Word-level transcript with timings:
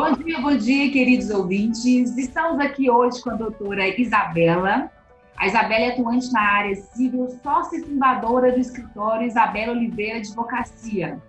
Bom 0.00 0.12
dia, 0.12 0.40
bom 0.40 0.56
dia, 0.56 0.90
queridos 0.90 1.28
ouvintes. 1.28 2.16
Estamos 2.16 2.58
aqui 2.58 2.90
hoje 2.90 3.22
com 3.22 3.32
a 3.32 3.34
doutora 3.34 3.86
Isabela. 4.00 4.90
A 5.36 5.46
Isabela 5.46 5.84
é 5.84 5.90
atuante 5.90 6.32
na 6.32 6.40
área 6.40 6.74
civil, 6.74 7.28
sócia 7.42 7.76
e 7.76 7.82
fundadora 7.82 8.50
do 8.50 8.58
escritório 8.58 9.26
Isabela 9.26 9.72
Oliveira 9.72 10.16
Advocacia. 10.16 11.20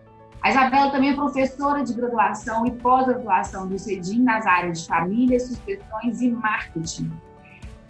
A 0.41 0.51
Isabela 0.51 0.89
também 0.89 1.09
é 1.09 1.13
professora 1.13 1.83
de 1.83 1.93
graduação 1.93 2.65
e 2.65 2.71
pós-graduação 2.71 3.67
do 3.67 3.77
CEDIM 3.77 4.23
nas 4.23 4.45
áreas 4.45 4.83
de 4.83 4.87
família, 4.87 5.37
sucessões 5.37 6.21
e 6.21 6.29
marketing. 6.29 7.11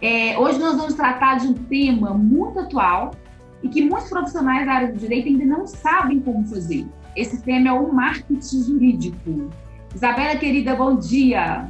É, 0.00 0.36
hoje 0.36 0.58
nós 0.58 0.76
vamos 0.76 0.94
tratar 0.94 1.38
de 1.38 1.46
um 1.46 1.54
tema 1.54 2.12
muito 2.12 2.58
atual 2.58 3.14
e 3.62 3.68
que 3.68 3.88
muitos 3.88 4.08
profissionais 4.08 4.66
da 4.66 4.72
área 4.72 4.92
do 4.92 4.98
direito 4.98 5.28
ainda 5.28 5.44
não 5.44 5.64
sabem 5.64 6.18
como 6.18 6.44
fazer. 6.44 6.84
Esse 7.14 7.40
tema 7.40 7.68
é 7.68 7.72
o 7.72 7.92
marketing 7.92 8.64
jurídico. 8.64 9.48
Isabela, 9.94 10.36
querida, 10.36 10.74
bom 10.74 10.96
dia. 10.96 11.68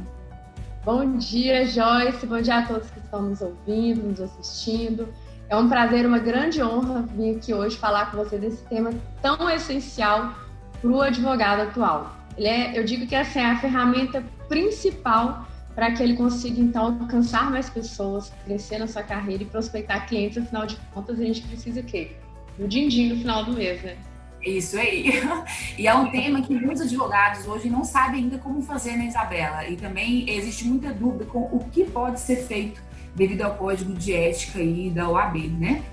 Bom 0.85 1.17
dia, 1.17 1.65
Joyce. 1.65 2.25
Bom 2.25 2.41
dia 2.41 2.59
a 2.59 2.65
todos 2.65 2.89
que 2.89 2.99
estão 2.99 3.21
nos 3.21 3.41
ouvindo, 3.41 4.07
nos 4.07 4.21
assistindo. 4.21 5.13
É 5.49 5.55
um 5.57 5.67
prazer, 5.67 6.05
uma 6.05 6.19
grande 6.19 6.63
honra 6.63 7.01
vir 7.01 7.35
aqui 7.35 7.53
hoje 7.53 7.77
falar 7.77 8.11
com 8.11 8.17
você 8.17 8.37
desse 8.37 8.63
tema 8.65 8.91
tão 9.21 9.49
essencial 9.49 10.33
para 10.81 10.89
o 10.89 11.01
advogado 11.01 11.63
atual. 11.63 12.15
Ele 12.37 12.47
é, 12.47 12.79
eu 12.79 12.85
digo 12.85 13.05
que 13.05 13.13
essa 13.13 13.39
é 13.39 13.45
a 13.45 13.59
ferramenta 13.59 14.23
principal 14.47 15.45
para 15.75 15.91
que 15.91 16.01
ele 16.01 16.15
consiga, 16.15 16.61
então, 16.61 16.97
alcançar 17.01 17.51
mais 17.51 17.69
pessoas, 17.69 18.31
crescer 18.45 18.77
na 18.77 18.87
sua 18.87 19.03
carreira 19.03 19.43
e 19.43 19.45
prospectar 19.45 20.07
clientes. 20.07 20.37
Afinal 20.37 20.65
de 20.65 20.77
contas, 20.93 21.19
a 21.19 21.23
gente 21.23 21.41
precisa 21.41 21.81
o 21.81 21.83
quê? 21.83 22.15
Do 22.57 22.67
din-din 22.67 23.09
no 23.09 23.17
final 23.17 23.43
do 23.43 23.53
mês, 23.53 23.83
né? 23.83 23.97
Isso 24.43 24.77
aí. 24.77 25.11
E 25.77 25.87
é 25.87 25.95
um 25.95 26.11
tema 26.11 26.41
que 26.41 26.53
muitos 26.53 26.81
advogados 26.81 27.47
hoje 27.47 27.69
não 27.69 27.83
sabem 27.83 28.23
ainda 28.23 28.37
como 28.37 28.61
fazer, 28.61 28.95
né, 28.95 29.07
Isabela? 29.07 29.67
E 29.67 29.75
também 29.75 30.29
existe 30.29 30.65
muita 30.65 30.93
dúvida 30.93 31.25
com 31.25 31.41
o 31.41 31.67
que 31.71 31.83
pode 31.85 32.19
ser 32.19 32.45
feito 32.45 32.81
devido 33.15 33.41
ao 33.41 33.55
código 33.55 33.93
de 33.93 34.13
ética 34.13 34.59
aí 34.59 34.89
da 34.89 35.09
OAB, 35.09 35.37
né? 35.59 35.83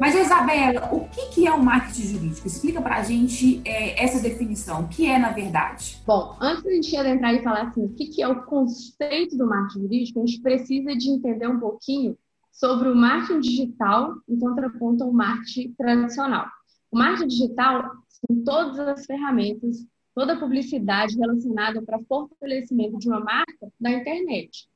Mas, 0.00 0.14
Isabela, 0.14 0.88
o 0.92 1.08
que, 1.08 1.26
que 1.26 1.46
é 1.46 1.52
o 1.52 1.62
marketing 1.62 2.02
jurídico? 2.02 2.46
Explica 2.46 2.80
para 2.80 2.96
a 2.96 3.02
gente 3.02 3.60
é, 3.64 4.02
essa 4.02 4.20
definição. 4.20 4.82
O 4.82 4.88
que 4.88 5.06
é, 5.06 5.18
na 5.18 5.30
verdade? 5.30 6.02
Bom, 6.06 6.36
antes 6.40 6.62
de 6.62 6.68
a 6.68 6.72
gente 6.72 6.96
adentrar 6.96 7.34
e 7.34 7.42
falar 7.42 7.62
assim, 7.62 7.84
o 7.84 7.90
que, 7.90 8.06
que 8.06 8.22
é 8.22 8.28
o 8.28 8.42
conceito 8.42 9.36
do 9.36 9.46
marketing 9.46 9.82
jurídico, 9.82 10.22
a 10.22 10.26
gente 10.26 10.40
precisa 10.40 10.96
de 10.96 11.10
entender 11.10 11.46
um 11.46 11.60
pouquinho 11.60 12.16
sobre 12.50 12.88
o 12.88 12.96
marketing 12.96 13.40
digital 13.40 14.14
em 14.28 14.38
contraponto 14.38 15.04
ao 15.04 15.12
marketing 15.12 15.72
tradicional. 15.74 16.46
O 16.92 16.98
marketing 16.98 17.28
digital 17.28 17.90
são 18.08 18.44
todas 18.44 18.78
as 18.78 19.06
ferramentas, 19.06 19.84
toda 20.14 20.34
a 20.34 20.38
publicidade 20.38 21.18
relacionada 21.18 21.82
para 21.82 21.98
fortalecimento 22.04 22.98
de 22.98 23.08
uma 23.08 23.20
marca 23.20 23.72
na 23.80 23.92
internet. 23.92 24.68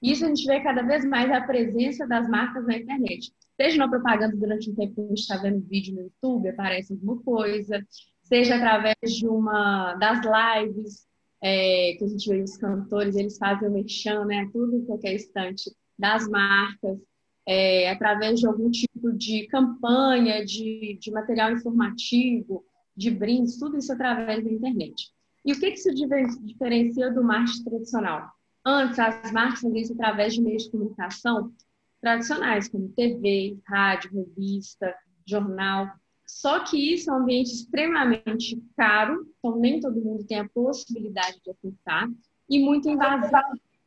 Isso 0.00 0.24
a 0.24 0.28
gente 0.28 0.46
vê 0.46 0.60
cada 0.60 0.82
vez 0.82 1.04
mais 1.04 1.30
a 1.30 1.40
presença 1.40 2.06
das 2.06 2.28
marcas 2.28 2.64
na 2.66 2.78
internet 2.78 3.32
seja 3.56 3.78
na 3.78 3.88
propaganda 3.88 4.36
durante 4.36 4.70
um 4.70 4.74
tempo 4.74 4.94
que 4.94 5.00
a 5.00 5.08
gente 5.08 5.20
está 5.20 5.38
vendo 5.38 5.66
vídeo 5.66 5.94
no 5.94 6.02
YouTube, 6.02 6.48
aparece 6.48 6.92
alguma 6.92 7.20
coisa, 7.22 7.84
seja 8.22 8.56
através 8.56 8.96
de 9.02 9.26
uma 9.26 9.94
das 9.94 10.20
lives 10.20 11.06
é, 11.42 11.94
que 11.98 12.04
a 12.04 12.06
gente 12.06 12.28
vê 12.28 12.42
os 12.42 12.56
cantores, 12.56 13.16
eles 13.16 13.38
fazem 13.38 13.68
o 13.68 13.72
mexão, 13.72 14.24
né? 14.26 14.48
Tudo 14.52 14.76
em 14.76 14.84
qualquer 14.84 15.14
instante 15.14 15.74
das 15.98 16.28
marcas, 16.28 16.98
é, 17.46 17.90
através 17.90 18.40
de 18.40 18.46
algum 18.46 18.70
tipo 18.70 19.12
de 19.12 19.46
campanha, 19.46 20.44
de, 20.44 20.98
de 21.00 21.10
material 21.12 21.52
informativo, 21.52 22.64
de 22.96 23.10
brindes, 23.10 23.58
tudo 23.58 23.76
isso 23.76 23.92
através 23.92 24.42
da 24.42 24.50
internet. 24.50 25.12
E 25.44 25.52
o 25.52 25.60
que, 25.60 25.70
que 25.70 25.76
se 25.76 25.94
diferencia 25.94 27.12
do 27.12 27.22
marketing 27.22 27.64
tradicional? 27.64 28.30
Antes, 28.64 28.98
as 28.98 29.30
marcas 29.30 29.60
faziam 29.60 29.76
isso 29.76 29.92
através 29.92 30.34
de 30.34 30.42
meios 30.42 30.64
de 30.64 30.70
comunicação 30.72 31.52
tradicionais, 32.00 32.68
como 32.68 32.88
TV, 32.88 33.56
rádio, 33.64 34.10
revista, 34.12 34.92
jornal. 35.24 35.88
Só 36.26 36.64
que 36.64 36.92
isso 36.92 37.08
é 37.08 37.12
um 37.12 37.18
ambiente 37.18 37.52
extremamente 37.52 38.60
caro, 38.76 39.24
então 39.38 39.56
nem 39.56 39.78
todo 39.78 40.00
mundo 40.00 40.24
tem 40.26 40.40
a 40.40 40.48
possibilidade 40.48 41.40
de 41.44 41.50
acessar, 41.50 42.08
e 42.50 42.58
muito 42.58 42.88
invasivo. 42.88 43.32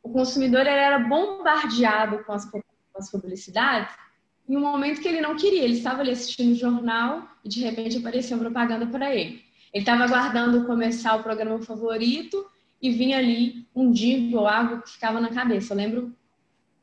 O 0.02 0.10
consumidor 0.10 0.66
era 0.66 0.98
bombardeado 0.98 2.24
com 2.24 2.32
as, 2.32 2.50
as 3.00 3.10
publicidades 3.10 3.94
em 4.48 4.56
um 4.56 4.60
momento 4.60 5.00
que 5.00 5.08
ele 5.08 5.20
não 5.20 5.36
queria. 5.36 5.62
Ele 5.62 5.74
estava 5.74 6.00
ali 6.00 6.10
assistindo 6.10 6.52
o 6.52 6.56
jornal 6.56 7.28
e 7.44 7.48
de 7.48 7.60
repente 7.60 7.98
apareceu 7.98 8.36
uma 8.36 8.44
propaganda 8.44 8.86
para 8.86 9.14
ele. 9.14 9.42
Ele 9.72 9.82
estava 9.82 10.04
aguardando 10.04 10.66
começar 10.66 11.14
o 11.16 11.22
programa 11.22 11.60
favorito 11.62 12.44
e 12.82 12.90
vinha 12.90 13.18
ali 13.18 13.66
um 13.74 13.92
jingle 13.92 14.40
ou 14.40 14.48
algo 14.48 14.82
que 14.82 14.90
ficava 14.90 15.20
na 15.20 15.28
cabeça. 15.28 15.72
Eu 15.72 15.76
lembro 15.76 16.16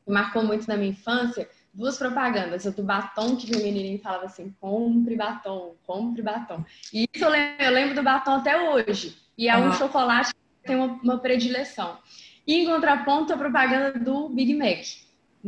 marcou 0.08 0.42
muito 0.42 0.66
na 0.66 0.76
minha 0.76 0.90
infância, 0.90 1.48
duas 1.72 1.96
propagandas. 1.98 2.66
A 2.66 2.70
do 2.70 2.82
batom, 2.82 3.36
que 3.36 3.54
o 3.54 3.62
menininho 3.62 3.98
falava 4.00 4.24
assim, 4.24 4.54
compre 4.60 5.16
batom, 5.16 5.76
compre 5.86 6.22
batom. 6.22 6.64
E 6.92 7.06
isso 7.12 7.24
eu 7.24 7.30
lembro, 7.30 7.64
eu 7.64 7.70
lembro 7.70 7.94
do 7.94 8.02
batom 8.02 8.36
até 8.36 8.70
hoje. 8.70 9.16
E 9.36 9.48
é 9.48 9.56
uhum. 9.56 9.68
um 9.68 9.72
chocolate 9.72 10.32
que 10.32 10.66
tem 10.66 10.76
uma, 10.76 10.98
uma 11.02 11.18
predileção. 11.18 11.98
E 12.46 12.54
em 12.54 12.66
contraponto, 12.66 13.32
a 13.32 13.36
propaganda 13.36 13.98
do 13.98 14.30
Big 14.30 14.54
Mac, 14.54 14.84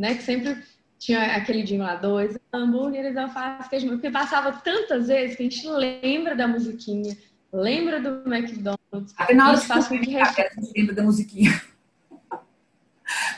né? 0.01 0.15
Que 0.15 0.23
sempre 0.23 0.57
tinha 0.97 1.35
aquele 1.35 1.63
dia 1.63 1.81
lá, 1.81 1.95
dois 1.95 2.37
hambúrgueres, 2.51 3.15
alface, 3.15 3.69
queijo, 3.69 3.87
porque 3.89 4.09
passava 4.09 4.51
tantas 4.51 5.07
vezes 5.07 5.35
que 5.35 5.43
a 5.43 5.49
gente 5.49 5.67
lembra 5.67 6.35
da 6.35 6.47
musiquinha, 6.47 7.15
lembra 7.53 8.01
do 8.01 8.27
McDonald's. 8.31 9.13
Até 9.15 9.33
na 9.33 9.49
hora 9.49 9.57
de 9.57 9.65
faz 9.65 9.87
com 9.87 9.99
que 9.99 10.17
a 10.17 10.25
gente 10.25 10.73
lembra 10.75 10.95
da 10.95 11.03
musiquinha. 11.03 11.61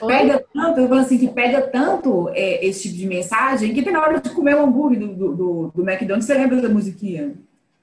Pega 0.06 0.46
tanto, 0.54 0.80
eu 0.80 0.88
falo 0.88 1.02
assim, 1.02 1.18
que 1.18 1.30
pega 1.30 1.62
tanto 1.62 2.30
é, 2.30 2.64
esse 2.66 2.84
tipo 2.84 2.96
de 2.96 3.08
mensagem 3.08 3.74
que 3.74 3.80
até 3.80 3.92
na 3.92 4.02
hora 4.02 4.22
de 4.22 4.30
comer 4.30 4.56
o 4.56 4.64
hambúrguer 4.64 5.00
do, 5.00 5.08
do, 5.08 5.36
do, 5.36 5.72
do 5.76 5.90
McDonald's, 5.90 6.26
você 6.26 6.36
lembra 6.36 6.62
da 6.62 6.70
musiquinha? 6.70 7.34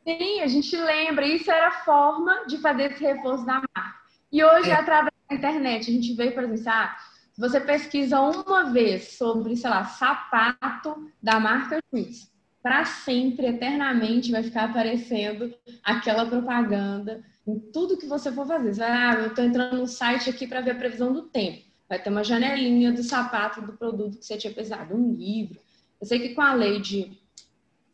Sim, 0.04 0.40
a 0.40 0.46
gente 0.46 0.76
lembra. 0.76 1.26
Isso 1.26 1.50
era 1.50 1.69
a 1.69 1.84
forma 1.84 2.46
de 2.46 2.58
fazer 2.58 2.92
esse 2.92 3.02
reforço 3.02 3.44
da 3.44 3.54
marca. 3.54 3.94
E 4.30 4.44
hoje, 4.44 4.70
é. 4.70 4.74
através 4.74 5.12
da 5.28 5.34
internet, 5.34 5.90
a 5.90 5.92
gente 5.92 6.14
veio, 6.14 6.32
por 6.32 6.44
exemplo, 6.44 6.62
ah, 6.69 6.96
você 7.40 7.60
pesquisa 7.60 8.20
uma 8.20 8.70
vez 8.70 9.16
sobre, 9.16 9.56
sei 9.56 9.70
lá, 9.70 9.84
sapato 9.84 11.10
da 11.22 11.40
marca 11.40 11.78
X, 11.94 12.30
para 12.62 12.84
sempre, 12.84 13.46
eternamente, 13.46 14.30
vai 14.30 14.42
ficar 14.42 14.64
aparecendo 14.64 15.54
aquela 15.82 16.26
propaganda 16.26 17.24
em 17.46 17.58
tudo 17.58 17.96
que 17.96 18.06
você 18.06 18.30
for 18.30 18.46
fazer. 18.46 18.74
Você 18.74 18.80
vai, 18.80 18.90
ah, 18.90 19.14
eu 19.14 19.26
estou 19.28 19.44
entrando 19.44 19.78
no 19.78 19.86
site 19.86 20.28
aqui 20.28 20.46
para 20.46 20.60
ver 20.60 20.72
a 20.72 20.74
previsão 20.74 21.12
do 21.12 21.22
tempo 21.22 21.70
vai 21.90 22.00
ter 22.00 22.08
uma 22.08 22.22
janelinha 22.22 22.92
do 22.92 23.02
sapato 23.02 23.60
do 23.60 23.72
produto 23.72 24.16
que 24.16 24.24
você 24.24 24.36
tinha 24.36 24.52
pesado, 24.52 24.94
um 24.94 25.12
livro. 25.12 25.58
Eu 26.00 26.06
sei 26.06 26.20
que 26.20 26.34
com 26.36 26.40
a 26.40 26.54
lei 26.54 26.80
de, 26.80 27.18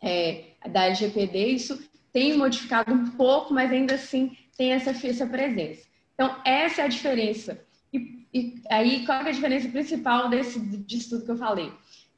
é, 0.02 0.50
da 0.70 0.84
LGPD 0.84 1.46
isso 1.46 1.82
tem 2.12 2.36
modificado 2.36 2.92
um 2.92 3.12
pouco, 3.12 3.54
mas 3.54 3.72
ainda 3.72 3.94
assim 3.94 4.36
tem 4.56 4.72
essa, 4.72 4.90
essa 4.90 5.26
presença. 5.26 5.86
Então, 6.12 6.42
essa 6.44 6.82
é 6.82 6.84
a 6.84 6.88
diferença. 6.88 7.58
E, 7.90 8.25
e 8.36 8.62
aí, 8.68 9.06
qual 9.06 9.22
é 9.22 9.28
a 9.28 9.32
diferença 9.32 9.66
principal 9.68 10.28
desse, 10.28 10.60
disso 10.60 11.10
tudo 11.10 11.24
que 11.24 11.30
eu 11.30 11.38
falei? 11.38 11.72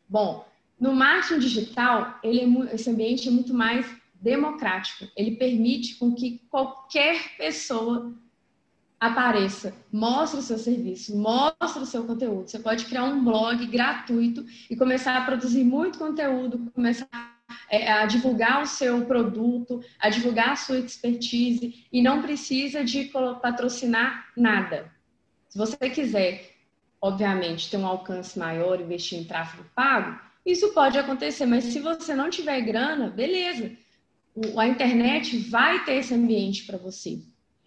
Bom, 0.08 0.44
no 0.80 0.92
marketing 0.92 1.38
digital, 1.38 2.18
ele 2.24 2.40
é, 2.40 2.74
esse 2.74 2.90
ambiente 2.90 3.28
é 3.28 3.30
muito 3.30 3.54
mais 3.54 3.86
democrático. 4.20 5.06
Ele 5.16 5.36
permite 5.36 5.94
com 5.94 6.12
que 6.12 6.42
qualquer 6.50 7.36
pessoa 7.36 8.12
apareça, 8.98 9.72
mostre 9.92 10.40
o 10.40 10.42
seu 10.42 10.58
serviço, 10.58 11.16
mostre 11.16 11.82
o 11.82 11.86
seu 11.86 12.04
conteúdo. 12.04 12.48
Você 12.48 12.58
pode 12.58 12.84
criar 12.86 13.04
um 13.04 13.22
blog 13.24 13.64
gratuito 13.66 14.44
e 14.68 14.74
começar 14.74 15.16
a 15.16 15.24
produzir 15.24 15.62
muito 15.62 15.98
conteúdo, 15.98 16.68
começar 16.74 17.08
é, 17.70 17.92
a 17.92 18.06
divulgar 18.06 18.60
o 18.60 18.66
seu 18.66 19.04
produto, 19.04 19.80
a 20.00 20.08
divulgar 20.08 20.50
a 20.50 20.56
sua 20.56 20.80
expertise 20.80 21.86
e 21.92 22.02
não 22.02 22.22
precisa 22.22 22.82
de 22.82 23.04
patrocinar 23.40 24.32
nada. 24.36 24.97
Se 25.48 25.56
você 25.56 25.76
quiser, 25.90 26.50
obviamente, 27.00 27.70
ter 27.70 27.76
um 27.76 27.86
alcance 27.86 28.38
maior, 28.38 28.80
investir 28.80 29.18
em 29.18 29.24
tráfego 29.24 29.64
pago, 29.74 30.18
isso 30.44 30.72
pode 30.72 30.98
acontecer, 30.98 31.46
mas 31.46 31.64
se 31.64 31.80
você 31.80 32.14
não 32.14 32.30
tiver 32.30 32.60
grana, 32.62 33.10
beleza. 33.10 33.72
A 34.56 34.66
internet 34.66 35.36
vai 35.50 35.84
ter 35.84 35.96
esse 35.96 36.14
ambiente 36.14 36.64
para 36.64 36.78
você. 36.78 37.20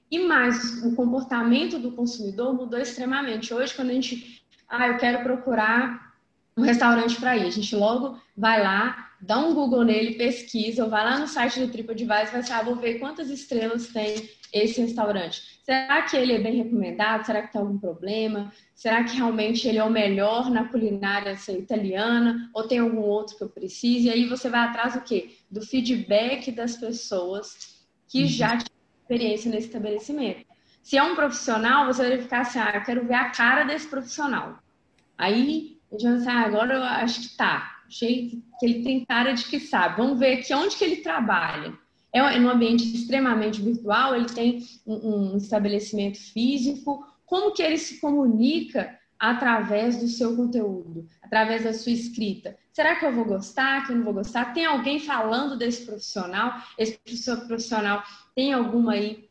E 0.10 0.20
mais, 0.20 0.84
o 0.84 0.96
comportamento 0.96 1.80
do 1.80 1.92
consumidor 1.92 2.54
mudou 2.54 2.80
extremamente. 2.80 3.54
Hoje, 3.54 3.74
quando 3.74 3.92
a 3.92 3.94
gente, 3.94 4.44
ah, 4.68 4.88
eu 4.88 4.98
quero 4.98 5.24
procurar 5.24 6.14
um 6.58 6.64
restaurante 6.64 7.16
para 7.20 7.38
ir, 7.38 7.46
a 7.46 7.50
gente 7.50 7.76
logo 7.76 8.20
vai 8.36 8.62
lá, 8.62 9.12
dá 9.22 9.38
um 9.38 9.54
Google 9.54 9.84
nele, 9.84 10.16
pesquisa, 10.16 10.84
ou 10.84 10.90
vai 10.90 11.04
lá 11.04 11.18
no 11.18 11.28
site 11.28 11.60
do 11.60 11.72
TripAdvisor 11.72 12.16
e 12.16 12.26
vai 12.26 12.44
saber, 12.44 12.62
ah, 12.62 12.64
vou 12.64 12.76
ver 12.76 13.00
quantas 13.00 13.30
estrelas 13.30 13.88
tem 13.88 14.30
esse 14.54 14.82
restaurante. 14.82 15.51
Será 15.64 16.02
que 16.02 16.18
ele 16.18 16.34
é 16.34 16.40
bem 16.40 16.56
recomendado? 16.56 17.26
Será 17.26 17.44
que 17.44 17.54
tem 17.54 17.62
algum 17.62 17.78
problema? 17.78 18.52
Será 18.74 19.04
que 19.04 19.16
realmente 19.16 19.68
ele 19.68 19.78
é 19.78 19.84
o 19.84 19.92
melhor 19.92 20.50
na 20.50 20.68
culinária 20.68 21.36
ser 21.38 21.60
italiana? 21.60 22.50
Ou 22.54 22.68
tem 22.68 22.80
algum 22.80 23.02
outro 23.02 23.38
que 23.38 23.44
eu 23.44 23.50
precise? 23.50 24.08
E 24.08 24.12
aí 24.12 24.28
você 24.28 24.50
vai 24.50 24.62
atrás 24.62 24.96
do 24.96 25.02
quê? 25.02 25.36
Do 25.50 25.62
feedback 25.62 26.52
das 26.52 26.76
pessoas 26.76 27.86
que 28.08 28.26
já 28.26 28.58
experiência 28.58 29.52
nesse 29.52 29.68
estabelecimento. 29.68 30.46
Se 30.82 30.98
é 30.98 31.04
um 31.04 31.16
profissional, 31.16 31.86
você 31.86 32.10
vai 32.10 32.18
ficar 32.18 32.42
assim, 32.42 32.60
ah, 32.60 32.72
eu 32.76 32.84
quero 32.84 33.06
ver 33.06 33.14
a 33.14 33.30
cara 33.30 33.64
desse 33.64 33.88
profissional. 33.88 34.58
Aí, 35.18 35.78
a 35.92 35.94
gente 35.94 36.04
vai 36.04 36.14
pensar, 36.14 36.34
ah, 36.34 36.46
agora 36.46 36.74
eu 36.74 36.84
acho 36.84 37.22
que 37.22 37.38
tá, 37.38 37.82
achei 37.88 38.42
que 38.60 38.66
ele 38.66 38.84
tem 38.84 39.06
cara 39.06 39.34
de 39.34 39.46
que 39.46 39.60
sabe. 39.60 39.98
Vamos 39.98 40.18
ver 40.18 40.40
aqui 40.40 40.54
onde 40.56 40.76
que 40.76 40.84
ele 40.84 40.98
trabalha. 40.98 41.78
É 42.14 42.40
num 42.40 42.50
ambiente 42.50 42.84
extremamente 42.84 43.62
virtual, 43.62 44.16
ele 44.16 44.26
tem 44.26 44.66
um, 44.86 45.34
um 45.34 45.38
estabelecimento 45.38 46.18
físico, 46.20 47.06
como 47.26 47.54
que 47.54 47.64
ele 47.64 47.78
se 47.78 48.02
comunica 48.02 49.00
através 49.18 50.00
do 50.00 50.08
seu 50.08 50.36
conteúdo, 50.36 51.08
através 51.22 51.64
da 51.64 51.74
sua 51.74 51.92
escrita. 51.92 52.58
Será 52.74 52.96
que 52.96 53.06
eu 53.06 53.14
vou 53.14 53.24
gostar, 53.24 53.86
que 53.86 53.92
eu 53.92 53.96
não 53.96 54.04
vou 54.04 54.16
gostar? 54.16 54.54
Tem 54.54 54.66
alguém 54.66 55.00
falando 55.00 55.58
desse 55.58 55.86
profissional? 55.86 56.62
Esse 56.78 57.00
profissional 57.48 58.04
tem 58.36 58.52
alguma 58.52 58.94
aí, 58.94 59.30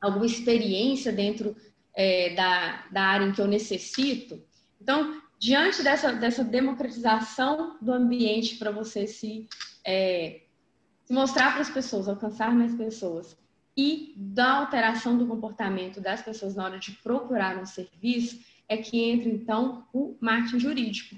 alguma 0.00 0.24
experiência 0.24 1.12
dentro 1.12 1.54
é, 1.94 2.34
da, 2.34 2.86
da 2.90 3.02
área 3.02 3.26
em 3.26 3.32
que 3.32 3.40
eu 3.40 3.46
necessito? 3.46 4.42
Então, 4.80 5.20
diante 5.38 5.82
dessa, 5.82 6.12
dessa 6.12 6.42
democratização 6.42 7.76
do 7.80 7.92
ambiente 7.92 8.56
para 8.56 8.70
você 8.70 9.06
se, 9.06 9.46
é, 9.84 10.45
se 11.06 11.12
mostrar 11.12 11.52
para 11.52 11.62
as 11.62 11.70
pessoas, 11.70 12.08
alcançar 12.08 12.52
mais 12.52 12.74
pessoas, 12.74 13.36
e 13.76 14.12
da 14.16 14.54
alteração 14.54 15.16
do 15.16 15.26
comportamento 15.26 16.00
das 16.00 16.20
pessoas 16.20 16.56
na 16.56 16.64
hora 16.64 16.78
de 16.80 16.92
procurar 16.92 17.56
um 17.58 17.64
serviço, 17.64 18.40
é 18.68 18.76
que 18.76 18.98
entra 18.98 19.28
então 19.28 19.86
o 19.92 20.16
marketing 20.20 20.58
jurídico, 20.58 21.16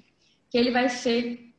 que 0.51 0.59
ele 0.59 0.71
vai 0.71 0.91
ser 0.91 1.55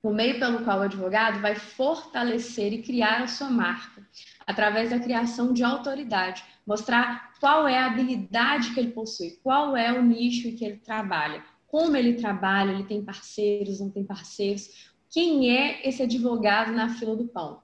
o 0.00 0.10
meio 0.10 0.38
pelo 0.38 0.64
qual 0.64 0.78
o 0.78 0.82
advogado 0.82 1.40
vai 1.40 1.56
fortalecer 1.56 2.72
e 2.72 2.82
criar 2.82 3.22
a 3.22 3.26
sua 3.26 3.50
marca, 3.50 4.06
através 4.46 4.90
da 4.90 5.00
criação 5.00 5.52
de 5.52 5.64
autoridade, 5.64 6.44
mostrar 6.64 7.32
qual 7.40 7.66
é 7.66 7.78
a 7.78 7.86
habilidade 7.86 8.74
que 8.74 8.78
ele 8.78 8.92
possui, 8.92 9.40
qual 9.42 9.76
é 9.76 9.92
o 9.92 10.02
nicho 10.02 10.46
em 10.46 10.54
que 10.54 10.64
ele 10.64 10.76
trabalha, 10.76 11.44
como 11.66 11.96
ele 11.96 12.14
trabalha, 12.14 12.70
ele 12.70 12.84
tem 12.84 13.04
parceiros, 13.04 13.80
não 13.80 13.90
tem 13.90 14.04
parceiros, 14.04 14.92
quem 15.10 15.50
é 15.50 15.88
esse 15.88 16.02
advogado 16.02 16.70
na 16.72 16.88
fila 16.90 17.16
do 17.16 17.26
pão. 17.26 17.60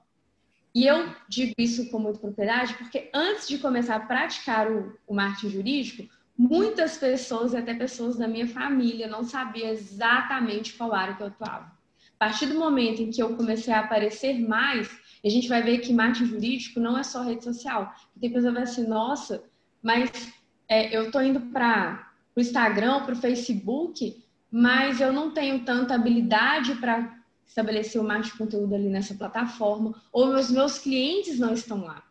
E 0.73 0.85
eu 0.85 1.13
digo 1.27 1.53
isso 1.57 1.89
com 1.89 1.99
muita 1.99 2.19
propriedade 2.19 2.75
porque 2.75 3.09
antes 3.13 3.47
de 3.47 3.57
começar 3.57 3.95
a 3.95 3.99
praticar 3.99 4.71
o, 4.71 4.97
o 5.07 5.15
marketing 5.15 5.49
jurídico, 5.49 6.09
muitas 6.37 6.97
pessoas, 6.97 7.55
até 7.55 7.73
pessoas 7.73 8.17
da 8.17 8.27
minha 8.27 8.47
família, 8.47 9.07
não 9.07 9.23
sabiam 9.23 9.69
exatamente 9.69 10.73
qual 10.73 10.93
área 10.93 11.15
que 11.15 11.23
eu 11.23 11.27
atuava. 11.27 11.65
A 11.65 12.25
partir 12.25 12.45
do 12.45 12.59
momento 12.59 13.01
em 13.01 13.09
que 13.09 13.21
eu 13.21 13.35
comecei 13.35 13.73
a 13.73 13.79
aparecer 13.79 14.39
mais, 14.39 14.89
a 15.23 15.29
gente 15.29 15.49
vai 15.49 15.61
ver 15.61 15.79
que 15.79 15.93
marketing 15.93 16.25
jurídico 16.25 16.79
não 16.79 16.97
é 16.97 17.03
só 17.03 17.23
rede 17.23 17.43
social. 17.43 17.93
Tem 18.19 18.31
pessoa 18.31 18.51
que 18.53 18.59
vai 18.59 18.63
assim, 18.63 18.87
nossa, 18.87 19.43
mas 19.81 20.31
é, 20.67 20.95
eu 20.95 21.07
estou 21.07 21.21
indo 21.21 21.41
para 21.51 22.11
o 22.35 22.39
Instagram, 22.39 23.03
para 23.03 23.13
o 23.13 23.17
Facebook, 23.17 24.23
mas 24.51 25.01
eu 25.01 25.11
não 25.11 25.31
tenho 25.31 25.63
tanta 25.65 25.95
habilidade 25.95 26.75
para 26.75 27.18
estabelecer 27.49 27.99
o 27.99 28.03
marketing 28.03 28.31
de 28.31 28.37
conteúdo 28.37 28.75
ali 28.75 28.87
nessa 28.87 29.15
plataforma, 29.15 29.99
ou 30.13 30.35
os 30.35 30.51
meus 30.51 30.77
clientes 30.77 31.39
não 31.39 31.51
estão 31.51 31.83
lá. 31.83 32.03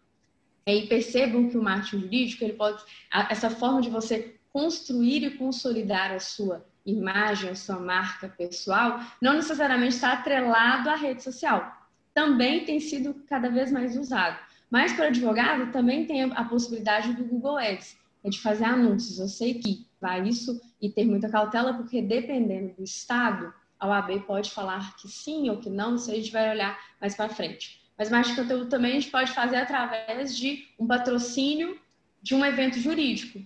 E 0.67 0.87
percebam 0.87 1.49
que 1.49 1.56
o 1.56 1.62
marketing 1.62 2.00
jurídico, 2.00 2.44
ele 2.44 2.52
pode, 2.52 2.82
essa 3.31 3.49
forma 3.49 3.81
de 3.81 3.88
você 3.88 4.37
construir 4.52 5.25
e 5.25 5.31
consolidar 5.31 6.11
a 6.11 6.19
sua 6.19 6.67
imagem, 6.85 7.50
a 7.50 7.55
sua 7.55 7.79
marca 7.79 8.29
pessoal, 8.29 9.00
não 9.23 9.35
necessariamente 9.35 9.94
está 9.94 10.12
atrelado 10.12 10.90
à 10.90 10.96
rede 10.96 11.23
social. 11.23 11.73
Também 12.12 12.64
tem 12.64 12.81
sido 12.81 13.14
cada 13.29 13.49
vez 13.49 13.70
mais 13.70 13.96
usado. 13.96 14.38
Mas 14.69 14.93
para 14.93 15.06
advogado 15.06 15.70
também 15.73 16.05
tem 16.05 16.25
a 16.25 16.44
possibilidade 16.44 17.12
do 17.12 17.25
Google 17.25 17.58
Ads, 17.58 17.96
é 18.25 18.29
de 18.29 18.41
fazer 18.41 18.64
anúncios. 18.64 19.19
Eu 19.19 19.29
sei 19.29 19.55
que 19.55 19.87
vai 20.00 20.26
isso 20.29 20.61
e 20.81 20.91
ter 20.91 21.05
muita 21.05 21.29
cautela, 21.29 21.73
porque 21.75 22.02
dependendo 22.02 22.75
do 22.75 22.82
estado, 22.82 23.52
a 23.78 23.86
OAB 23.86 24.20
pode 24.26 24.50
falar 24.50 24.96
que 24.96 25.08
sim 25.08 25.48
ou 25.50 25.58
que 25.58 25.70
não, 25.70 25.94
isso 25.94 26.10
a 26.10 26.14
gente 26.14 26.32
vai 26.32 26.50
olhar 26.50 26.78
mais 27.00 27.14
para 27.14 27.28
frente. 27.28 27.80
Mas 27.96 28.10
mais 28.10 28.30
conteúdo 28.34 28.69
também 28.69 28.92
a 28.92 29.00
gente 29.00 29.10
pode 29.10 29.32
fazer 29.32 29.56
através 29.56 30.36
de 30.36 30.66
um 30.78 30.86
patrocínio 30.86 31.78
de 32.22 32.34
um 32.34 32.44
evento 32.44 32.78
jurídico. 32.78 33.40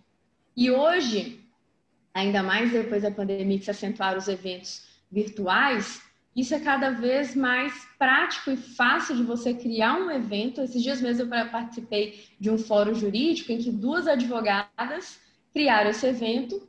E 0.57 0.71
hoje, 0.71 1.41
ainda 2.13 2.43
mais 2.43 2.71
depois 2.71 3.03
da 3.03 3.11
pandemia 3.11 3.59
que 3.59 3.65
se 3.65 3.71
acentuaram 3.71 4.19
os 4.19 4.29
eventos 4.29 4.87
virtuais, 5.11 6.03
isso 6.35 6.55
é 6.55 6.61
cada 6.61 6.91
vez 6.91 7.35
mais 7.35 7.87
prático 7.99 8.51
e 8.51 8.57
fácil 8.57 9.17
de 9.17 9.23
você 9.23 9.53
criar 9.53 9.95
um 9.95 10.11
evento. 10.11 10.63
Esses 10.63 10.83
dias 10.83 11.01
mesmo 11.01 11.35
eu 11.35 11.49
participei 11.51 12.27
de 12.41 12.51
um 12.51 12.57
fórum 12.57 12.95
jurídico 12.95 13.53
em 13.53 13.59
que 13.59 13.71
duas 13.71 14.07
advogadas 14.07 15.21
criaram 15.53 15.91
esse 15.91 16.07
evento 16.07 16.67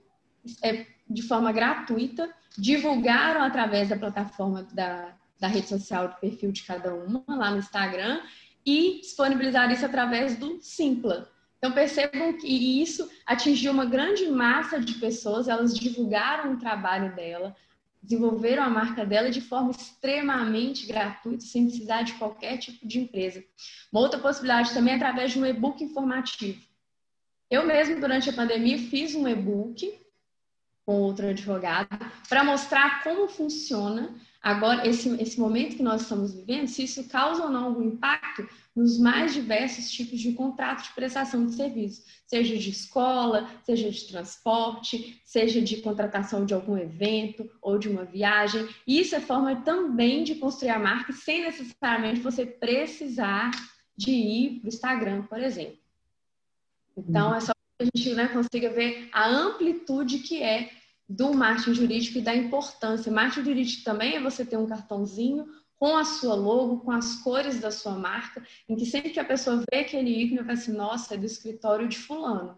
é, 0.62 0.86
de 1.10 1.22
forma 1.22 1.52
gratuita, 1.54 2.30
divulgaram 2.58 3.42
através 3.42 3.90
da 3.90 3.98
plataforma 3.98 4.64
da, 4.74 5.14
da 5.40 5.48
rede 5.48 5.68
social 5.68 6.08
do 6.08 6.16
perfil 6.16 6.52
de 6.52 6.64
cada 6.64 6.94
uma, 6.94 7.24
lá 7.28 7.52
no 7.52 7.58
Instagram, 7.58 8.22
e 8.66 9.00
disponibilizar 9.02 9.72
isso 9.72 9.86
através 9.86 10.38
do 10.38 10.62
Simpla. 10.62 11.30
Então 11.58 11.72
percebam 11.72 12.34
que 12.34 12.82
isso 12.82 13.10
atingiu 13.26 13.72
uma 13.72 13.86
grande 13.86 14.28
massa 14.28 14.80
de 14.80 14.96
pessoas, 14.96 15.48
elas 15.48 15.74
divulgaram 15.74 16.54
o 16.54 16.60
trabalho 16.60 17.16
dela, 17.16 17.56
desenvolveram 18.02 18.64
a 18.64 18.70
marca 18.70 19.06
dela 19.06 19.32
de 19.32 19.40
forma 19.40 19.72
extremamente 19.72 20.86
gratuita, 20.86 21.46
sem 21.46 21.68
precisar 21.68 22.02
de 22.02 22.14
qualquer 22.14 22.58
tipo 22.58 22.86
de 22.86 23.00
empresa. 23.00 23.42
Uma 23.92 24.02
outra 24.02 24.20
possibilidade 24.20 24.74
também 24.74 24.94
é 24.94 24.98
através 24.98 25.32
de 25.32 25.40
um 25.40 25.46
e-book 25.46 25.82
informativo. 25.82 26.62
Eu 27.50 27.66
mesmo, 27.66 28.00
durante 28.00 28.30
a 28.30 28.34
pandemia, 28.34 28.78
fiz 28.78 29.16
um 29.16 29.26
e-book 29.28 30.03
com 30.86 31.02
outro 31.02 31.28
advogado 31.28 31.88
para 32.28 32.44
mostrar 32.44 33.04
como 33.04 33.28
funciona 33.28 34.14
Agora, 34.44 34.86
esse, 34.86 35.08
esse 35.22 35.40
momento 35.40 35.78
que 35.78 35.84
nós 35.84 36.02
estamos 36.02 36.34
vivendo, 36.34 36.68
se 36.68 36.84
isso 36.84 37.08
causa 37.08 37.46
ou 37.46 37.50
não 37.50 37.64
algum 37.64 37.84
impacto 37.84 38.46
nos 38.76 39.00
mais 39.00 39.34
diversos 39.34 39.90
tipos 39.90 40.20
de 40.20 40.34
contrato 40.34 40.84
de 40.84 40.94
prestação 40.94 41.46
de 41.46 41.54
serviço, 41.54 42.04
seja 42.28 42.58
de 42.58 42.70
escola, 42.70 43.50
seja 43.64 43.90
de 43.90 44.06
transporte, 44.06 45.22
seja 45.24 45.62
de 45.62 45.78
contratação 45.78 46.46
de 46.46 46.54
algum 46.54 46.78
evento 46.78 47.50
ou 47.62 47.80
de 47.80 47.88
uma 47.88 48.04
viagem. 48.04 48.68
E 48.86 49.00
isso 49.00 49.16
é 49.16 49.22
forma 49.22 49.56
também 49.62 50.26
de 50.26 50.36
construir 50.36 50.72
a 50.72 50.80
marca 50.80 51.14
sem 51.14 51.46
necessariamente 51.46 52.20
você 52.20 52.46
precisar 52.46 53.50
de 53.96 54.12
ir 54.12 54.60
para 54.60 54.66
o 54.66 54.74
Instagram, 54.74 55.22
por 55.24 55.40
exemplo. 55.40 55.78
Então, 56.98 57.34
é 57.34 57.40
só 57.40 57.53
a 57.84 57.98
gente 57.98 58.14
né, 58.14 58.28
consiga 58.28 58.70
ver 58.70 59.10
a 59.12 59.28
amplitude 59.28 60.20
que 60.20 60.42
é 60.42 60.72
do 61.08 61.34
marketing 61.34 61.74
jurídico 61.74 62.18
e 62.18 62.22
da 62.22 62.36
importância. 62.36 63.12
Marketing 63.12 63.46
jurídico 63.46 63.84
também 63.84 64.16
é 64.16 64.22
você 64.22 64.46
ter 64.46 64.58
um 64.58 64.66
cartãozinho 64.66 65.46
com 65.76 65.98
a 65.98 66.06
sua 66.06 66.34
logo, 66.34 66.80
com 66.80 66.92
as 66.92 67.16
cores 67.16 67.60
da 67.60 67.70
sua 67.70 67.94
marca, 67.94 68.42
em 68.70 68.76
que 68.76 68.86
sempre 68.86 69.10
que 69.10 69.20
a 69.20 69.26
pessoa 69.26 69.64
vê 69.70 69.80
aquele 69.80 70.10
ícone, 70.10 70.42
vai 70.42 70.56
assim, 70.56 70.72
nossa, 70.72 71.14
é 71.14 71.18
do 71.18 71.26
escritório 71.26 71.88
de 71.88 71.98
fulano. 71.98 72.58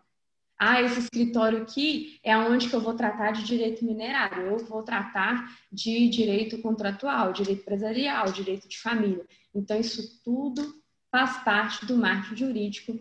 Ah, 0.57 0.81
esse 0.81 0.99
escritório 0.99 1.63
aqui 1.63 2.19
é 2.23 2.37
onde 2.37 2.69
que 2.69 2.75
eu 2.75 2.79
vou 2.79 2.93
tratar 2.93 3.31
de 3.31 3.43
direito 3.43 3.83
minerário, 3.83 4.45
eu 4.45 4.57
vou 4.59 4.83
tratar 4.83 5.51
de 5.71 6.07
direito 6.07 6.61
contratual, 6.61 7.33
direito 7.33 7.61
empresarial, 7.61 8.31
direito 8.31 8.67
de 8.69 8.77
família. 8.77 9.25
Então, 9.53 9.77
isso 9.77 10.21
tudo 10.23 10.75
faz 11.11 11.43
parte 11.43 11.85
do 11.85 11.97
marketing 11.97 12.35
jurídico. 12.35 12.99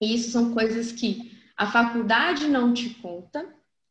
E 0.00 0.14
isso 0.14 0.30
são 0.30 0.54
coisas 0.54 0.92
que 0.92 1.39
a 1.60 1.66
faculdade 1.66 2.48
não 2.48 2.72
te 2.72 2.88
conta, 2.88 3.46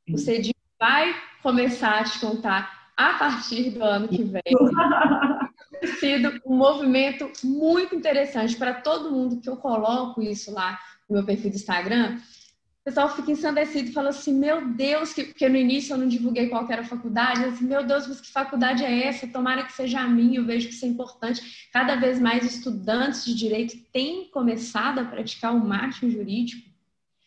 você 0.09 0.41
vai 0.79 1.15
começar 1.43 1.99
a 1.99 2.03
te 2.03 2.19
contar 2.19 2.89
a 2.97 3.13
partir 3.13 3.69
do 3.69 3.83
ano 3.83 4.07
que 4.07 4.23
vem. 4.23 4.41
Tem 5.79 5.87
sido 5.99 6.41
um 6.47 6.55
movimento 6.55 7.31
muito 7.43 7.93
interessante 7.93 8.55
para 8.55 8.73
todo 8.73 9.11
mundo 9.11 9.39
que 9.39 9.47
eu 9.47 9.55
coloco 9.55 10.19
isso 10.19 10.51
lá 10.51 10.79
no 11.07 11.17
meu 11.17 11.23
perfil 11.23 11.51
do 11.51 11.57
Instagram. 11.57 12.15
O 12.15 12.85
pessoal 12.85 13.15
fica 13.15 13.31
ensandecido 13.31 13.89
e 13.89 13.93
fala 13.93 14.09
assim: 14.09 14.33
Meu 14.33 14.67
Deus, 14.69 15.13
que... 15.13 15.25
porque 15.25 15.47
no 15.47 15.55
início 15.55 15.93
eu 15.93 15.99
não 15.99 16.07
divulguei 16.07 16.49
qual 16.49 16.67
era 16.71 16.81
a 16.81 16.85
faculdade. 16.85 17.45
Assim, 17.45 17.65
Meu 17.65 17.85
Deus, 17.85 18.07
mas 18.07 18.19
que 18.19 18.31
faculdade 18.31 18.83
é 18.83 19.05
essa? 19.05 19.27
Tomara 19.27 19.63
que 19.63 19.73
seja 19.73 19.99
a 19.99 20.07
minha. 20.07 20.39
Eu 20.39 20.45
vejo 20.45 20.67
que 20.67 20.73
isso 20.73 20.85
é 20.85 20.87
importante. 20.87 21.69
Cada 21.71 21.97
vez 21.97 22.19
mais 22.19 22.43
estudantes 22.43 23.23
de 23.23 23.35
direito 23.35 23.77
têm 23.93 24.31
começado 24.31 24.97
a 24.97 25.05
praticar 25.05 25.53
o 25.53 25.63
marketing 25.63 26.09
jurídico. 26.09 26.68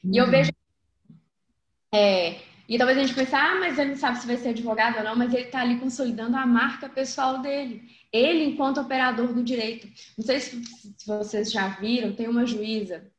E 0.05 0.17
eu 0.17 0.25
uhum. 0.25 0.31
vejo 0.31 0.51
é, 1.95 2.41
e 2.73 2.79
talvez 2.79 2.97
a 2.97 3.03
gente 3.03 3.15
pense, 3.15 3.35
ah, 3.35 3.57
mas 3.57 3.79
ele 3.79 3.91
não 3.91 3.97
sabe 3.97 4.19
se 4.19 4.27
vai 4.27 4.39
ser 4.39 4.49
advogado 4.49 4.97
ou 4.97 5.05
não, 5.05 5.15
mas 5.15 5.35
ele 5.35 5.45
está 5.45 5.61
ali 5.61 5.79
consolidando 5.79 6.37
a 6.37 6.47
marca 6.47 6.89
pessoal 6.89 7.43
dele. 7.43 7.83
Ele, 8.11 8.45
enquanto 8.45 8.81
operador 8.81 9.35
do 9.35 9.43
direito. 9.43 9.87
Não 10.17 10.25
sei 10.25 10.41
se, 10.41 10.65
se 10.65 11.07
vocês 11.07 11.53
já 11.53 11.69
viram, 11.69 12.15
tem 12.15 12.29
uma 12.29 12.47
juíza 12.47 13.11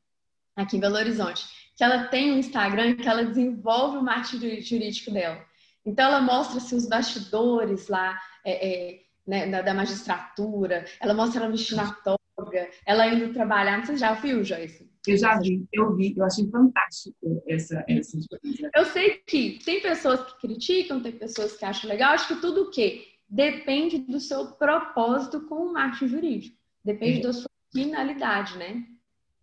aqui 0.55 0.77
em 0.77 0.79
Belo 0.79 0.95
Horizonte, 0.95 1.45
que 1.75 1.83
ela 1.83 2.05
tem 2.05 2.31
um 2.31 2.39
Instagram 2.39 2.95
que 2.95 3.07
ela 3.07 3.25
desenvolve 3.25 3.97
o 3.97 4.03
marketing 4.03 4.61
jurídico 4.61 5.11
dela. 5.11 5.45
Então, 5.85 6.05
ela 6.05 6.21
mostra-se 6.21 6.73
os 6.73 6.87
bastidores 6.87 7.87
lá 7.89 8.19
é, 8.43 8.67
é, 8.67 8.99
né, 9.27 9.47
da, 9.47 9.61
da, 9.61 9.73
magistratura, 9.75 10.85
ela 10.99 11.13
mostra 11.13 11.41
ela 11.41 11.51
vestindo 11.51 11.79
a 11.79 11.91
toga, 11.91 12.69
ela 12.87 13.07
indo 13.07 13.33
trabalhar. 13.33 13.77
Não 13.77 13.85
sei 13.85 13.95
se 13.95 14.01
já 14.01 14.13
viu, 14.13 14.43
Joyce? 14.43 14.92
Eu 15.05 15.17
já 15.17 15.37
vi, 15.37 15.65
eu 15.73 15.95
vi, 15.95 16.13
eu 16.15 16.23
achei 16.23 16.47
fantástico 16.49 17.43
essa, 17.47 17.83
essa 17.87 18.17
coisa. 18.29 18.71
Eu 18.73 18.85
sei 18.85 19.17
que 19.27 19.59
tem 19.63 19.81
pessoas 19.81 20.23
que 20.23 20.47
criticam, 20.47 21.01
tem 21.01 21.11
pessoas 21.11 21.57
que 21.57 21.65
acham 21.65 21.89
legal, 21.89 22.13
acho 22.13 22.29
que 22.29 22.41
tudo 22.41 22.63
o 22.63 22.71
quê? 22.71 23.05
Depende 23.27 23.97
do 23.99 24.19
seu 24.19 24.53
propósito 24.53 25.41
com 25.41 25.55
o 25.55 25.73
marketing 25.73 26.07
jurídico. 26.07 26.57
Depende 26.83 27.19
é. 27.19 27.23
da 27.23 27.33
sua 27.33 27.49
finalidade, 27.71 28.57
né? 28.57 28.85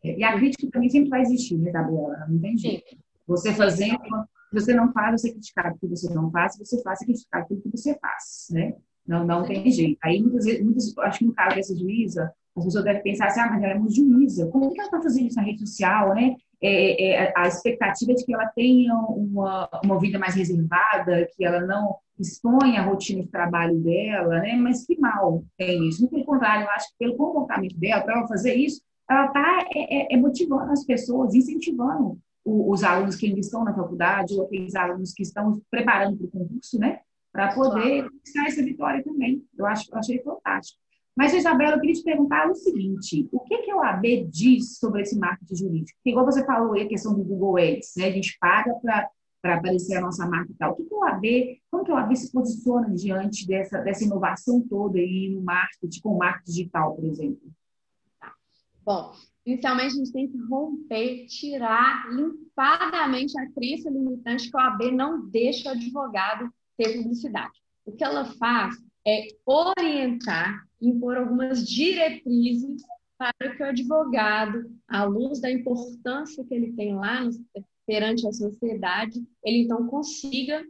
É, 0.03 0.19
e 0.19 0.25
a 0.25 0.35
crítica 0.35 0.69
também 0.71 0.89
sempre 0.89 1.11
vai 1.11 1.21
existir, 1.23 1.59
né, 1.59 1.71
Gabriela? 1.71 2.27
Não 2.29 2.39
tem 2.39 2.57
jeito. 2.57 2.89
Sim. 2.89 2.99
Você 3.27 3.55
fazendo, 3.55 3.99
você 4.53 4.75
não 4.75 4.93
faz, 4.93 5.21
você 5.21 5.29
é 5.29 5.33
criticado 5.33 5.79
porque 5.79 5.95
você 5.95 6.13
não 6.13 6.31
faz, 6.31 6.57
você 6.57 6.83
faz, 6.83 6.99
você 6.99 7.05
é 7.05 7.07
criticado 7.07 7.49
pelo 7.49 7.63
que 7.63 7.71
você 7.71 7.99
faz, 7.99 8.49
né? 8.51 8.75
Não, 9.07 9.27
não 9.27 9.45
tem 9.45 9.71
jeito. 9.71 9.99
Aí, 10.03 10.23
muitas 10.23 10.45
vezes, 10.45 10.65
muitas, 10.65 10.99
acho 10.99 11.19
que 11.19 11.25
no 11.25 11.35
caso 11.35 11.57
dessa 11.57 11.77
juíza, 11.77 12.33
as 12.57 12.65
pessoas 12.65 12.85
devem 12.85 13.03
pensar 13.03 13.27
assim, 13.27 13.41
ah, 13.41 13.49
mas 13.51 13.63
ela 13.63 13.73
é 13.73 13.77
uma 13.77 13.91
juíza, 13.91 14.49
como 14.49 14.73
que 14.73 14.79
ela 14.81 14.89
está 14.89 15.01
fazendo 15.01 15.27
isso 15.29 15.37
na 15.37 15.43
rede 15.43 15.61
social, 15.61 16.15
né? 16.15 16.35
É, 16.63 17.13
é, 17.13 17.33
a 17.35 17.49
expectativa 17.49 18.13
é 18.13 18.15
de 18.15 18.25
que 18.25 18.35
ela 18.35 18.47
tenha 18.49 18.95
uma, 18.95 19.69
uma 19.83 19.99
vida 19.99 20.19
mais 20.19 20.35
reservada, 20.35 21.27
que 21.35 21.45
ela 21.45 21.61
não 21.61 21.97
exponha 22.19 22.81
a 22.81 22.85
rotina 22.85 23.23
de 23.23 23.29
trabalho 23.29 23.79
dela, 23.81 24.41
né? 24.41 24.57
Mas 24.57 24.85
que 24.85 24.99
mal 24.99 25.43
tem 25.57 25.89
isso. 25.89 26.07
Pelo 26.09 26.25
contrário, 26.25 26.65
eu 26.65 26.71
acho 26.71 26.89
que 26.89 26.95
pelo 26.99 27.17
comportamento 27.17 27.79
dela, 27.79 28.03
para 28.03 28.19
ela 28.19 28.29
fazer 28.29 28.55
isso, 28.55 28.83
ela 29.09 29.27
está 29.27 29.69
é, 29.75 30.13
é, 30.13 30.15
é, 30.15 30.17
motivando 30.19 30.71
as 30.71 30.85
pessoas, 30.85 31.35
incentivando 31.35 32.19
o, 32.45 32.71
os 32.73 32.85
alunos 32.85 33.17
que 33.17 33.27
ainda 33.27 33.41
estão 33.41 33.65
na 33.65 33.75
faculdade 33.75 34.35
ou 34.35 34.45
aqueles 34.45 34.75
alunos 34.75 35.13
que 35.15 35.23
estão 35.23 35.61
preparando 35.71 36.19
para 36.19 36.27
o 36.27 36.31
concurso, 36.31 36.79
né? 36.79 37.01
Para 37.33 37.55
poder 37.55 38.11
conquistar 38.11 38.47
essa 38.47 38.63
vitória 38.63 39.03
também. 39.03 39.43
Eu 39.57 39.65
acho, 39.65 39.91
eu 39.91 39.99
achei 39.99 40.23
fantástico. 40.23 40.79
Mas, 41.21 41.35
Isabela, 41.35 41.77
eu 41.77 41.81
queria 41.81 41.95
te 41.95 42.03
perguntar 42.03 42.51
o 42.51 42.55
seguinte: 42.55 43.29
o 43.31 43.41
que, 43.41 43.59
que 43.59 43.75
o 43.75 43.83
AB 43.83 44.25
diz 44.31 44.79
sobre 44.79 45.03
esse 45.03 45.19
marketing 45.19 45.55
jurídico? 45.55 45.99
Porque, 45.99 46.09
igual 46.09 46.25
você 46.25 46.43
falou 46.47 46.73
aí, 46.73 46.85
a 46.85 46.89
questão 46.89 47.15
do 47.15 47.23
Google 47.23 47.59
Ads, 47.59 47.93
né? 47.99 48.07
A 48.07 48.11
gente 48.11 48.39
paga 48.41 48.73
para 48.81 49.57
aparecer 49.57 49.99
a 49.99 50.01
nossa 50.01 50.27
marca 50.27 50.51
e 50.51 50.55
tal. 50.55 50.73
O 50.73 50.77
que, 50.77 50.85
que 50.85 50.95
o 50.95 51.05
AB, 51.05 51.61
como 51.71 51.85
que 51.85 51.93
o 51.93 51.97
AB 51.97 52.17
se 52.17 52.33
posiciona 52.33 52.89
diante 52.95 53.47
dessa, 53.47 53.83
dessa 53.83 54.03
inovação 54.03 54.67
toda 54.67 54.99
aí 54.99 55.29
no 55.31 55.43
marketing, 55.43 56.01
com 56.01 56.15
o 56.15 56.19
marketing 56.19 56.53
digital, 56.53 56.97
por 56.97 57.05
exemplo? 57.05 57.53
Bom, 58.83 59.13
inicialmente 59.45 59.93
a 59.93 59.99
gente 59.99 60.13
tem 60.13 60.27
que 60.27 60.39
romper, 60.49 61.27
tirar 61.27 62.09
limpadamente 62.15 63.39
a 63.39 63.53
crença 63.53 63.91
limitante 63.91 64.51
que 64.51 64.57
o 64.57 64.61
AB 64.61 64.91
não 64.91 65.29
deixa 65.29 65.69
o 65.69 65.73
advogado 65.73 66.51
ter 66.79 66.97
publicidade. 66.97 67.61
O 67.85 67.93
que 67.93 68.03
ela 68.03 68.25
faz 68.25 68.75
é 69.11 69.27
orientar, 69.45 70.65
impor 70.81 71.17
algumas 71.17 71.69
diretrizes 71.69 72.83
para 73.19 73.55
que 73.55 73.63
o 73.63 73.67
advogado, 73.67 74.71
à 74.89 75.05
luz 75.05 75.41
da 75.41 75.51
importância 75.51 76.45
que 76.45 76.55
ele 76.55 76.73
tem 76.73 76.95
lá 76.95 77.29
perante 77.87 78.27
a 78.27 78.33
sociedade, 78.33 79.21
ele 79.45 79.65
então 79.65 79.87
consiga 79.89 80.65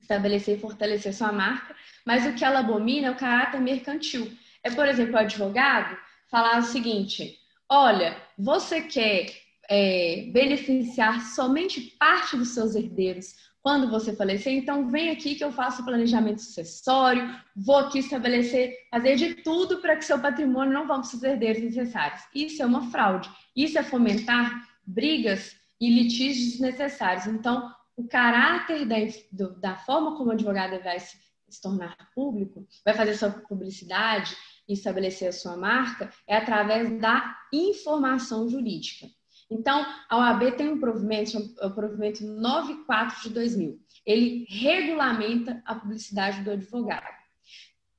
estabelecer 0.00 0.56
e 0.56 0.60
fortalecer 0.60 1.12
sua 1.12 1.32
marca, 1.32 1.74
mas 2.06 2.24
o 2.24 2.34
que 2.34 2.44
ela 2.44 2.60
abomina 2.60 3.08
é 3.08 3.10
o 3.10 3.16
caráter 3.16 3.60
mercantil. 3.60 4.30
É, 4.62 4.70
por 4.70 4.86
exemplo, 4.86 5.14
o 5.14 5.18
advogado 5.18 5.96
falar 6.30 6.58
o 6.58 6.62
seguinte: 6.62 7.36
olha, 7.68 8.16
você 8.38 8.82
quer 8.82 9.26
é, 9.68 10.28
beneficiar 10.32 11.20
somente 11.34 11.80
parte 11.98 12.36
dos 12.36 12.50
seus 12.50 12.74
herdeiros 12.74 13.34
quando 13.66 13.90
você 13.90 14.14
falecer, 14.14 14.52
então 14.52 14.88
vem 14.88 15.10
aqui 15.10 15.34
que 15.34 15.42
eu 15.42 15.50
faço 15.50 15.84
planejamento 15.84 16.40
sucessório, 16.40 17.36
vou 17.56 17.78
aqui 17.78 17.98
estabelecer, 17.98 18.72
fazer 18.92 19.16
de 19.16 19.34
tudo 19.42 19.78
para 19.78 19.96
que 19.96 20.04
seu 20.04 20.20
patrimônio 20.20 20.72
não 20.72 20.86
vá 20.86 21.00
para 21.00 21.02
os 21.02 21.22
herdeiros 21.24 21.60
necessários. 21.60 22.22
Isso 22.32 22.62
é 22.62 22.64
uma 22.64 22.88
fraude. 22.92 23.28
Isso 23.56 23.76
é 23.76 23.82
fomentar 23.82 24.52
brigas 24.86 25.56
e 25.80 25.90
litígios 25.90 26.52
desnecessários. 26.52 27.26
Então, 27.26 27.68
o 27.96 28.06
caráter 28.06 28.86
da, 28.86 28.98
do, 29.32 29.58
da 29.58 29.74
forma 29.74 30.16
como 30.16 30.30
o 30.30 30.34
advogado 30.34 30.80
vai 30.84 31.00
se, 31.00 31.16
se 31.48 31.60
tornar 31.60 31.96
público, 32.14 32.64
vai 32.84 32.94
fazer 32.94 33.14
sua 33.14 33.30
publicidade, 33.30 34.36
e 34.68 34.72
estabelecer 34.72 35.28
a 35.28 35.32
sua 35.32 35.56
marca 35.56 36.10
é 36.26 36.36
através 36.36 37.00
da 37.00 37.36
informação 37.52 38.48
jurídica. 38.48 39.06
Então, 39.50 39.86
a 40.08 40.16
OAB 40.16 40.56
tem 40.56 40.68
um 40.68 40.80
provimento, 40.80 41.38
o 41.62 41.70
provimento 41.70 42.24
94 42.24 43.22
de 43.22 43.30
2000. 43.30 43.78
Ele 44.04 44.46
regulamenta 44.48 45.62
a 45.64 45.74
publicidade 45.74 46.42
do 46.42 46.50
advogado. 46.50 47.06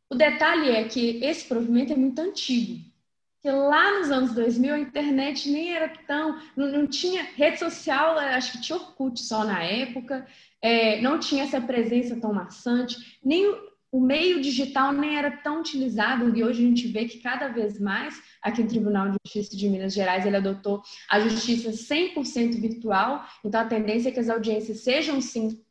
O 0.09 0.15
detalhe 0.15 0.69
é 0.69 0.83
que 0.85 1.23
esse 1.23 1.45
provimento 1.47 1.93
é 1.93 1.95
muito 1.95 2.19
antigo. 2.19 2.85
Que 3.41 3.51
lá 3.51 3.99
nos 3.99 4.09
anos 4.09 4.33
2000 4.33 4.73
a 4.73 4.79
internet 4.79 5.49
nem 5.49 5.73
era 5.73 5.89
tão, 6.07 6.41
não, 6.55 6.71
não 6.71 6.87
tinha 6.87 7.23
rede 7.23 7.59
social, 7.59 8.17
acho 8.17 8.53
que 8.53 8.61
tinha 8.61 8.77
Orkut 8.77 9.21
só 9.21 9.43
na 9.43 9.63
época, 9.63 10.25
é, 10.61 10.99
não 11.01 11.19
tinha 11.19 11.43
essa 11.43 11.61
presença 11.61 12.19
tão 12.19 12.33
maçante, 12.33 13.19
nem 13.23 13.45
o 13.97 13.99
meio 13.99 14.39
digital 14.39 14.93
nem 14.93 15.17
era 15.17 15.31
tão 15.31 15.59
utilizado 15.59 16.37
e 16.37 16.43
hoje 16.43 16.63
a 16.63 16.67
gente 16.67 16.87
vê 16.87 17.05
que 17.05 17.17
cada 17.19 17.47
vez 17.47 17.79
mais 17.79 18.21
aqui 18.43 18.61
no 18.61 18.69
Tribunal 18.69 19.09
de 19.09 19.17
Justiça 19.25 19.57
de 19.57 19.67
Minas 19.67 19.91
Gerais 19.91 20.23
ele 20.23 20.37
adotou 20.37 20.83
a 21.09 21.19
justiça 21.19 21.71
100% 21.71 22.61
virtual, 22.61 23.25
então 23.43 23.59
a 23.59 23.65
tendência 23.65 24.09
é 24.09 24.11
que 24.11 24.19
as 24.19 24.29
audiências 24.29 24.81
sejam 24.81 25.19
sim 25.19 25.63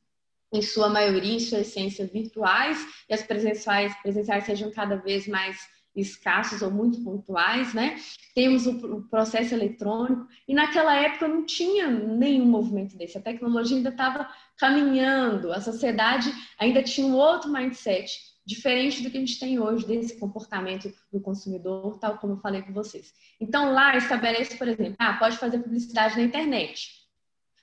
em 0.52 0.60
sua 0.60 0.88
maioria, 0.88 1.34
em 1.34 1.40
sua 1.40 1.60
essência 1.60 2.04
virtuais 2.04 2.84
e 3.08 3.14
as 3.14 3.22
presenciais, 3.22 3.94
presenciais 4.02 4.44
sejam 4.44 4.72
cada 4.72 4.96
vez 4.96 5.28
mais 5.28 5.56
escassos 5.96 6.62
ou 6.62 6.70
muito 6.70 7.02
pontuais, 7.02 7.72
né? 7.72 7.98
Temos 8.34 8.66
o, 8.66 9.02
processo 9.08 9.54
eletrônico 9.54 10.28
e 10.46 10.54
naquela 10.54 10.94
época 10.94 11.26
não 11.26 11.44
tinha 11.44 11.88
nenhum 11.88 12.46
movimento 12.46 12.96
desse. 12.96 13.16
A 13.16 13.22
tecnologia 13.22 13.76
ainda 13.76 13.88
estava 13.88 14.28
caminhando, 14.56 15.52
a 15.52 15.60
sociedade 15.60 16.32
ainda 16.58 16.82
tinha 16.82 17.06
um 17.06 17.14
outro 17.14 17.50
mindset 17.50 18.36
diferente 18.44 19.02
do 19.02 19.10
que 19.10 19.16
a 19.16 19.20
gente 19.20 19.40
tem 19.40 19.58
hoje 19.58 19.84
desse 19.84 20.16
comportamento 20.18 20.92
do 21.12 21.20
consumidor, 21.20 21.98
tal 21.98 22.18
como 22.18 22.34
eu 22.34 22.38
falei 22.38 22.62
com 22.62 22.72
vocês. 22.72 23.12
Então 23.40 23.72
lá 23.72 23.96
estabelece, 23.96 24.56
por 24.56 24.68
exemplo, 24.68 24.94
ah, 24.98 25.14
pode 25.14 25.36
fazer 25.36 25.58
publicidade 25.58 26.16
na 26.16 26.22
internet, 26.22 26.90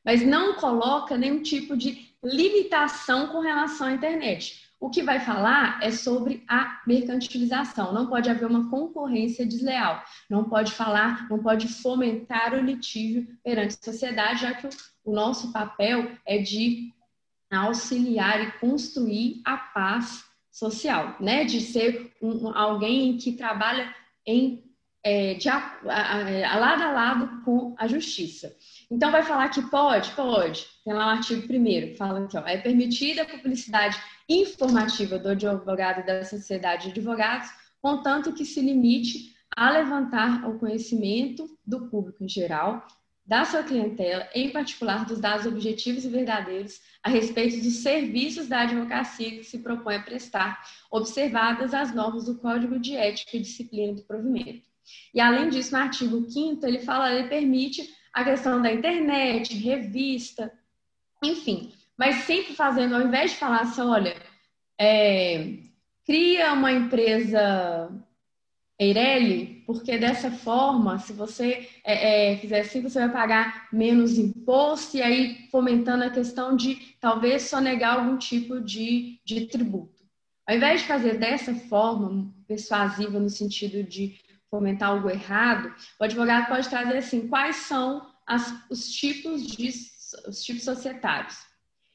mas 0.04 0.22
não 0.22 0.56
coloca 0.56 1.18
nenhum 1.18 1.42
tipo 1.42 1.78
de 1.78 2.14
limitação 2.22 3.28
com 3.28 3.40
relação 3.40 3.88
à 3.88 3.94
internet. 3.94 4.63
O 4.84 4.90
que 4.90 5.02
vai 5.02 5.18
falar 5.22 5.80
é 5.82 5.90
sobre 5.92 6.44
a 6.46 6.82
mercantilização. 6.86 7.94
Não 7.94 8.06
pode 8.08 8.30
haver 8.30 8.46
uma 8.46 8.70
concorrência 8.70 9.46
desleal. 9.46 10.04
Não 10.30 10.44
pode 10.44 10.74
falar, 10.74 11.26
não 11.30 11.40
pode 11.40 11.70
fomentar 11.70 12.54
o 12.54 12.60
litígio 12.60 13.26
perante 13.42 13.78
a 13.80 13.86
sociedade, 13.86 14.42
já 14.42 14.54
que 14.54 14.68
o 15.06 15.14
nosso 15.14 15.54
papel 15.54 16.12
é 16.26 16.38
de 16.38 16.92
auxiliar 17.50 18.46
e 18.46 18.52
construir 18.60 19.42
a 19.46 19.56
paz 19.56 20.26
social, 20.52 21.16
né? 21.18 21.46
De 21.46 21.62
ser 21.62 22.14
um, 22.22 22.50
alguém 22.50 23.16
que 23.16 23.32
trabalha 23.32 23.96
em 24.28 24.66
é, 25.02 25.36
de, 25.36 25.48
a, 25.48 25.60
a, 25.88 26.56
a, 26.56 26.58
lado 26.58 26.84
a 26.84 26.92
lado 26.92 27.42
com 27.46 27.74
a 27.78 27.88
justiça. 27.88 28.54
Então, 28.90 29.12
vai 29.12 29.24
falar 29.24 29.50
que 29.50 29.62
pode? 29.70 30.12
Pode. 30.12 30.68
Tem 30.84 30.94
lá 30.94 31.08
o 31.08 31.18
artigo 31.18 31.48
primeiro 31.48 31.96
fala 31.96 32.28
que 32.28 32.38
ó, 32.38 32.46
é 32.46 32.58
permitida 32.58 33.24
a 33.24 33.26
publicidade 33.26 33.98
informativa 34.28 35.18
do 35.18 35.30
advogado 35.30 36.02
e 36.02 36.06
da 36.06 36.24
sociedade 36.24 36.86
de 36.86 36.92
advogados, 36.92 37.50
contanto 37.82 38.34
que 38.34 38.46
se 38.46 38.62
limite 38.62 39.34
a 39.56 39.70
levantar 39.70 40.50
o 40.50 40.58
conhecimento 40.58 41.48
do 41.66 41.88
público 41.90 42.24
em 42.24 42.30
geral, 42.30 42.86
da 43.26 43.46
sua 43.46 43.64
clientela, 43.64 44.28
em 44.34 44.52
particular 44.52 45.06
dos 45.06 45.20
dados 45.20 45.46
objetivos 45.46 46.04
e 46.04 46.10
verdadeiros 46.10 46.82
a 47.02 47.10
respeito 47.10 47.64
dos 47.64 47.78
serviços 47.78 48.48
da 48.48 48.62
advocacia 48.62 49.32
que 49.32 49.44
se 49.44 49.60
propõe 49.60 49.96
a 49.96 50.02
prestar, 50.02 50.62
observadas 50.92 51.74
as 51.74 51.94
normas 51.96 52.26
do 52.26 52.38
Código 52.38 52.78
de 52.78 52.96
Ética 52.96 53.38
e 53.38 53.42
Disciplina 53.42 53.94
do 53.94 54.04
Provimento. 54.04 54.68
E 55.14 55.22
além 55.22 55.50
disso, 55.50 55.72
no 55.72 55.82
artigo 55.82 56.30
5 56.30 56.66
ele 56.66 56.80
fala, 56.80 57.14
ele 57.14 57.30
permite 57.30 57.88
a 58.14 58.24
questão 58.24 58.62
da 58.62 58.72
internet, 58.72 59.56
revista, 59.58 60.52
enfim, 61.24 61.74
mas 61.98 62.26
sempre 62.26 62.54
fazendo, 62.54 62.96
ao 62.96 63.02
invés 63.02 63.32
de 63.32 63.38
falar 63.38 63.62
assim, 63.62 63.82
olha, 63.82 64.16
é, 64.78 65.58
cria 66.06 66.54
uma 66.54 66.72
empresa 66.72 67.90
Eireli, 68.78 69.64
porque 69.66 69.98
dessa 69.98 70.32
forma, 70.32 71.00
se 71.00 71.14
você 71.14 71.70
é, 71.84 72.34
é, 72.34 72.38
fizer 72.38 72.62
assim, 72.62 72.82
você 72.82 73.00
vai 73.00 73.12
pagar 73.12 73.68
menos 73.72 74.18
imposto 74.18 74.98
e 74.98 75.02
aí 75.02 75.48
fomentando 75.52 76.04
a 76.04 76.10
questão 76.10 76.56
de 76.56 76.96
talvez 77.00 77.44
sonegar 77.44 78.00
algum 78.00 78.18
tipo 78.18 78.60
de, 78.60 79.20
de 79.24 79.46
tributo. 79.46 80.04
Ao 80.46 80.56
invés 80.56 80.82
de 80.82 80.88
fazer 80.88 81.18
dessa 81.18 81.56
forma 81.56 82.34
persuasiva 82.48 83.20
no 83.20 83.30
sentido 83.30 83.84
de 83.84 84.20
fomentar 84.54 84.90
algo 84.90 85.10
errado, 85.10 85.74
o 86.00 86.04
advogado 86.04 86.48
pode 86.48 86.70
trazer 86.70 86.96
assim, 86.96 87.28
quais 87.28 87.56
são 87.56 88.08
as, 88.28 88.54
os 88.70 88.88
tipos 88.92 89.48
de 89.48 89.68
os 90.28 90.44
tipos 90.44 90.64
societários. 90.64 91.40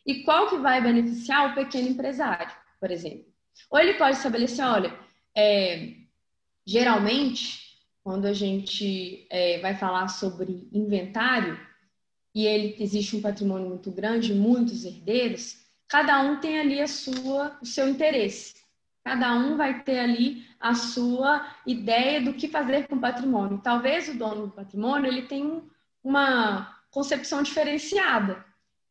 E 0.04 0.24
qual 0.24 0.48
que 0.48 0.56
vai 0.56 0.82
beneficiar 0.82 1.52
o 1.52 1.54
pequeno 1.54 1.86
empresário, 1.86 2.52
por 2.80 2.90
exemplo? 2.90 3.26
Ou 3.70 3.78
ele 3.78 3.94
pode 3.94 4.16
estabelecer, 4.16 4.64
olha, 4.64 4.92
é, 5.36 5.92
geralmente, 6.66 7.60
quando 8.02 8.26
a 8.26 8.32
gente 8.32 9.28
é, 9.30 9.60
vai 9.60 9.76
falar 9.76 10.08
sobre 10.08 10.68
inventário, 10.72 11.56
e 12.34 12.44
ele 12.44 12.74
existe 12.80 13.14
um 13.14 13.22
patrimônio 13.22 13.68
muito 13.68 13.92
grande, 13.92 14.34
muitos 14.34 14.84
herdeiros, 14.84 15.58
cada 15.86 16.18
um 16.22 16.40
tem 16.40 16.58
ali 16.58 16.80
a 16.80 16.88
sua, 16.88 17.56
o 17.62 17.66
seu 17.66 17.88
interesse. 17.88 18.56
Cada 19.08 19.34
um 19.34 19.56
vai 19.56 19.82
ter 19.84 20.00
ali 20.00 20.44
a 20.60 20.74
sua 20.74 21.46
ideia 21.66 22.20
do 22.20 22.34
que 22.34 22.46
fazer 22.46 22.86
com 22.86 22.96
o 22.96 23.00
patrimônio. 23.00 23.58
Talvez 23.64 24.06
o 24.06 24.18
dono 24.18 24.48
do 24.48 24.52
patrimônio 24.52 25.10
ele 25.10 25.22
tenha 25.22 25.62
uma 26.04 26.78
concepção 26.90 27.42
diferenciada 27.42 28.44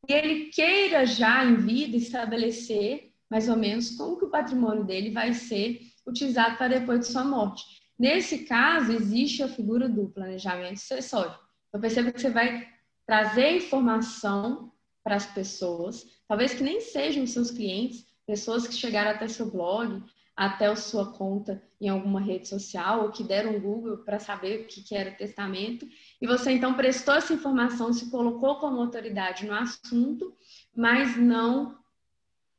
e 0.09 0.13
ele 0.13 0.45
queira 0.45 1.05
já 1.05 1.45
em 1.45 1.57
vida 1.57 1.95
estabelecer 1.95 3.13
mais 3.29 3.47
ou 3.47 3.55
menos 3.55 3.91
como 3.91 4.17
que 4.17 4.25
o 4.25 4.31
patrimônio 4.31 4.83
dele 4.83 5.11
vai 5.11 5.33
ser 5.33 5.81
utilizado 6.07 6.57
para 6.57 6.79
depois 6.79 7.01
de 7.01 7.11
sua 7.11 7.23
morte. 7.23 7.63
Nesse 7.99 8.39
caso, 8.39 8.91
existe 8.93 9.43
a 9.43 9.47
figura 9.47 9.87
do 9.87 10.09
planejamento 10.09 10.79
sucessório. 10.79 11.37
Eu 11.71 11.79
percebo 11.79 12.11
que 12.11 12.19
você 12.19 12.31
vai 12.31 12.67
trazer 13.05 13.57
informação 13.57 14.71
para 15.03 15.15
as 15.15 15.27
pessoas, 15.27 16.07
talvez 16.27 16.55
que 16.55 16.63
nem 16.63 16.81
sejam 16.81 17.27
seus 17.27 17.51
clientes, 17.51 18.03
pessoas 18.27 18.67
que 18.67 18.75
chegaram 18.75 19.11
até 19.11 19.27
seu 19.27 19.49
blog, 19.49 20.03
até 20.35 20.67
a 20.67 20.75
sua 20.75 21.13
conta 21.13 21.63
em 21.81 21.89
alguma 21.89 22.19
rede 22.19 22.47
social, 22.47 23.03
ou 23.03 23.11
que 23.11 23.23
deram 23.23 23.55
um 23.55 23.59
Google 23.59 23.97
para 23.97 24.19
saber 24.19 24.61
o 24.61 24.65
que 24.65 24.95
era 24.95 25.09
testamento, 25.09 25.87
e 26.21 26.27
você 26.27 26.51
então 26.51 26.75
prestou 26.75 27.15
essa 27.15 27.33
informação, 27.33 27.91
se 27.91 28.11
colocou 28.11 28.57
como 28.57 28.81
autoridade 28.81 29.47
no 29.47 29.53
assunto, 29.53 30.35
mas 30.75 31.17
não 31.17 31.75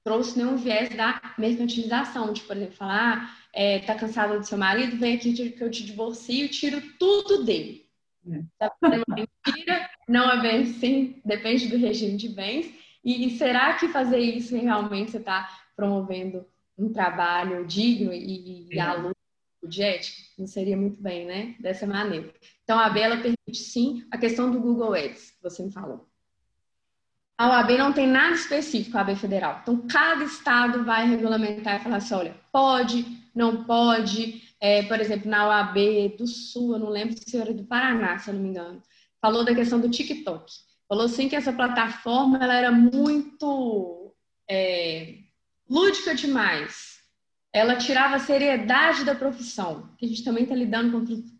trouxe 0.02 0.38
nenhum 0.38 0.56
viés 0.56 0.88
da 0.96 1.34
mercantilização, 1.36 2.32
de, 2.32 2.40
por 2.42 2.56
exemplo, 2.56 2.74
falar, 2.74 3.22
ah, 3.22 3.36
é, 3.52 3.80
tá 3.80 3.94
cansado 3.94 4.38
do 4.38 4.46
seu 4.46 4.56
marido, 4.56 4.96
vem 4.96 5.14
aqui 5.14 5.32
que 5.32 5.62
eu 5.62 5.70
te 5.70 5.84
divorcio 5.84 6.46
e 6.46 6.48
tiro 6.48 6.80
tudo 6.98 7.44
dele. 7.44 7.86
É. 8.26 8.42
Tá 8.58 8.72
fazendo 8.80 9.04
uma 9.06 9.16
mentira, 9.16 9.90
não 10.08 10.30
é 10.30 10.40
bem 10.40 10.62
assim, 10.62 11.20
depende 11.24 11.68
do 11.68 11.76
regime 11.76 12.16
de 12.16 12.28
bens. 12.28 12.72
E, 13.04 13.26
e 13.26 13.38
será 13.38 13.74
que 13.74 13.88
fazer 13.88 14.18
isso 14.18 14.56
realmente 14.56 15.12
você 15.12 15.18
está 15.18 15.48
promovendo 15.76 16.46
um 16.76 16.92
trabalho 16.92 17.66
digno 17.66 18.12
e, 18.12 18.68
e 18.70 18.80
à 18.80 18.94
luz 18.94 19.14
de 19.62 19.82
ética? 19.82 20.18
Não 20.38 20.46
seria 20.46 20.76
muito 20.76 21.00
bem, 21.00 21.26
né? 21.26 21.56
Dessa 21.60 21.86
maneira. 21.86 22.32
Então, 22.62 22.78
a 22.78 22.88
Bela 22.90 23.16
permite 23.16 23.62
sim 23.62 24.06
a 24.10 24.18
questão 24.18 24.50
do 24.50 24.60
Google 24.60 24.94
Ads, 24.94 25.30
que 25.30 25.42
você 25.42 25.62
me 25.62 25.72
falou. 25.72 26.08
A 27.38 27.48
OAB 27.48 27.78
não 27.78 27.92
tem 27.92 28.04
nada 28.04 28.34
específico, 28.34 28.98
a 28.98 29.00
OAB 29.00 29.16
federal. 29.16 29.60
Então, 29.62 29.86
cada 29.86 30.24
estado 30.24 30.84
vai 30.84 31.08
regulamentar 31.08 31.76
e 31.76 31.84
falar 31.84 31.98
assim: 31.98 32.14
olha, 32.14 32.34
pode, 32.52 33.06
não 33.32 33.64
pode. 33.64 34.42
É, 34.60 34.82
por 34.82 34.98
exemplo, 34.98 35.30
na 35.30 35.46
OAB 35.46 36.16
do 36.18 36.26
Sul, 36.26 36.72
eu 36.72 36.80
não 36.80 36.88
lembro 36.88 37.16
se 37.16 37.36
era 37.36 37.54
do 37.54 37.62
Paraná, 37.62 38.18
se 38.18 38.28
eu 38.28 38.34
não 38.34 38.42
me 38.42 38.48
engano, 38.48 38.82
falou 39.20 39.44
da 39.44 39.54
questão 39.54 39.80
do 39.80 39.88
TikTok. 39.88 40.52
Falou 40.88 41.08
sim 41.08 41.28
que 41.28 41.36
essa 41.36 41.52
plataforma 41.52 42.38
ela 42.42 42.54
era 42.54 42.72
muito 42.72 44.14
é, 44.48 45.16
lúdica 45.68 46.14
demais. 46.14 46.98
Ela 47.52 47.76
tirava 47.76 48.16
a 48.16 48.20
seriedade 48.20 49.04
da 49.04 49.14
profissão, 49.14 49.94
que 49.98 50.06
a 50.06 50.08
gente 50.08 50.24
também 50.24 50.44
está 50.44 50.54
lidando 50.54 50.92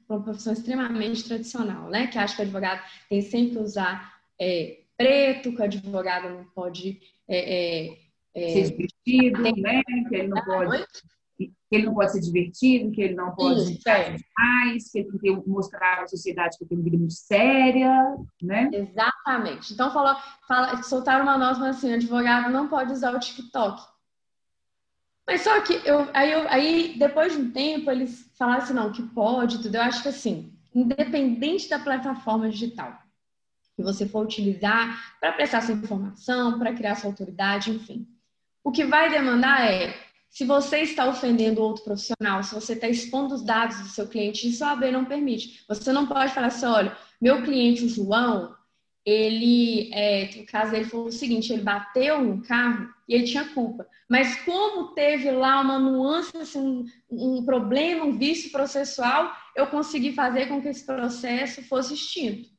com 0.07 0.15
uma 0.15 0.23
profissão 0.23 0.53
extremamente 0.53 1.25
tradicional, 1.25 1.89
né? 1.89 2.07
Que 2.07 2.19
acha 2.19 2.35
que 2.35 2.43
o 2.43 2.45
advogado 2.45 2.83
tem 3.09 3.23
sempre 3.23 3.57
que 3.57 3.63
usar 3.63 4.15
é, 4.39 4.81
preto, 4.97 5.53
que 5.53 5.61
o 5.61 5.65
advogado 5.65 6.29
não 6.29 6.45
pode 6.51 7.01
é, 7.27 7.87
é, 7.87 7.99
é 8.35 8.53
ser 8.53 8.71
divertido, 8.71 9.43
né? 9.63 9.83
Que 10.09 10.17
ele 10.17 10.29
não 10.29 10.45
pode 10.45 10.85
que 11.69 11.77
ele 11.77 11.87
não 11.87 11.95
pode 11.95 12.13
ser 12.13 12.21
divertido, 12.21 12.91
que 12.91 13.03
ele 13.03 13.15
não 13.15 13.35
pode 13.35 13.75
Isso, 13.75 13.89
é. 13.89 14.05
demais, 14.05 14.91
que 14.91 14.99
ele 15.01 15.19
tem 15.19 15.41
que 15.41 15.49
mostrar 15.49 16.03
à 16.03 16.07
sociedade 16.07 16.57
que 16.57 16.65
tem 16.65 16.79
uma 16.79 16.85
vida 16.85 16.97
muito 16.97 17.13
séria, 17.13 18.17
né? 18.43 18.71
Exatamente. 18.73 19.75
Então 19.75 19.93
falou, 19.93 20.17
fala, 20.47 20.83
soltaram 20.83 21.25
uma 21.25 21.37
nota 21.37 21.69
assim, 21.69 21.93
advogado 21.93 22.51
não 22.51 22.69
pode 22.69 22.93
usar 22.93 23.15
o 23.15 23.21
TikTok. 23.21 23.83
Mas 25.27 25.43
só 25.43 25.61
que 25.61 25.75
eu 25.85 26.09
aí, 26.15 26.33
eu, 26.33 26.49
aí 26.49 26.97
depois 26.99 27.35
de 27.35 27.39
um 27.39 27.51
tempo 27.51 27.91
eles 27.91 28.33
falaram 28.39 28.63
assim, 28.63 28.73
não, 28.73 28.91
que 28.91 29.03
pode, 29.03 29.61
tudo. 29.61 29.75
Eu 29.75 29.83
acho 29.83 30.03
que 30.03 30.09
assim, 30.09 30.51
independente 30.75 31.69
da 31.69 31.79
plataforma 31.79 32.49
digital 32.49 32.97
que 33.77 33.83
você 33.83 34.09
for 34.09 34.25
utilizar 34.25 35.17
para 35.21 35.33
prestar 35.33 35.61
sua 35.61 35.75
informação, 35.75 36.59
para 36.59 36.75
criar 36.75 36.97
sua 36.97 37.11
autoridade, 37.11 37.71
enfim. 37.71 38.09
O 38.65 38.73
que 38.73 38.85
vai 38.85 39.09
demandar 39.09 39.71
é 39.71 39.95
se 40.31 40.45
você 40.45 40.81
está 40.81 41.09
ofendendo 41.09 41.63
outro 41.63 41.85
profissional, 41.85 42.43
se 42.43 42.55
você 42.55 42.75
está 42.75 42.89
expondo 42.89 43.35
os 43.35 43.43
dados 43.43 43.81
do 43.81 43.89
seu 43.89 44.07
cliente, 44.07 44.49
isso 44.49 44.65
a 44.65 44.73
AB 44.73 44.91
não 44.91 45.05
permite. 45.05 45.65
Você 45.69 45.93
não 45.93 46.07
pode 46.07 46.33
falar 46.33 46.49
assim, 46.49 46.67
olha, 46.67 46.97
meu 47.21 47.43
cliente, 47.43 47.85
o 47.85 47.89
João, 47.89 48.55
ele, 49.05 49.91
é, 49.93 50.31
no 50.37 50.47
caso 50.47 50.75
ele 50.75 50.85
falou 50.85 51.07
o 51.07 51.13
seguinte, 51.13 51.53
ele 51.53 51.63
bateu 51.63 52.23
no 52.23 52.43
carro 52.43 52.89
e 53.09 53.15
ele 53.15 53.25
tinha 53.25 53.49
culpa. 53.49 53.87
Mas 54.09 54.37
como 54.43 54.95
teve 54.95 55.31
lá 55.31 55.61
uma 55.61 55.79
nuance, 55.79 56.37
assim, 56.37 56.85
um, 57.11 57.39
um 57.39 57.45
problema, 57.45 58.05
um 58.05 58.19
vício 58.19 58.53
processual, 58.53 59.33
eu 59.57 59.67
consegui 59.69 60.13
fazer 60.13 60.47
com 60.47 60.61
que 60.61 60.69
esse 60.69 60.85
processo 60.85 61.63
fosse 61.63 61.95
extinto. 61.95 62.51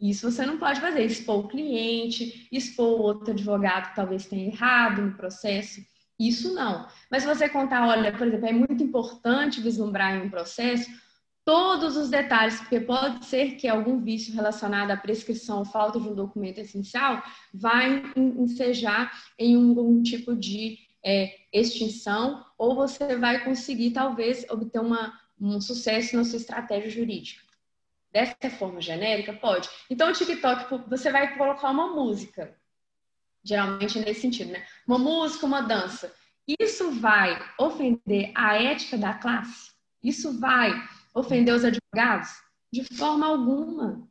Isso 0.00 0.30
você 0.30 0.46
não 0.46 0.58
pode 0.58 0.80
fazer, 0.80 1.04
expor 1.04 1.44
o 1.44 1.48
cliente, 1.48 2.46
expor 2.52 3.00
o 3.00 3.02
outro 3.02 3.32
advogado 3.32 3.88
que 3.88 3.96
talvez 3.96 4.26
tenha 4.26 4.46
errado 4.46 5.02
no 5.02 5.16
processo. 5.16 5.80
Isso 6.18 6.52
não. 6.52 6.88
Mas 7.10 7.22
se 7.22 7.28
você 7.28 7.48
contar, 7.48 7.86
olha, 7.86 8.12
por 8.12 8.26
exemplo, 8.26 8.46
é 8.46 8.52
muito 8.52 8.82
importante 8.82 9.60
vislumbrar 9.60 10.16
em 10.16 10.22
um 10.22 10.30
processo 10.30 10.90
todos 11.44 11.96
os 11.96 12.10
detalhes, 12.10 12.58
porque 12.60 12.80
pode 12.80 13.24
ser 13.24 13.52
que 13.52 13.68
algum 13.68 14.00
vício 14.00 14.34
relacionado 14.34 14.90
à 14.90 14.96
prescrição 14.96 15.60
ou 15.60 15.64
falta 15.64 15.98
de 15.98 16.06
um 16.06 16.14
documento 16.14 16.58
essencial 16.58 17.22
vai 17.54 18.02
ensejar 18.16 19.10
em 19.38 19.56
um, 19.56 20.02
tipo 20.02 20.36
de 20.36 20.76
é, 21.02 21.34
extinção, 21.50 22.44
ou 22.58 22.74
você 22.74 23.16
vai 23.16 23.44
conseguir, 23.44 23.92
talvez, 23.92 24.44
obter 24.50 24.80
uma, 24.80 25.18
um 25.40 25.58
sucesso 25.58 26.16
na 26.16 26.24
sua 26.24 26.36
estratégia 26.36 26.90
jurídica. 26.90 27.42
Dessa 28.12 28.50
forma 28.58 28.80
genérica, 28.80 29.32
pode. 29.32 29.70
Então, 29.88 30.10
o 30.10 30.12
TikTok, 30.12 30.88
você 30.88 31.10
vai 31.10 31.34
colocar 31.38 31.70
uma 31.70 31.94
música 31.94 32.54
geralmente 33.48 33.98
nesse 33.98 34.20
sentido, 34.20 34.52
né? 34.52 34.64
Uma 34.86 34.98
música, 34.98 35.46
uma 35.46 35.62
dança. 35.62 36.12
Isso 36.60 36.90
vai 36.92 37.42
ofender 37.58 38.30
a 38.34 38.56
ética 38.56 38.96
da 38.96 39.14
classe? 39.14 39.70
Isso 40.02 40.38
vai 40.38 40.72
ofender 41.14 41.54
os 41.54 41.64
advogados? 41.64 42.30
De 42.72 42.84
forma 42.96 43.26
alguma. 43.26 44.06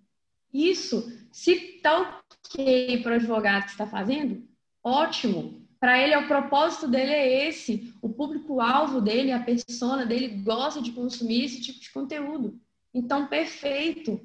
Isso, 0.53 1.11
se 1.31 1.51
está 1.51 2.19
ok 2.45 3.01
para 3.03 3.13
o 3.13 3.15
advogado 3.15 3.65
que 3.65 3.71
está 3.71 3.85
fazendo, 3.85 4.47
ótimo. 4.83 5.67
Para 5.79 6.01
ele, 6.01 6.15
o 6.15 6.27
propósito 6.27 6.87
dele 6.87 7.11
é 7.11 7.47
esse. 7.47 7.93
O 8.01 8.09
público-alvo 8.09 8.99
dele, 8.99 9.31
a 9.31 9.39
persona 9.39 10.05
dele, 10.05 10.41
gosta 10.41 10.81
de 10.81 10.91
consumir 10.91 11.45
esse 11.45 11.61
tipo 11.61 11.79
de 11.79 11.91
conteúdo. 11.91 12.59
Então, 12.91 13.27
perfeito. 13.27 14.19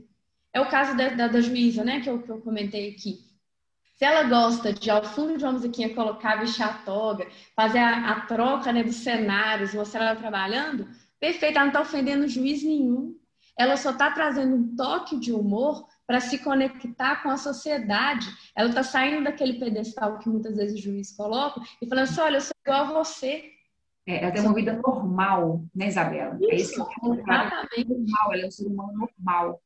É 0.53 0.61
o 0.61 0.68
caso 0.68 0.96
da, 0.96 1.11
da, 1.11 1.29
da 1.29 1.40
juíza, 1.40 1.85
né, 1.85 2.01
que 2.01 2.09
eu, 2.09 2.22
que 2.22 2.31
eu 2.31 2.40
comentei 2.40 2.90
aqui. 2.90 3.32
Se 3.94 4.05
ela 4.05 4.24
gosta 4.24 4.72
de, 4.72 4.90
ao 4.90 5.05
fundo 5.05 5.37
de 5.37 5.44
uma 5.44 5.52
musiquinha, 5.52 5.94
colocar, 5.94 6.37
vestir 6.37 6.62
a 6.62 6.72
toga, 6.72 7.26
fazer 7.55 7.78
a, 7.78 8.12
a 8.12 8.20
troca 8.26 8.72
né, 8.72 8.83
dos 8.83 8.96
cenários, 8.96 9.74
mostrar 9.74 10.07
ela 10.07 10.16
trabalhando, 10.16 10.88
perfeito, 11.20 11.55
ela 11.55 11.66
não 11.66 11.68
está 11.68 11.81
ofendendo 11.83 12.26
juiz 12.26 12.62
nenhum. 12.62 13.16
Ela 13.57 13.76
só 13.76 13.90
está 13.90 14.11
trazendo 14.11 14.57
um 14.57 14.74
toque 14.74 15.18
de 15.18 15.33
humor 15.33 15.87
para 16.07 16.20
se 16.20 16.38
conectar 16.38 17.22
com 17.22 17.31
a 17.31 17.37
sociedade. 17.37 18.26
Ela 18.57 18.70
está 18.70 18.83
saindo 18.83 19.22
daquele 19.22 19.59
pedestal 19.59 20.18
que 20.18 20.28
muitas 20.28 20.57
vezes 20.57 20.78
o 20.78 20.83
juiz 20.83 21.14
coloca 21.14 21.61
e 21.81 21.87
falando 21.87 22.05
assim: 22.05 22.20
olha, 22.20 22.37
eu 22.37 22.40
sou 22.40 22.55
igual 22.64 22.85
a 22.85 23.05
você. 23.05 23.50
É, 24.07 24.22
ela 24.22 24.33
tem 24.33 24.42
uma 24.42 24.55
vida 24.55 24.81
normal, 24.85 25.64
né, 25.74 25.87
Isabela? 25.87 26.37
Isso, 26.40 26.50
é 26.50 26.57
isso 26.57 26.87
que 26.87 27.07
eu 27.07 27.14
exatamente. 27.14 27.88
Normal, 27.88 28.33
ela 28.33 28.42
é 28.42 28.46
um 28.46 28.50
ser 28.50 28.66
humano 28.66 28.92
normal. 28.92 29.62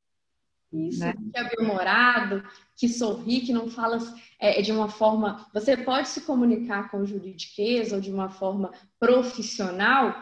Isso, 0.72 1.00
né? 1.00 1.14
que 1.14 1.38
é 1.38 1.44
bem-humorado, 1.44 2.44
que 2.76 2.88
sorri, 2.88 3.40
que 3.40 3.52
não 3.52 3.70
fala 3.70 3.98
é, 4.38 4.60
de 4.60 4.72
uma 4.72 4.88
forma. 4.88 5.46
Você 5.54 5.76
pode 5.76 6.08
se 6.08 6.22
comunicar 6.22 6.90
com 6.90 7.06
juridiquês 7.06 7.92
ou 7.92 8.00
de 8.00 8.10
uma 8.10 8.28
forma 8.28 8.72
profissional 8.98 10.14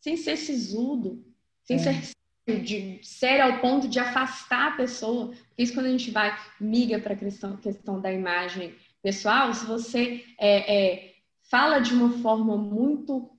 sem 0.00 0.16
ser 0.16 0.36
sisudo, 0.36 1.24
sem 1.62 1.76
é. 1.76 1.78
ser 1.78 2.14
de, 2.58 2.98
sério 3.02 3.44
ao 3.44 3.60
ponto 3.60 3.86
de 3.86 3.98
afastar 3.98 4.72
a 4.72 4.76
pessoa. 4.76 5.28
Porque 5.28 5.62
isso 5.62 5.74
quando 5.74 5.86
a 5.86 5.90
gente 5.90 6.10
vai, 6.10 6.36
miga 6.58 6.98
para 6.98 7.14
a 7.14 7.16
questão, 7.16 7.56
questão 7.56 8.00
da 8.00 8.12
imagem 8.12 8.74
pessoal, 9.02 9.52
se 9.54 9.64
você 9.66 10.24
é, 10.38 10.76
é, 10.76 11.14
fala 11.50 11.78
de 11.78 11.92
uma 11.92 12.18
forma 12.18 12.56
muito 12.56 13.30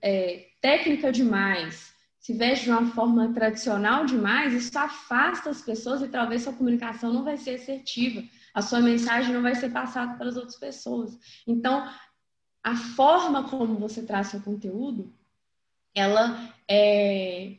é, 0.00 0.48
técnica 0.60 1.10
demais, 1.10 1.91
se 2.22 2.32
veste 2.32 2.66
de 2.66 2.70
uma 2.70 2.86
forma 2.92 3.34
tradicional 3.34 4.06
demais, 4.06 4.54
isso 4.54 4.78
afasta 4.78 5.50
as 5.50 5.60
pessoas 5.60 6.02
e 6.02 6.08
talvez 6.08 6.42
sua 6.42 6.52
comunicação 6.52 7.12
não 7.12 7.24
vai 7.24 7.36
ser 7.36 7.56
assertiva, 7.56 8.22
a 8.54 8.62
sua 8.62 8.80
mensagem 8.80 9.34
não 9.34 9.42
vai 9.42 9.56
ser 9.56 9.70
passada 9.70 10.14
para 10.14 10.28
as 10.28 10.36
outras 10.36 10.56
pessoas. 10.56 11.18
Então, 11.44 11.84
a 12.62 12.76
forma 12.76 13.48
como 13.48 13.74
você 13.74 14.04
traz 14.04 14.28
seu 14.28 14.40
conteúdo, 14.40 15.12
ela 15.92 16.54
é, 16.70 17.56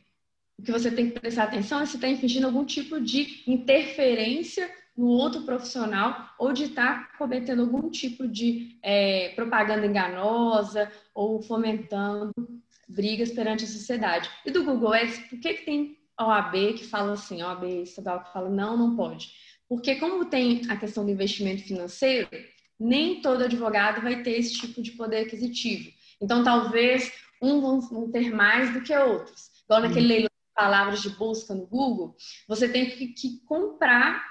o 0.58 0.62
que 0.62 0.72
você 0.72 0.90
tem 0.90 1.10
que 1.10 1.20
prestar 1.20 1.44
atenção 1.44 1.80
é 1.80 1.86
se 1.86 1.96
está 1.96 2.08
infringindo 2.08 2.46
algum 2.46 2.64
tipo 2.64 2.98
de 2.98 3.44
interferência 3.46 4.70
no 4.96 5.08
outro 5.08 5.42
profissional 5.42 6.30
ou 6.38 6.54
de 6.54 6.64
estar 6.64 7.10
tá 7.10 7.18
cometendo 7.18 7.60
algum 7.60 7.90
tipo 7.90 8.26
de 8.26 8.78
é, 8.82 9.28
propaganda 9.34 9.84
enganosa 9.84 10.90
ou 11.12 11.42
fomentando 11.42 12.32
brigas 12.94 13.30
perante 13.30 13.64
a 13.64 13.68
sociedade. 13.68 14.30
E 14.46 14.50
do 14.50 14.64
Google 14.64 14.92
Ads, 14.92 15.18
por 15.28 15.38
que, 15.38 15.54
que 15.54 15.64
tem 15.64 15.98
OAB 16.20 16.74
que 16.76 16.84
fala 16.84 17.12
assim, 17.12 17.42
OAB 17.42 17.64
estadual 17.82 18.22
que 18.22 18.32
fala 18.32 18.48
não, 18.48 18.76
não 18.76 18.96
pode? 18.96 19.32
Porque 19.68 19.96
como 19.96 20.26
tem 20.26 20.62
a 20.68 20.76
questão 20.76 21.04
do 21.04 21.10
investimento 21.10 21.62
financeiro, 21.62 22.28
nem 22.78 23.20
todo 23.20 23.44
advogado 23.44 24.00
vai 24.00 24.22
ter 24.22 24.38
esse 24.38 24.54
tipo 24.54 24.82
de 24.82 24.92
poder 24.92 25.26
aquisitivo. 25.26 25.90
Então, 26.20 26.44
talvez 26.44 27.12
um 27.40 27.60
vão 27.60 28.10
ter 28.10 28.32
mais 28.32 28.72
do 28.72 28.80
que 28.80 28.96
outros. 28.96 29.50
Igual 29.64 29.82
naquele 29.82 30.06
leilão 30.06 30.28
de 30.28 30.54
palavras 30.54 31.02
de 31.02 31.10
busca 31.10 31.54
no 31.54 31.66
Google, 31.66 32.14
você 32.46 32.68
tem 32.68 32.90
que, 32.90 33.08
que 33.08 33.40
comprar 33.44 34.24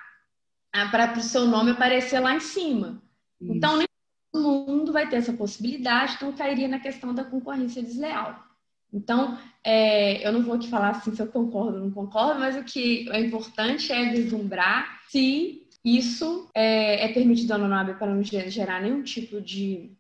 ah, 0.72 0.88
para 0.90 1.18
o 1.18 1.22
seu 1.22 1.46
nome 1.46 1.72
aparecer 1.72 2.20
lá 2.20 2.36
em 2.36 2.40
cima. 2.40 3.02
Isso. 3.42 3.54
Então, 3.54 3.78
nem 3.78 3.88
todo 4.32 4.68
mundo 4.68 4.92
vai 4.92 5.08
ter 5.08 5.18
essa 5.18 5.34
possibilidade, 5.34 6.16
então 6.16 6.34
cairia 6.34 6.68
na 6.68 6.80
questão 6.80 7.14
da 7.14 7.24
concorrência 7.24 7.84
desleal. 7.84 8.53
Então, 8.94 9.38
é, 9.64 10.26
eu 10.26 10.32
não 10.32 10.44
vou 10.44 10.54
aqui 10.56 10.70
falar 10.70 10.90
assim 10.90 11.16
se 11.16 11.22
eu 11.22 11.28
concordo 11.28 11.78
ou 11.78 11.84
não 11.86 11.92
concordo, 11.92 12.40
mas 12.40 12.56
o 12.56 12.64
que 12.64 13.10
é 13.10 13.20
importante 13.20 13.92
é 13.92 14.12
vislumbrar 14.12 15.02
se 15.10 15.68
isso 15.84 16.50
é, 16.54 17.06
é 17.06 17.14
permitido 17.14 17.58
na 17.58 17.80
OAB 17.80 17.98
para 17.98 18.14
não 18.14 18.24
gerar 18.24 18.82
nenhum 18.82 19.02
tipo 19.02 19.42
de 19.42 19.92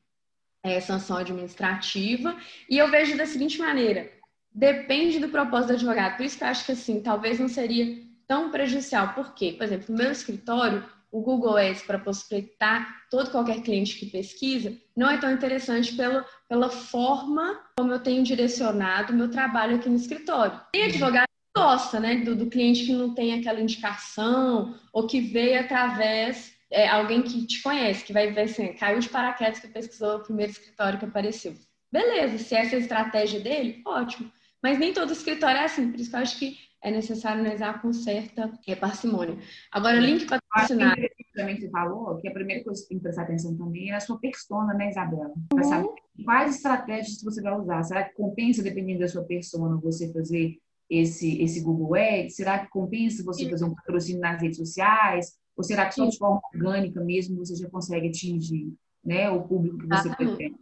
é, 0.63 0.79
sanção 0.79 1.17
administrativa. 1.17 2.37
E 2.69 2.77
eu 2.77 2.89
vejo 2.89 3.17
da 3.17 3.25
seguinte 3.25 3.59
maneira: 3.59 4.09
depende 4.53 5.19
do 5.19 5.29
propósito 5.29 5.69
do 5.69 5.73
advogado. 5.73 6.17
Por 6.17 6.25
isso 6.25 6.37
que 6.37 6.43
eu 6.43 6.47
acho 6.47 6.65
que 6.65 6.71
assim, 6.71 7.01
talvez 7.01 7.39
não 7.39 7.49
seria 7.49 8.01
tão 8.27 8.51
prejudicial. 8.51 9.13
Por 9.13 9.33
quê? 9.33 9.53
Por 9.57 9.63
exemplo, 9.63 9.87
no 9.89 9.97
meu 9.97 10.11
escritório, 10.11 10.83
o 11.13 11.21
Google 11.21 11.55
Ads 11.55 11.83
para 11.83 11.99
prospectar 11.99 13.05
todo 13.11 13.29
qualquer 13.29 13.61
cliente 13.61 13.95
que 13.95 14.07
pesquisa 14.07 14.75
não 14.97 15.11
é 15.11 15.17
tão 15.17 15.31
interessante 15.31 15.95
pelo, 15.95 16.25
pela 16.49 16.69
forma 16.69 17.61
como 17.77 17.93
eu 17.93 17.99
tenho 17.99 18.23
direcionado 18.23 19.13
o 19.13 19.15
meu 19.15 19.29
trabalho 19.29 19.75
aqui 19.75 19.87
no 19.87 19.95
escritório. 19.95 20.59
Tem 20.73 20.85
advogado 20.85 21.27
que 21.27 21.61
gosta, 21.61 21.99
né, 21.99 22.15
do, 22.15 22.35
do 22.35 22.47
cliente 22.47 22.85
que 22.85 22.93
não 22.93 23.13
tem 23.13 23.35
aquela 23.35 23.61
indicação 23.61 24.75
ou 24.91 25.05
que 25.05 25.21
veio 25.21 25.59
através 25.59 26.51
é, 26.71 26.87
alguém 26.87 27.21
que 27.21 27.45
te 27.45 27.61
conhece, 27.61 28.03
que 28.03 28.11
vai 28.11 28.31
ver 28.31 28.41
assim, 28.41 28.73
caiu 28.73 28.99
de 28.99 29.07
paraquedas 29.07 29.59
que 29.59 29.67
pesquisou 29.67 30.17
o 30.17 30.23
primeiro 30.23 30.51
escritório 30.51 30.97
que 30.97 31.05
apareceu. 31.05 31.53
Beleza, 31.91 32.39
se 32.39 32.55
essa 32.55 32.73
é 32.73 32.79
a 32.79 32.81
estratégia 32.81 33.39
dele, 33.39 33.83
ótimo. 33.85 34.31
Mas 34.63 34.79
nem 34.79 34.91
todo 34.91 35.13
escritório 35.13 35.59
é 35.59 35.65
assim, 35.65 35.91
por 35.91 35.99
isso 35.99 36.09
que 36.09 36.15
eu 36.15 36.21
acho 36.21 36.39
que 36.39 36.57
é 36.81 36.91
necessário 36.91 37.41
analisar 37.41 37.81
com 37.81 37.93
certa 37.93 38.51
é, 38.67 38.75
parcimônia. 38.75 39.37
Agora, 39.71 39.99
link 39.99 40.25
patrocinado. 40.53 41.01
Também 41.35 41.59
você 41.59 41.69
falou 41.69 42.17
que 42.17 42.27
a 42.27 42.31
primeira 42.31 42.63
coisa 42.63 42.81
que 42.81 42.89
tem 42.89 42.97
que 42.97 43.03
prestar 43.03 43.23
atenção 43.23 43.57
também 43.57 43.91
é 43.91 43.95
a 43.95 43.99
sua 43.99 44.19
persona, 44.19 44.73
né, 44.73 44.89
Isabela? 44.89 45.33
Uhum. 45.53 45.63
saber 45.63 45.89
quais 46.23 46.55
estratégias 46.55 47.21
você 47.23 47.41
vai 47.41 47.57
usar. 47.57 47.83
Será 47.83 48.03
que 48.03 48.15
compensa, 48.15 48.61
dependendo 48.61 48.99
da 48.99 49.07
sua 49.07 49.23
persona, 49.23 49.75
você 49.77 50.11
fazer 50.13 50.57
esse, 50.89 51.41
esse 51.41 51.61
Google 51.61 51.95
Ads? 51.95 52.35
Será 52.35 52.59
que 52.59 52.69
compensa 52.69 53.23
você 53.23 53.49
fazer 53.49 53.65
um 53.65 53.73
patrocínio 53.73 54.21
nas 54.21 54.41
redes 54.41 54.57
sociais? 54.57 55.33
Ou 55.57 55.63
será 55.63 55.87
que 55.87 55.95
só 55.95 56.05
de 56.05 56.17
forma 56.17 56.41
orgânica 56.53 57.01
mesmo 57.01 57.37
você 57.37 57.55
já 57.55 57.69
consegue 57.69 58.09
atingir 58.09 58.73
né, 59.03 59.29
o 59.29 59.43
público 59.43 59.79
que 59.79 59.87
você 59.87 60.15
pretende? 60.15 60.55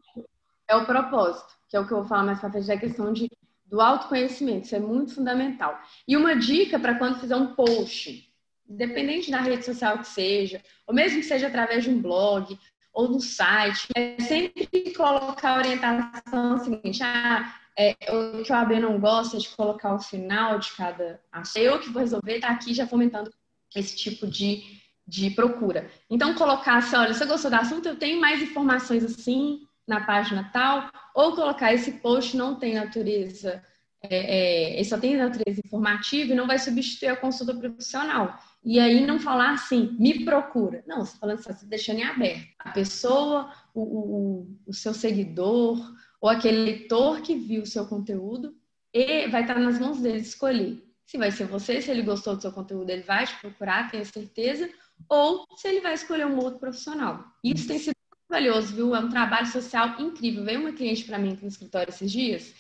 É 0.68 0.76
o 0.76 0.86
propósito, 0.86 1.54
que 1.70 1.76
é 1.76 1.80
o 1.80 1.88
que 1.88 1.94
eu 1.94 1.98
vou 1.98 2.08
falar 2.08 2.24
mais 2.24 2.40
para 2.40 2.50
frente, 2.50 2.72
é 2.72 2.76
a 2.76 2.80
questão 2.80 3.12
de 3.12 3.30
do 3.66 3.80
autoconhecimento, 3.80 4.66
isso 4.66 4.76
é 4.76 4.80
muito 4.80 5.16
fundamental. 5.16 5.80
E 6.06 6.18
uma 6.18 6.36
dica 6.36 6.78
para 6.78 6.96
quando 6.96 7.22
fizer 7.22 7.38
um 7.38 7.56
post, 7.56 8.30
independente 8.72 9.30
da 9.30 9.42
rede 9.42 9.66
social 9.66 10.00
que 10.00 10.08
seja, 10.08 10.62
ou 10.88 10.94
mesmo 10.94 11.20
que 11.20 11.26
seja 11.26 11.48
através 11.48 11.84
de 11.84 11.90
um 11.90 12.02
blog 12.02 12.58
ou 12.94 13.08
no 13.10 13.20
site, 13.20 13.88
é 13.96 14.20
sempre 14.22 14.94
colocar 14.96 15.52
a 15.52 15.58
orientação 15.58 16.58
seguinte: 16.60 17.02
ah, 17.04 17.54
é, 17.78 17.96
o 18.12 18.44
que 18.44 18.52
o 18.52 18.56
AB 18.56 18.80
não 18.80 19.00
gosta 19.00 19.38
de 19.38 19.50
colocar 19.50 19.94
o 19.94 20.00
final 20.00 20.60
de 20.60 20.72
cada 20.74 21.20
assunto. 21.32 21.58
Eu 21.58 21.80
que 21.80 21.90
vou 21.90 22.02
resolver, 22.02 22.40
tá 22.40 22.50
aqui 22.50 22.74
já 22.74 22.86
fomentando 22.88 23.32
esse 23.76 23.96
tipo 23.96 24.28
de, 24.28 24.64
de 25.08 25.30
procura. 25.32 25.90
Então, 26.10 26.36
colocar 26.36 26.78
assim, 26.78 26.96
olha, 26.96 27.14
você 27.14 27.26
gostou 27.26 27.50
do 27.50 27.56
assunto, 27.56 27.88
eu 27.88 27.96
tenho 27.96 28.20
mais 28.20 28.42
informações 28.42 29.04
assim, 29.04 29.62
na 29.88 30.02
página 30.06 30.50
tal, 30.52 30.90
ou 31.16 31.34
colocar 31.34 31.74
esse 31.74 31.94
post 31.94 32.36
não 32.36 32.56
tem 32.56 32.76
natureza, 32.76 33.64
é, 34.04 34.80
é, 34.80 34.84
só 34.84 34.98
tem 34.98 35.16
natureza 35.16 35.62
informativa 35.64 36.32
e 36.32 36.36
não 36.36 36.48
vai 36.48 36.60
substituir 36.60 37.10
a 37.10 37.16
consulta 37.16 37.54
profissional. 37.54 38.38
E 38.64 38.80
aí 38.80 39.06
não 39.06 39.20
falar 39.20 39.54
assim, 39.54 39.96
me 40.00 40.24
procura. 40.24 40.84
Não, 40.86 41.04
você 41.04 41.14
tá 41.14 41.20
falando 41.20 41.40
assim, 41.40 41.68
deixando 41.68 42.00
em 42.00 42.04
aberto. 42.04 42.48
A 42.60 42.70
pessoa, 42.72 43.52
o, 43.74 43.82
o, 43.82 44.58
o 44.68 44.74
seu 44.74 44.94
seguidor, 44.94 45.80
ou 46.20 46.30
aquele 46.30 46.64
leitor 46.64 47.22
que 47.22 47.36
viu 47.36 47.64
o 47.64 47.68
seu 47.68 47.88
conteúdo, 47.88 48.56
e 48.94 49.28
vai 49.28 49.42
estar 49.42 49.58
nas 49.58 49.80
mãos 49.80 50.00
dele 50.00 50.20
escolher. 50.20 50.84
Se 51.06 51.18
vai 51.18 51.32
ser 51.32 51.46
você, 51.46 51.82
se 51.82 51.90
ele 51.90 52.04
gostou 52.04 52.36
do 52.36 52.42
seu 52.42 52.52
conteúdo, 52.52 52.90
ele 52.90 53.04
vai 53.04 53.26
te 53.26 53.36
procurar, 53.42 53.90
tenha 53.90 54.06
certeza, 54.06 54.70
ou 55.10 55.46
se 55.58 55.68
ele 55.68 55.82
vai 55.82 55.94
escolher 55.94 56.28
um 56.28 56.38
outro 56.38 56.60
profissional. 56.60 57.26
Isso 57.44 57.68
tem 57.68 57.80
sido 57.80 57.96
valioso, 58.30 58.74
viu? 58.76 58.96
É 58.96 59.00
um 59.00 59.10
trabalho 59.10 59.48
social 59.48 60.00
incrível. 60.00 60.46
Veio 60.46 60.62
uma 60.62 60.72
cliente 60.72 61.04
para 61.04 61.18
mim 61.18 61.34
aqui 61.34 61.42
no 61.42 61.50
escritório 61.50 61.90
esses 61.90 62.12
dias 62.12 62.54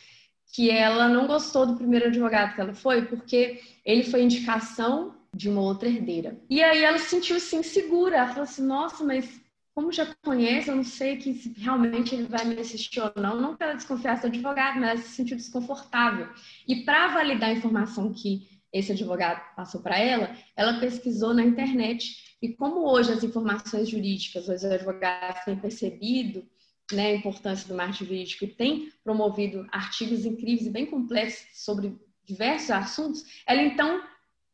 que 0.51 0.69
ela 0.69 1.07
não 1.07 1.27
gostou 1.27 1.65
do 1.65 1.77
primeiro 1.77 2.07
advogado 2.07 2.53
que 2.53 2.61
ela 2.61 2.73
foi 2.73 3.05
porque 3.05 3.61
ele 3.85 4.03
foi 4.03 4.21
indicação 4.21 5.15
de 5.35 5.49
uma 5.49 5.61
outra 5.61 5.87
herdeira. 5.87 6.39
E 6.49 6.61
aí 6.61 6.83
ela 6.83 6.97
se 6.97 7.09
sentiu 7.09 7.37
assim 7.37 7.59
insegura. 7.59 8.17
Ela 8.17 8.27
falou 8.27 8.43
assim: 8.43 8.63
"Nossa, 8.63 9.03
mas 9.03 9.41
como 9.73 9.91
já 9.91 10.13
conhece, 10.23 10.69
eu 10.69 10.75
não 10.75 10.83
sei 10.83 11.17
que 11.17 11.33
se 11.33 11.53
realmente 11.57 12.13
ele 12.13 12.27
vai 12.27 12.43
me 12.45 12.59
assistir 12.59 12.99
ou 12.99 13.11
não. 13.15 13.39
Não 13.39 13.55
pela 13.55 13.73
desconfiança 13.73 14.23
do 14.23 14.27
advogado, 14.27 14.79
mas 14.79 14.89
ela 14.89 15.01
se 15.01 15.09
sentiu 15.09 15.37
desconfortável. 15.37 16.27
E 16.67 16.83
para 16.83 17.07
validar 17.07 17.49
a 17.49 17.53
informação 17.53 18.11
que 18.13 18.47
esse 18.73 18.91
advogado 18.91 19.41
passou 19.55 19.81
para 19.81 19.97
ela, 19.97 20.35
ela 20.55 20.79
pesquisou 20.79 21.33
na 21.33 21.43
internet. 21.43 22.37
E 22.41 22.53
como 22.53 22.87
hoje 22.89 23.13
as 23.13 23.23
informações 23.23 23.89
jurídicas, 23.89 24.47
os 24.47 24.65
advogados 24.65 25.43
têm 25.45 25.55
percebido 25.55 26.45
né, 26.91 27.11
a 27.11 27.15
importância 27.15 27.67
do 27.67 27.75
marketing 27.75 28.05
jurídico 28.05 28.43
e 28.43 28.47
têm 28.47 28.91
promovido 29.03 29.65
artigos 29.71 30.25
incríveis 30.25 30.67
e 30.67 30.71
bem 30.71 30.85
complexos 30.85 31.63
sobre 31.63 31.97
diversos 32.25 32.71
assuntos, 32.71 33.25
ela 33.47 33.61
então 33.61 34.03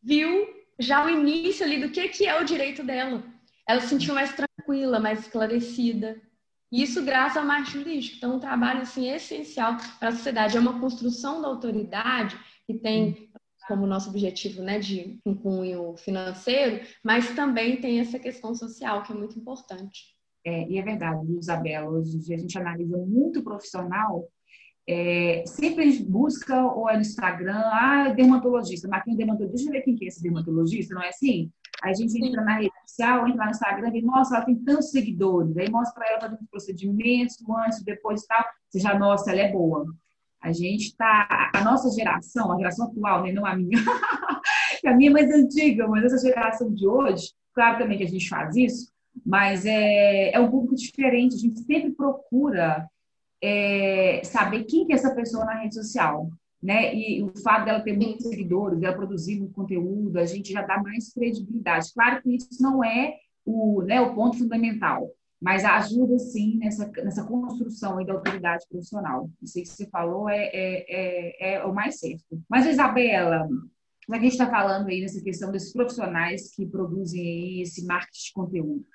viu 0.01 0.56
já 0.79 1.05
o 1.05 1.09
início 1.09 1.65
ali 1.65 1.79
do 1.79 1.89
que, 1.89 2.07
que 2.09 2.25
é 2.25 2.39
o 2.39 2.45
direito 2.45 2.83
dela. 2.83 3.23
Ela 3.67 3.81
se 3.81 3.89
sentiu 3.89 4.13
mais 4.13 4.33
tranquila, 4.33 4.99
mais 4.99 5.19
esclarecida. 5.19 6.21
E 6.71 6.83
isso 6.83 7.03
graças 7.03 7.37
ao 7.37 7.45
marketing 7.45 7.79
jurídico. 7.79 8.17
Então, 8.17 8.35
um 8.35 8.39
trabalho 8.39 8.81
assim, 8.81 9.09
essencial 9.09 9.77
para 9.99 10.09
a 10.09 10.11
sociedade. 10.11 10.57
É 10.57 10.59
uma 10.59 10.79
construção 10.79 11.41
da 11.41 11.47
autoridade 11.47 12.37
que 12.65 12.73
tem 12.73 13.29
como 13.67 13.85
nosso 13.85 14.09
objetivo 14.09 14.61
né, 14.61 14.79
de 14.79 15.19
um 15.25 15.35
cunho 15.35 15.95
financeiro, 15.97 16.85
mas 17.03 17.35
também 17.35 17.81
tem 17.81 17.99
essa 17.99 18.17
questão 18.17 18.55
social 18.55 19.03
que 19.03 19.11
é 19.11 19.15
muito 19.15 19.37
importante. 19.37 20.15
É, 20.45 20.65
e 20.69 20.77
é 20.77 20.81
verdade, 20.81 21.29
Isabela, 21.37 21.89
hoje 21.89 22.33
a 22.33 22.37
gente 22.37 22.57
analisa 22.57 22.97
muito 22.97 23.43
profissional, 23.43 24.29
é, 24.87 25.43
sempre 25.45 26.01
busca 26.03 26.63
ou 26.65 26.89
é 26.89 26.95
no 26.95 27.01
Instagram, 27.01 27.61
ah, 27.65 28.13
dermatologista, 28.15 28.87
marquei 28.87 29.13
um 29.13 29.17
dermatologista, 29.17 29.57
deixa 29.57 29.69
eu 29.69 29.73
ver 29.73 29.81
quem 29.81 29.95
que 29.95 30.05
é 30.05 30.07
esse 30.07 30.23
dermatologista, 30.23 30.95
não 30.95 31.03
é 31.03 31.09
assim? 31.09 31.51
Aí 31.83 31.91
a 31.91 31.93
gente 31.93 32.25
entra 32.25 32.41
na 32.41 32.55
rede 32.57 32.71
social, 32.85 33.27
entra 33.27 33.45
no 33.45 33.51
Instagram 33.51 33.91
e 33.93 34.01
nossa, 34.01 34.37
ela 34.37 34.45
tem 34.45 34.55
tantos 34.55 34.89
seguidores, 34.91 35.57
aí 35.57 35.69
mostra 35.69 35.93
para 35.93 36.09
ela 36.09 36.21
fazendo 36.21 36.47
procedimentos, 36.49 37.37
antes, 37.49 37.83
depois 37.83 38.23
e 38.23 38.27
tal, 38.27 38.45
você 38.69 38.79
já, 38.79 38.97
nossa, 38.97 39.31
ela 39.31 39.41
é 39.41 39.51
boa. 39.51 39.85
A 40.41 40.53
gente 40.53 40.85
está, 40.85 41.51
a 41.53 41.63
nossa 41.63 41.89
geração, 41.91 42.53
a 42.53 42.57
geração 42.57 42.87
atual, 42.87 43.23
né, 43.23 43.33
não 43.33 43.45
a 43.45 43.55
minha, 43.55 43.77
a 44.85 44.93
minha 44.93 45.09
é 45.09 45.13
mais 45.13 45.29
antiga, 45.29 45.85
mas 45.87 46.05
essa 46.05 46.25
geração 46.25 46.73
de 46.73 46.87
hoje, 46.87 47.33
claro 47.53 47.79
também 47.79 47.97
que 47.97 48.05
a 48.05 48.09
gente 48.09 48.29
faz 48.29 48.55
isso, 48.55 48.89
mas 49.25 49.65
é, 49.65 50.31
é 50.31 50.39
um 50.39 50.49
público 50.49 50.75
diferente, 50.75 51.35
a 51.35 51.39
gente 51.39 51.59
sempre 51.59 51.91
procura 51.91 52.87
é, 53.41 54.21
saber 54.23 54.63
quem 54.63 54.85
que 54.85 54.93
é 54.93 54.95
essa 54.95 55.13
pessoa 55.13 55.45
na 55.45 55.61
rede 55.61 55.75
social, 55.75 56.29
né? 56.61 56.93
E 56.93 57.21
o 57.23 57.31
fato 57.41 57.65
dela 57.65 57.81
ter 57.81 57.95
muitos 57.95 58.27
seguidores, 58.27 58.79
dela 58.79 58.95
produzir 58.95 59.39
muito 59.39 59.53
conteúdo, 59.53 60.17
a 60.17 60.25
gente 60.25 60.51
já 60.51 60.61
dá 60.61 60.81
mais 60.81 61.13
credibilidade. 61.13 61.93
Claro 61.93 62.21
que 62.21 62.35
isso 62.35 62.61
não 62.61 62.83
é 62.83 63.15
o, 63.45 63.81
né, 63.83 64.01
o 64.01 64.13
ponto 64.13 64.37
fundamental, 64.37 65.09
mas 65.39 65.63
ajuda 65.63 66.17
sim 66.19 66.57
nessa, 66.57 66.91
nessa 67.03 67.23
construção 67.23 68.03
da 68.03 68.13
autoridade 68.13 68.65
profissional. 68.69 69.29
Isso 69.41 69.61
que 69.61 69.65
você 69.65 69.87
falou 69.87 70.29
é, 70.29 70.45
é, 70.45 70.85
é, 70.89 71.53
é 71.53 71.63
o 71.63 71.73
mais 71.73 71.99
certo. 71.99 72.41
Mas, 72.49 72.65
Isabela, 72.65 73.47
já 74.09 74.13
que 74.13 74.19
a 74.19 74.21
gente 74.21 74.31
está 74.31 74.49
falando 74.49 74.87
aí 74.87 75.01
nessa 75.01 75.21
questão 75.21 75.51
desses 75.51 75.73
profissionais 75.73 76.53
que 76.55 76.65
produzem 76.65 77.61
esse 77.61 77.85
marketing 77.85 78.23
de 78.25 78.33
conteúdo, 78.33 78.85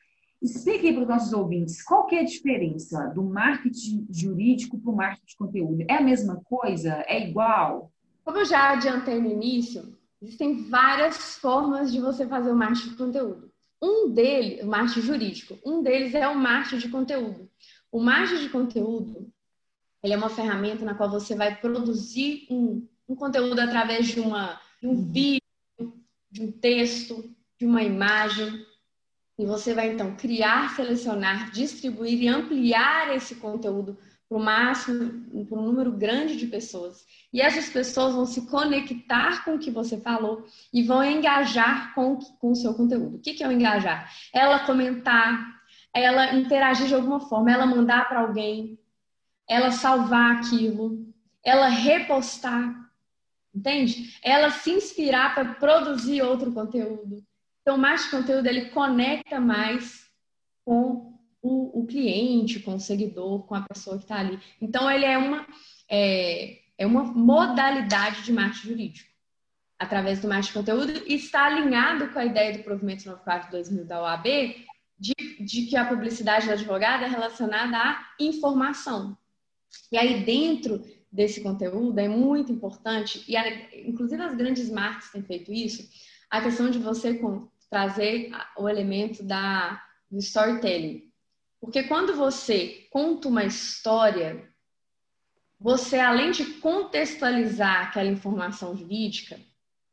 explique 0.43 0.93
para 0.93 1.03
os 1.03 1.09
nossos 1.09 1.33
ouvintes 1.33 1.83
qual 1.83 2.07
que 2.07 2.17
é 2.17 2.21
a 2.21 2.25
diferença 2.25 3.09
do 3.15 3.23
marketing 3.23 4.07
jurídico 4.11 4.79
para 4.79 4.91
o 4.91 4.97
marketing 4.97 5.27
de 5.27 5.37
conteúdo. 5.37 5.85
É 5.89 5.95
a 5.95 6.03
mesma 6.03 6.37
coisa? 6.45 7.05
É 7.07 7.29
igual? 7.29 7.93
Como 8.25 8.39
eu 8.39 8.45
já 8.45 8.73
adiantei 8.73 9.21
no 9.21 9.31
início, 9.31 9.97
existem 10.21 10.69
várias 10.69 11.37
formas 11.37 11.93
de 11.93 12.01
você 12.01 12.27
fazer 12.27 12.51
o 12.51 12.57
marketing 12.57 12.91
de 12.91 12.97
conteúdo. 12.97 13.53
Um 13.81 14.11
deles, 14.11 14.63
o 14.63 14.67
marketing 14.67 15.01
jurídico, 15.01 15.59
um 15.65 15.83
deles 15.83 16.15
é 16.15 16.29
o 16.29 16.37
marketing 16.37 16.87
de 16.87 16.89
conteúdo. 16.89 17.49
O 17.91 18.01
marketing 18.01 18.43
de 18.43 18.49
conteúdo, 18.49 19.33
ele 20.03 20.15
é 20.15 20.17
uma 20.17 20.29
ferramenta 20.29 20.85
na 20.85 20.95
qual 20.95 21.11
você 21.11 21.35
vai 21.35 21.55
produzir 21.57 22.47
um, 22.51 22.87
um 23.09 23.15
conteúdo 23.15 23.59
através 23.61 24.09
de, 24.09 24.21
uma, 24.21 24.61
de 24.81 24.89
um 24.89 25.05
vídeo, 25.05 25.43
de 26.31 26.43
um 26.43 26.53
texto, 26.53 27.33
de 27.59 27.67
uma 27.67 27.83
imagem, 27.83 28.65
e 29.39 29.47
você 29.47 29.75
vai 29.75 29.93
então 29.93 30.15
criar, 30.17 30.75
selecionar, 30.77 31.51
distribuir 31.51 32.23
e 32.23 32.29
ampliar 32.29 33.15
esse 33.15 33.37
conteúdo 33.37 33.97
para 34.29 34.39
o 34.39 34.43
máximo, 34.43 35.47
para 35.47 35.59
um 35.59 35.63
número 35.63 35.93
grande 35.93 36.37
de 36.37 36.47
pessoas. 36.47 37.05
E 37.33 37.41
essas 37.41 37.69
pessoas 37.69 38.15
vão 38.15 38.25
se 38.25 38.47
conectar 38.47 39.45
com 39.45 39.55
o 39.55 39.59
que 39.59 39.71
você 39.71 40.01
falou 40.01 40.47
e 40.73 40.83
vão 40.83 41.05
engajar 41.05 41.95
com, 41.95 42.17
com 42.17 42.53
o 42.53 42.57
seu 42.57 42.75
conteúdo. 42.75 43.17
O 43.17 43.21
que, 43.21 43.35
que 43.35 43.43
é 43.43 43.49
o 43.49 43.53
engajar? 43.53 44.11
Ela 44.33 44.61
comentar, 44.61 45.61
ela 45.95 46.35
interagir 46.35 46.87
de 46.87 46.95
alguma 46.95 47.21
forma, 47.21 47.53
ela 47.53 47.67
mandar 47.67 48.09
para 48.09 48.21
alguém, 48.21 48.79
ela 49.49 49.71
salvar 49.71 50.37
aquilo, 50.37 51.07
ela 51.45 51.69
repostar, 51.69 52.91
entende? 53.55 54.19
Ela 54.23 54.51
se 54.51 54.71
inspirar 54.71 55.35
para 55.35 55.55
produzir 55.55 56.23
outro 56.23 56.53
conteúdo. 56.53 57.23
Então, 57.63 57.79
mais 57.79 58.07
conteúdo 58.07 58.47
ele 58.47 58.67
conecta 58.67 59.41
mais 59.41 60.07
com 60.65 61.19
o, 61.41 61.81
o 61.81 61.87
cliente, 61.87 62.61
com 62.61 62.75
o 62.75 62.81
seguidor, 62.81 63.45
com 63.45 63.55
a 63.55 63.63
pessoa 63.63 63.97
que 63.97 64.05
está 64.05 64.19
ali. 64.19 64.39
Então, 64.61 64.91
ele 64.91 65.05
é 65.05 65.17
uma, 65.17 65.47
é, 65.89 66.59
é 66.77 66.87
uma 66.87 67.05
modalidade 67.05 68.23
de 68.23 68.33
marketing 68.33 68.69
jurídico 68.69 69.13
através 69.79 70.21
do 70.21 70.29
marketing 70.29 70.53
conteúdo 70.53 70.93
e 71.07 71.15
está 71.15 71.47
alinhado 71.47 72.09
com 72.09 72.19
a 72.19 72.25
ideia 72.25 72.57
do 72.57 72.63
provimento 72.63 73.05
94-2000 73.05 73.85
da 73.85 74.03
OAB 74.03 74.25
de, 74.99 75.15
de 75.41 75.67
que 75.67 75.77
a 75.77 75.85
publicidade 75.85 76.47
do 76.47 76.53
advogado 76.53 77.03
é 77.03 77.09
relacionada 77.09 77.77
à 77.77 78.07
informação. 78.21 79.19
E 79.91 79.97
aí, 79.97 80.25
dentro 80.25 80.85
desse 81.11 81.41
conteúdo, 81.43 81.99
é 81.99 82.09
muito 82.09 82.53
importante, 82.53 83.25
e 83.29 83.37
inclusive 83.89 84.23
as 84.23 84.37
grandes 84.37 84.71
marcas 84.71 85.11
têm 85.11 85.23
feito 85.23 85.53
isso, 85.53 85.89
a 86.31 86.41
questão 86.41 86.71
de 86.71 86.79
você 86.79 87.15
trazer 87.73 88.31
o 88.55 88.69
elemento 88.69 89.23
da, 89.25 89.83
do 90.11 90.19
storytelling. 90.19 91.11
Porque 91.59 91.85
quando 91.85 92.15
você 92.15 92.87
conta 92.91 93.29
uma 93.29 93.45
história, 93.45 94.47
você, 95.59 95.99
além 95.99 96.33
de 96.33 96.45
contextualizar 96.61 97.89
aquela 97.89 98.11
informação 98.11 98.77
jurídica, 98.77 99.41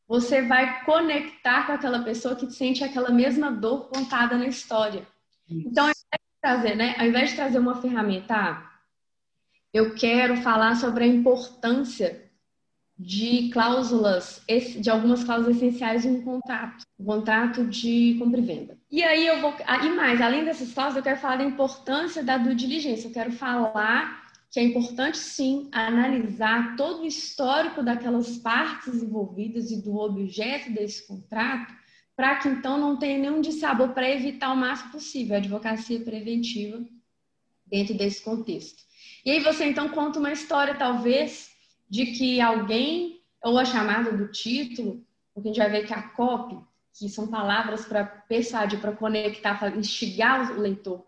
você 0.05 0.41
vai 0.41 0.83
conectar 0.83 1.67
com 1.67 1.71
aquela 1.71 2.03
pessoa 2.03 2.35
que 2.35 2.51
sente 2.51 2.83
aquela 2.83 3.11
mesma 3.11 3.49
dor 3.49 3.87
contada 3.87 4.37
na 4.37 4.47
história. 4.47 5.07
Isso. 5.47 5.69
Então, 5.69 5.85
ao 5.85 5.91
invés, 5.91 6.19
de 6.19 6.41
trazer, 6.41 6.75
né, 6.75 6.95
ao 6.97 7.05
invés 7.05 7.29
de 7.29 7.35
trazer 7.37 7.59
uma 7.59 7.81
ferramenta, 7.81 8.35
ah, 8.35 8.71
eu 9.73 9.95
quero 9.95 10.35
falar 10.41 10.75
sobre 10.75 11.05
a 11.05 11.07
importância 11.07 12.28
de 12.99 13.49
cláusulas, 13.53 14.41
de 14.77 14.89
algumas 14.89 15.23
cláusulas 15.23 15.55
essenciais 15.55 16.03
em 16.03 16.17
um 16.17 16.21
contrato, 16.21 16.83
um 16.99 17.05
contrato 17.05 17.65
de 17.65 18.17
compra 18.19 18.41
e 18.41 18.43
venda. 18.43 18.77
E 18.91 19.01
aí 19.01 19.25
eu 19.25 19.39
vou, 19.39 19.55
ah, 19.65 19.85
e 19.85 19.89
mais, 19.95 20.19
além 20.19 20.43
dessas 20.43 20.73
cláusulas, 20.73 20.97
eu 20.97 21.03
quero 21.03 21.21
falar 21.21 21.37
da 21.37 21.45
importância 21.45 22.21
da 22.21 22.37
due 22.37 22.53
diligência. 22.53 23.07
Eu 23.07 23.13
quero 23.13 23.31
falar 23.31 24.27
que 24.51 24.59
é 24.59 24.63
importante 24.63 25.17
sim 25.17 25.69
analisar 25.71 26.75
todo 26.75 27.03
o 27.03 27.05
histórico 27.05 27.81
daquelas 27.81 28.37
partes 28.37 29.01
envolvidas 29.01 29.71
e 29.71 29.81
do 29.81 29.95
objeto 29.95 30.69
desse 30.73 31.07
contrato, 31.07 31.73
para 32.17 32.35
que 32.35 32.49
então 32.49 32.77
não 32.77 32.97
tenha 32.97 33.17
nenhum 33.17 33.39
dissabor 33.39 33.89
para 33.89 34.09
evitar 34.09 34.51
o 34.51 34.57
máximo 34.57 34.91
possível 34.91 35.35
a 35.35 35.39
advocacia 35.39 36.01
preventiva 36.01 36.83
dentro 37.65 37.93
desse 37.93 38.21
contexto. 38.21 38.83
E 39.23 39.31
aí 39.31 39.39
você 39.39 39.65
então 39.65 39.87
conta 39.87 40.19
uma 40.19 40.33
história, 40.33 40.75
talvez, 40.75 41.48
de 41.89 42.07
que 42.07 42.39
alguém, 42.39 43.21
ou 43.43 43.57
a 43.57 43.65
chamada 43.65 44.11
do 44.11 44.27
título, 44.31 45.03
porque 45.33 45.49
a 45.49 45.51
gente 45.51 45.59
vai 45.59 45.69
ver 45.69 45.87
que 45.87 45.93
a 45.93 46.01
copy, 46.01 46.57
que 46.93 47.09
são 47.09 47.27
palavras 47.27 47.85
para 47.85 48.05
persuadir, 48.05 48.79
para 48.79 48.91
conectar, 48.91 49.57
para 49.57 49.75
instigar 49.75 50.51
o 50.51 50.59
leitor 50.59 51.05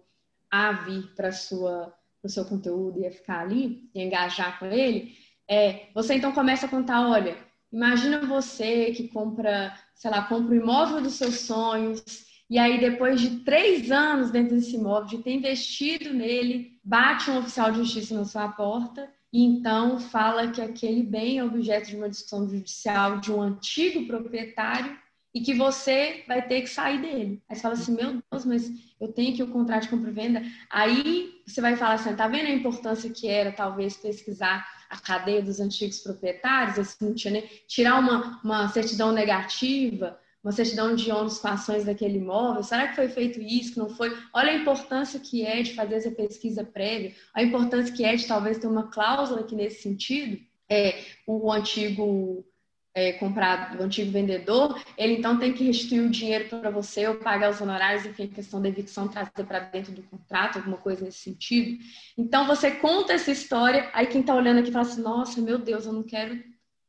a 0.49 0.71
vir 0.71 1.13
para 1.15 1.29
o 1.29 2.29
seu 2.29 2.45
conteúdo 2.45 2.99
e 2.99 3.05
a 3.05 3.11
ficar 3.11 3.41
ali 3.41 3.89
e 3.93 4.01
engajar 4.01 4.57
com 4.57 4.65
ele, 4.65 5.15
é, 5.47 5.87
você 5.93 6.15
então 6.15 6.31
começa 6.31 6.65
a 6.65 6.69
contar, 6.69 7.07
olha, 7.07 7.37
imagina 7.71 8.25
você 8.25 8.91
que 8.91 9.07
compra, 9.09 9.73
sei 9.95 10.09
lá, 10.09 10.23
compra 10.23 10.53
o 10.53 10.57
imóvel 10.57 11.01
dos 11.01 11.13
seus 11.13 11.41
sonhos, 11.41 12.03
e 12.49 12.57
aí 12.57 12.79
depois 12.79 13.19
de 13.21 13.41
três 13.41 13.91
anos 13.91 14.31
dentro 14.31 14.55
desse 14.55 14.75
imóvel, 14.75 15.07
de 15.07 15.23
ter 15.23 15.31
investido 15.31 16.13
nele, 16.13 16.79
bate 16.83 17.29
um 17.29 17.39
oficial 17.39 17.71
de 17.71 17.79
justiça 17.79 18.15
na 18.15 18.25
sua 18.25 18.49
porta 18.49 19.09
e 19.31 19.43
então 19.43 19.99
fala 19.99 20.51
que 20.51 20.61
aquele 20.61 21.03
bem 21.03 21.39
é 21.39 21.43
objeto 21.43 21.89
de 21.89 21.95
uma 21.95 22.09
discussão 22.09 22.49
judicial 22.49 23.19
de 23.19 23.31
um 23.31 23.41
antigo 23.41 24.05
proprietário 24.05 24.97
e 25.33 25.39
que 25.39 25.53
você 25.53 26.23
vai 26.27 26.45
ter 26.45 26.61
que 26.61 26.67
sair 26.67 27.01
dele. 27.01 27.41
Aí 27.47 27.55
você 27.55 27.61
fala 27.61 27.73
assim, 27.75 27.95
meu 27.95 28.21
Deus, 28.29 28.45
mas 28.45 28.69
eu 28.99 29.11
tenho 29.13 29.33
aqui 29.33 29.41
o 29.41 29.47
contrato 29.47 29.83
de 29.83 29.89
compra 29.89 30.09
e 30.09 30.13
venda. 30.13 30.43
Aí 30.69 31.41
você 31.47 31.61
vai 31.61 31.77
falar 31.77 31.93
assim, 31.93 32.15
tá 32.15 32.27
vendo 32.27 32.47
a 32.47 32.51
importância 32.51 33.09
que 33.09 33.27
era 33.29 33.51
talvez 33.51 33.95
pesquisar 33.95 34.67
a 34.89 34.97
cadeia 34.99 35.41
dos 35.41 35.61
antigos 35.61 35.99
proprietários, 35.99 36.77
assim, 36.77 37.13
tirar 37.65 37.97
uma, 37.97 38.41
uma 38.43 38.67
certidão 38.67 39.13
negativa, 39.13 40.19
uma 40.43 40.51
certidão 40.51 40.95
de 40.95 41.11
ônus 41.11 41.39
com 41.39 41.47
ações 41.47 41.85
daquele 41.85 42.17
imóvel? 42.17 42.63
Será 42.63 42.87
que 42.87 42.95
foi 42.95 43.07
feito 43.07 43.39
isso, 43.39 43.73
que 43.73 43.79
não 43.79 43.89
foi? 43.89 44.15
Olha 44.33 44.51
a 44.51 44.55
importância 44.55 45.19
que 45.19 45.45
é 45.45 45.61
de 45.61 45.73
fazer 45.73 45.95
essa 45.95 46.11
pesquisa 46.11 46.63
prévia, 46.63 47.13
a 47.33 47.43
importância 47.43 47.93
que 47.93 48.03
é 48.03 48.15
de 48.15 48.25
talvez 48.25 48.57
ter 48.57 48.67
uma 48.67 48.87
cláusula 48.87 49.41
aqui 49.41 49.55
nesse 49.55 49.81
sentido. 49.81 50.39
É, 50.69 51.03
o 51.27 51.51
antigo 51.51 52.45
é, 52.93 53.13
comprado, 53.13 53.79
o 53.79 53.83
antigo 53.83 54.11
vendedor, 54.11 54.81
ele 54.97 55.13
então 55.13 55.37
tem 55.37 55.53
que 55.53 55.63
restituir 55.63 56.01
o 56.01 56.09
dinheiro 56.09 56.49
para 56.49 56.69
você 56.69 57.07
ou 57.07 57.15
pagar 57.15 57.51
os 57.51 57.61
honorários, 57.61 58.05
enfim, 58.05 58.27
questão 58.27 58.61
da 58.61 58.67
evicção, 58.67 59.07
trazer 59.07 59.45
para 59.45 59.59
dentro 59.59 59.93
do 59.93 60.03
contrato, 60.03 60.57
alguma 60.57 60.77
coisa 60.77 61.05
nesse 61.05 61.19
sentido. 61.19 61.81
Então 62.17 62.45
você 62.45 62.71
conta 62.71 63.13
essa 63.13 63.31
história, 63.31 63.89
aí 63.93 64.07
quem 64.07 64.21
está 64.21 64.35
olhando 64.35 64.59
aqui 64.59 64.71
fala 64.71 64.85
assim, 64.85 65.01
nossa, 65.01 65.41
meu 65.41 65.57
Deus, 65.57 65.85
eu 65.85 65.93
não 65.93 66.03
quero 66.03 66.41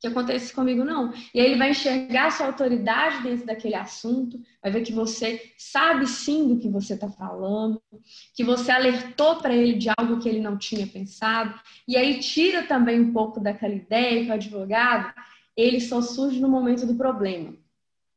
que 0.03 0.09
aconteça 0.09 0.53
comigo, 0.53 0.85
não. 0.85 1.15
E 1.33 1.41
aí 1.41 1.47
ele 1.47 1.59
vai 1.59 1.71
enxergar 1.71 2.27
a 2.27 2.31
sua 2.33 2.47
autoridade 2.47 3.23
dentro 3.23 3.47
daquele 3.47 3.77
assunto, 3.77 4.43
vai 4.61 4.73
ver 4.73 4.83
que 4.83 4.93
você 4.93 5.41
sabe 5.57 6.09
sim 6.09 6.49
do 6.49 6.61
que 6.61 6.69
você 6.69 6.95
está 6.95 7.09
falando, 7.09 7.81
que 8.35 8.43
você 8.43 8.73
alertou 8.73 9.37
para 9.37 9.55
ele 9.55 9.75
de 9.75 9.91
algo 9.97 10.19
que 10.19 10.29
ele 10.29 10.41
não 10.41 10.59
tinha 10.59 10.89
pensado, 10.89 11.55
e 11.87 11.97
aí 11.97 12.19
tira 12.19 12.65
também 12.65 13.01
um 13.01 13.13
pouco 13.13 13.39
daquela 13.39 13.75
ideia 13.75 14.25
que 14.25 14.31
o 14.31 14.35
advogado, 14.35 15.15
ele 15.57 15.81
só 15.81 16.03
surge 16.03 16.41
no 16.41 16.49
momento 16.49 16.85
do 16.85 16.97
problema. 16.97 17.53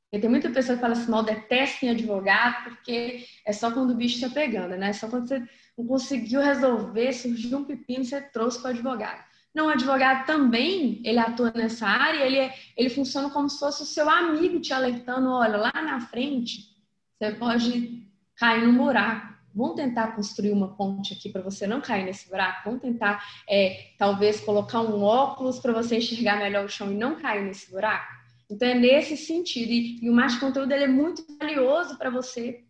Porque 0.06 0.22
tem 0.22 0.30
muita 0.30 0.50
pessoa 0.50 0.76
que 0.76 0.82
fala 0.82 0.94
assim, 0.94 1.12
mal 1.12 1.22
detestem 1.22 1.92
advogado, 1.92 2.64
porque 2.64 3.26
é 3.46 3.54
só 3.54 3.70
quando 3.70 3.92
o 3.92 3.96
bicho 3.96 4.16
está 4.16 4.30
pegando, 4.30 4.76
né? 4.76 4.90
É 4.90 4.94
só 4.94 5.08
quando 5.08 5.28
você 5.28 5.40
não 5.78 5.86
conseguiu 5.86 6.42
resolver, 6.42 7.14
surgiu 7.14 7.60
um 7.60 7.64
pepino, 7.64 8.04
você 8.04 8.20
trouxe 8.22 8.60
para 8.60 8.70
o 8.70 8.74
advogado. 8.74 9.35
Não, 9.56 9.68
o 9.68 9.70
advogado 9.70 10.26
também, 10.26 11.02
ele 11.06 11.18
atua 11.18 11.50
nessa 11.56 11.88
área, 11.88 12.26
ele, 12.26 12.38
é, 12.38 12.54
ele 12.76 12.90
funciona 12.90 13.30
como 13.30 13.50
se 13.50 13.58
fosse 13.58 13.84
o 13.84 13.86
seu 13.86 14.10
amigo 14.10 14.60
te 14.60 14.74
alertando, 14.74 15.30
olha, 15.30 15.56
lá 15.56 15.72
na 15.76 16.02
frente 16.02 16.76
você 17.18 17.32
pode 17.32 18.06
cair 18.36 18.68
num 18.68 18.78
buraco. 18.78 19.34
Vamos 19.56 19.78
tentar 19.78 20.14
construir 20.14 20.52
uma 20.52 20.76
ponte 20.76 21.14
aqui 21.14 21.30
para 21.30 21.42
você 21.42 21.66
não 21.66 21.80
cair 21.80 22.04
nesse 22.04 22.28
buraco. 22.28 22.64
Vamos 22.66 22.82
tentar, 22.82 23.24
é, 23.50 23.94
talvez, 23.98 24.42
colocar 24.42 24.82
um 24.82 25.02
óculos 25.02 25.60
para 25.60 25.72
você 25.72 26.00
enxergar 26.00 26.38
melhor 26.38 26.66
o 26.66 26.70
chão 26.70 26.92
e 26.92 26.96
não 26.96 27.16
cair 27.16 27.46
nesse 27.46 27.72
buraco. 27.72 28.14
Então, 28.50 28.68
é 28.68 28.74
nesse 28.74 29.16
sentido. 29.16 29.72
E, 29.72 30.04
e 30.04 30.10
o 30.10 30.14
mais 30.14 30.36
conteúdo 30.36 30.74
ele 30.74 30.84
é 30.84 30.90
muito 30.90 31.26
valioso 31.40 31.98
para 31.98 32.10
você 32.10 32.66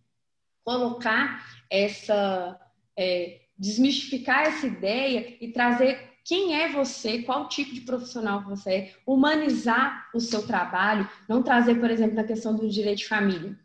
colocar 0.64 1.44
essa. 1.72 2.60
É, 2.96 3.42
desmistificar 3.58 4.42
essa 4.42 4.68
ideia 4.68 5.38
e 5.40 5.48
trazer 5.48 6.15
quem 6.26 6.60
é 6.60 6.72
você, 6.72 7.22
qual 7.22 7.48
tipo 7.48 7.72
de 7.72 7.82
profissional 7.82 8.44
você 8.44 8.70
é, 8.72 8.94
humanizar 9.06 10.10
o 10.12 10.20
seu 10.20 10.46
trabalho, 10.46 11.08
não 11.30 11.44
trazer, 11.44 11.80
por 11.80 11.92
exemplo, 11.92 12.16
na 12.16 12.24
questão 12.24 12.56
do 12.56 12.68
direito 12.68 12.98
de 12.98 13.08
família. 13.08 13.56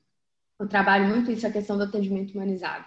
Eu 0.59 0.69
trabalho 0.69 1.09
muito 1.09 1.33
isso, 1.33 1.47
a 1.47 1.51
questão 1.51 1.79
do 1.79 1.85
atendimento 1.85 2.35
humanizado. 2.35 2.85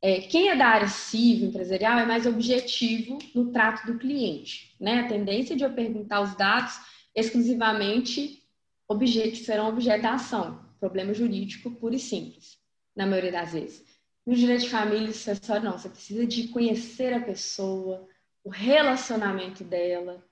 É, 0.00 0.22
quem 0.22 0.48
é 0.48 0.56
da 0.56 0.66
área 0.66 0.88
civil, 0.88 1.50
empresarial, 1.50 1.98
é 1.98 2.06
mais 2.06 2.26
objetivo 2.26 3.18
no 3.34 3.52
trato 3.52 3.86
do 3.86 3.98
cliente. 3.98 4.74
Né? 4.80 5.00
A 5.00 5.08
tendência 5.08 5.54
de 5.54 5.62
eu 5.62 5.72
perguntar 5.74 6.22
os 6.22 6.34
dados 6.34 6.74
exclusivamente 7.14 8.42
objeto, 8.88 9.36
serão 9.36 9.68
objeto 9.68 10.02
da 10.02 10.14
ação, 10.14 10.64
problema 10.80 11.12
jurídico 11.12 11.70
puro 11.70 11.94
e 11.94 11.98
simples, 11.98 12.58
na 12.96 13.06
maioria 13.06 13.32
das 13.32 13.52
vezes. 13.52 13.84
No 14.24 14.34
direito 14.34 14.62
de 14.62 14.70
família, 14.70 15.10
isso 15.10 15.30
é 15.30 15.34
só 15.34 15.60
não, 15.60 15.76
você 15.76 15.90
precisa 15.90 16.26
de 16.26 16.48
conhecer 16.48 17.12
a 17.12 17.20
pessoa, 17.20 18.08
o 18.44 18.50
relacionamento 18.50 19.64
dela. 19.64 20.24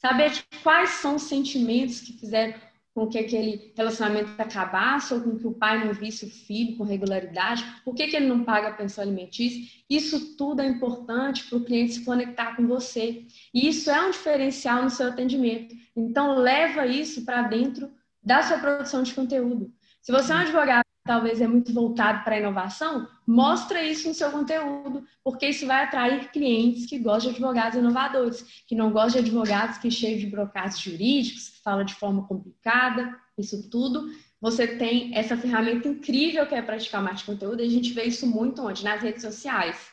saber 0.00 0.30
quais 0.62 0.90
são 0.90 1.16
os 1.16 1.22
sentimentos 1.22 2.00
que 2.00 2.12
fizeram 2.12 2.54
com 2.94 3.08
que 3.08 3.18
aquele 3.18 3.72
relacionamento 3.76 4.30
acabasse 4.40 5.14
ou 5.14 5.20
com 5.20 5.36
que 5.36 5.46
o 5.46 5.52
pai 5.52 5.84
não 5.84 5.92
visse 5.92 6.24
o 6.24 6.30
filho 6.30 6.76
com 6.76 6.84
regularidade, 6.84 7.64
por 7.84 7.94
que, 7.94 8.08
que 8.08 8.16
ele 8.16 8.26
não 8.26 8.44
paga 8.44 8.68
a 8.68 8.72
pensão 8.72 9.02
alimentícia. 9.02 9.60
Isso 9.88 10.36
tudo 10.36 10.62
é 10.62 10.66
importante 10.66 11.44
para 11.44 11.58
o 11.58 11.64
cliente 11.64 11.94
se 11.94 12.04
conectar 12.04 12.56
com 12.56 12.66
você. 12.66 13.24
E 13.54 13.68
isso 13.68 13.90
é 13.90 14.04
um 14.04 14.10
diferencial 14.10 14.82
no 14.82 14.90
seu 14.90 15.08
atendimento. 15.08 15.74
Então, 15.96 16.38
leva 16.38 16.86
isso 16.86 17.24
para 17.24 17.42
dentro 17.42 17.90
da 18.22 18.42
sua 18.42 18.58
produção 18.58 19.02
de 19.02 19.14
conteúdo. 19.14 19.72
Se 20.02 20.10
você 20.10 20.32
é 20.32 20.36
um 20.36 20.38
advogado 20.38 20.87
talvez 21.08 21.40
é 21.40 21.48
muito 21.48 21.72
voltado 21.72 22.22
para 22.22 22.34
a 22.34 22.38
inovação, 22.38 23.08
mostra 23.26 23.82
isso 23.82 24.08
no 24.08 24.14
seu 24.14 24.30
conteúdo, 24.30 25.02
porque 25.24 25.48
isso 25.48 25.66
vai 25.66 25.84
atrair 25.84 26.30
clientes 26.30 26.84
que 26.84 26.98
gostam 26.98 27.32
de 27.32 27.38
advogados 27.38 27.78
inovadores, 27.78 28.44
que 28.66 28.74
não 28.74 28.92
gostam 28.92 29.22
de 29.22 29.30
advogados 29.30 29.78
que 29.78 29.90
cheios 29.90 30.20
de 30.20 30.26
brocados 30.26 30.78
jurídicos, 30.78 31.48
que 31.48 31.62
falam 31.62 31.82
de 31.82 31.94
forma 31.94 32.26
complicada, 32.26 33.18
isso 33.38 33.70
tudo. 33.70 34.12
Você 34.38 34.66
tem 34.66 35.16
essa 35.16 35.34
ferramenta 35.34 35.88
incrível 35.88 36.46
que 36.46 36.54
é 36.54 36.60
praticar 36.60 37.02
de 37.14 37.24
conteúdo, 37.24 37.62
e 37.62 37.66
a 37.66 37.70
gente 37.70 37.94
vê 37.94 38.04
isso 38.04 38.26
muito 38.26 38.60
onde? 38.60 38.84
Nas 38.84 39.00
redes 39.00 39.22
sociais, 39.22 39.88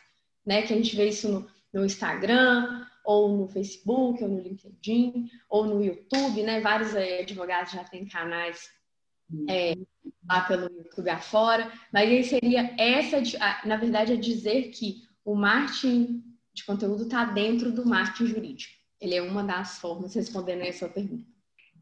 né? 0.45 0.63
Que 0.63 0.73
a 0.73 0.75
gente 0.75 0.93
vê 0.97 1.08
isso 1.08 1.30
no, 1.30 1.47
no 1.73 1.86
Instagram, 1.86 2.86
ou 3.06 3.38
no 3.38 3.47
Facebook, 3.47 4.21
ou 4.21 4.30
no 4.30 4.41
LinkedIn, 4.41 5.30
ou 5.49 5.65
no 5.65 5.82
YouTube, 5.82 6.43
né? 6.43 6.60
Vários 6.60 6.93
é, 6.93 7.21
advogados 7.21 7.71
já 7.71 7.86
têm 7.86 8.06
canais 8.06 8.69
é, 9.49 9.75
lá 10.27 10.41
pelo 10.41 10.71
YouTube 10.71 11.09
afora, 11.09 11.71
mas 11.91 12.09
aí 12.09 12.23
seria 12.23 12.75
essa, 12.77 13.17
na 13.65 13.77
verdade, 13.77 14.13
é 14.13 14.15
dizer 14.15 14.69
que 14.69 15.03
o 15.23 15.35
marketing 15.35 16.23
de 16.53 16.65
conteúdo 16.65 17.03
está 17.03 17.25
dentro 17.25 17.71
do 17.71 17.85
marketing 17.85 18.27
jurídico. 18.27 18.73
Ele 18.99 19.15
é 19.15 19.21
uma 19.21 19.43
das 19.43 19.77
formas, 19.79 20.13
respondendo 20.13 20.61
a 20.61 20.67
essa 20.67 20.88
pergunta. 20.88 21.25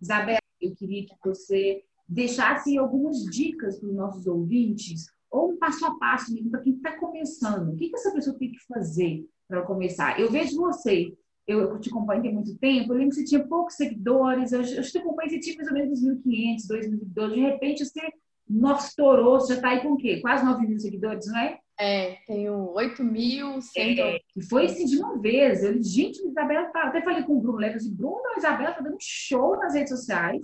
Isabela, 0.01 0.39
eu 0.59 0.75
queria 0.75 1.05
que 1.05 1.15
você 1.23 1.83
deixasse 2.07 2.77
algumas 2.77 3.23
dicas 3.25 3.79
para 3.79 3.89
os 3.89 3.95
nossos 3.95 4.27
ouvintes, 4.27 5.05
ou 5.29 5.51
um 5.51 5.57
passo 5.57 5.85
a 5.85 5.97
passo 5.97 6.33
para 6.49 6.61
quem 6.61 6.73
está 6.73 6.97
começando. 6.97 7.73
O 7.73 7.75
que, 7.75 7.89
que 7.89 7.95
essa 7.95 8.11
pessoa 8.11 8.37
tem 8.37 8.51
que 8.51 8.59
fazer 8.65 9.25
para 9.47 9.63
começar? 9.63 10.19
Eu 10.19 10.31
vejo 10.31 10.57
você 10.57 11.15
eu, 11.47 11.59
eu 11.61 11.79
te 11.79 11.89
acompanho 11.89 12.29
há 12.29 12.33
muito 12.33 12.57
tempo, 12.57 12.93
eu 12.93 12.97
lembro 12.97 13.09
que 13.09 13.15
você 13.15 13.25
tinha 13.25 13.45
poucos 13.45 13.75
seguidores, 13.75 14.51
eu, 14.51 14.61
eu 14.61 14.81
te 14.81 14.97
acompanho, 14.97 15.29
você 15.29 15.39
tinha 15.39 15.55
mais 15.55 15.67
ou 15.67 15.73
menos 15.73 16.03
1.500, 16.03 16.57
2.000 16.69 16.81
seguidores, 16.81 17.35
de 17.35 17.41
repente 17.41 17.85
você, 17.85 18.01
nossa, 18.49 18.87
estourou, 18.87 19.39
você 19.39 19.53
já 19.53 19.55
está 19.55 19.69
aí 19.69 19.81
com 19.81 19.93
o 19.93 19.97
quê? 19.97 20.19
Quase 20.21 20.45
9 20.45 20.67
mil 20.67 20.79
seguidores, 20.79 21.27
não 21.27 21.39
é? 21.39 21.59
É, 21.79 22.17
tenho 22.27 22.71
8 22.71 23.03
mil. 23.03 23.59
É, 23.75 24.19
e 24.37 24.43
foi 24.47 24.65
assim 24.65 24.85
de 24.85 24.97
uma 24.97 25.19
vez. 25.19 25.63
Eu, 25.63 25.81
gente, 25.81 26.21
a 26.21 26.27
Isabela 26.29 26.69
tá. 26.69 26.83
Até 26.83 27.01
falei 27.01 27.23
com 27.23 27.35
o 27.35 27.41
Bruno 27.41 27.57
Lemos, 27.57 27.77
assim, 27.77 27.95
Bruno, 27.95 28.21
a 28.35 28.37
Isabela 28.37 28.69
está 28.69 28.81
dando 28.81 28.97
show 28.99 29.57
nas 29.57 29.73
redes 29.73 29.89
sociais. 29.89 30.41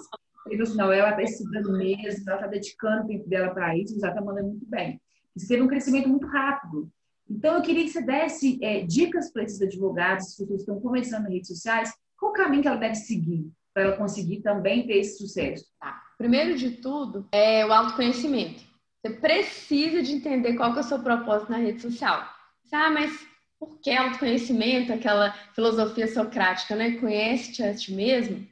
Ele 0.47 0.65
falou 0.65 0.77
não, 0.77 0.91
ela 0.91 1.11
está 1.11 1.21
estudando 1.21 1.77
mesmo, 1.77 2.23
ela 2.27 2.37
está 2.37 2.47
dedicando 2.47 3.03
o 3.03 3.07
tempo 3.07 3.29
dela 3.29 3.53
para 3.53 3.77
isso, 3.77 3.95
ela 4.01 4.11
está 4.11 4.21
mandando 4.23 4.47
muito 4.47 4.65
bem. 4.65 4.99
Você 5.35 5.47
teve 5.47 5.61
um 5.61 5.67
crescimento 5.67 6.09
muito 6.09 6.25
rápido. 6.25 6.89
Então, 7.29 7.55
eu 7.55 7.61
queria 7.61 7.83
que 7.83 7.91
você 7.91 8.01
desse 8.01 8.57
é, 8.63 8.81
dicas 8.81 9.31
para 9.31 9.43
esses 9.43 9.61
advogados, 9.61 10.35
que 10.35 10.53
estão 10.55 10.79
começando 10.79 11.23
nas 11.23 11.33
redes 11.33 11.47
sociais, 11.47 11.93
qual 12.17 12.31
o 12.31 12.35
caminho 12.35 12.63
que 12.63 12.67
ela 12.67 12.77
deve 12.77 12.95
seguir 12.95 13.51
para 13.73 13.83
ela 13.83 13.97
conseguir 13.97 14.41
também 14.41 14.87
ter 14.87 14.97
esse 14.97 15.17
sucesso? 15.17 15.65
Tá. 15.79 16.01
Primeiro 16.17 16.57
de 16.57 16.71
tudo, 16.71 17.27
é 17.31 17.65
o 17.65 17.71
autoconhecimento. 17.71 18.63
Você 19.01 19.13
precisa 19.13 20.01
de 20.01 20.11
entender 20.11 20.55
qual 20.55 20.73
que 20.73 20.79
é 20.79 20.81
o 20.81 20.85
seu 20.85 20.99
propósito 20.99 21.51
na 21.51 21.57
rede 21.57 21.81
social. 21.81 22.27
Ah, 22.71 22.89
mas 22.89 23.25
por 23.59 23.79
que 23.79 23.91
autoconhecimento? 23.91 24.91
Aquela 24.91 25.31
filosofia 25.53 26.07
socrática, 26.07 26.75
né? 26.75 26.97
Conhece-te 26.97 27.63
a 27.63 27.73
ti 27.73 27.93
mesmo. 27.93 28.45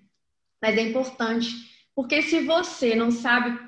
Mas 0.62 0.78
é 0.78 0.82
importante, 0.82 1.50
porque 1.96 2.22
se 2.22 2.42
você 2.42 2.96
não 2.96 3.12
sabe... 3.12 3.60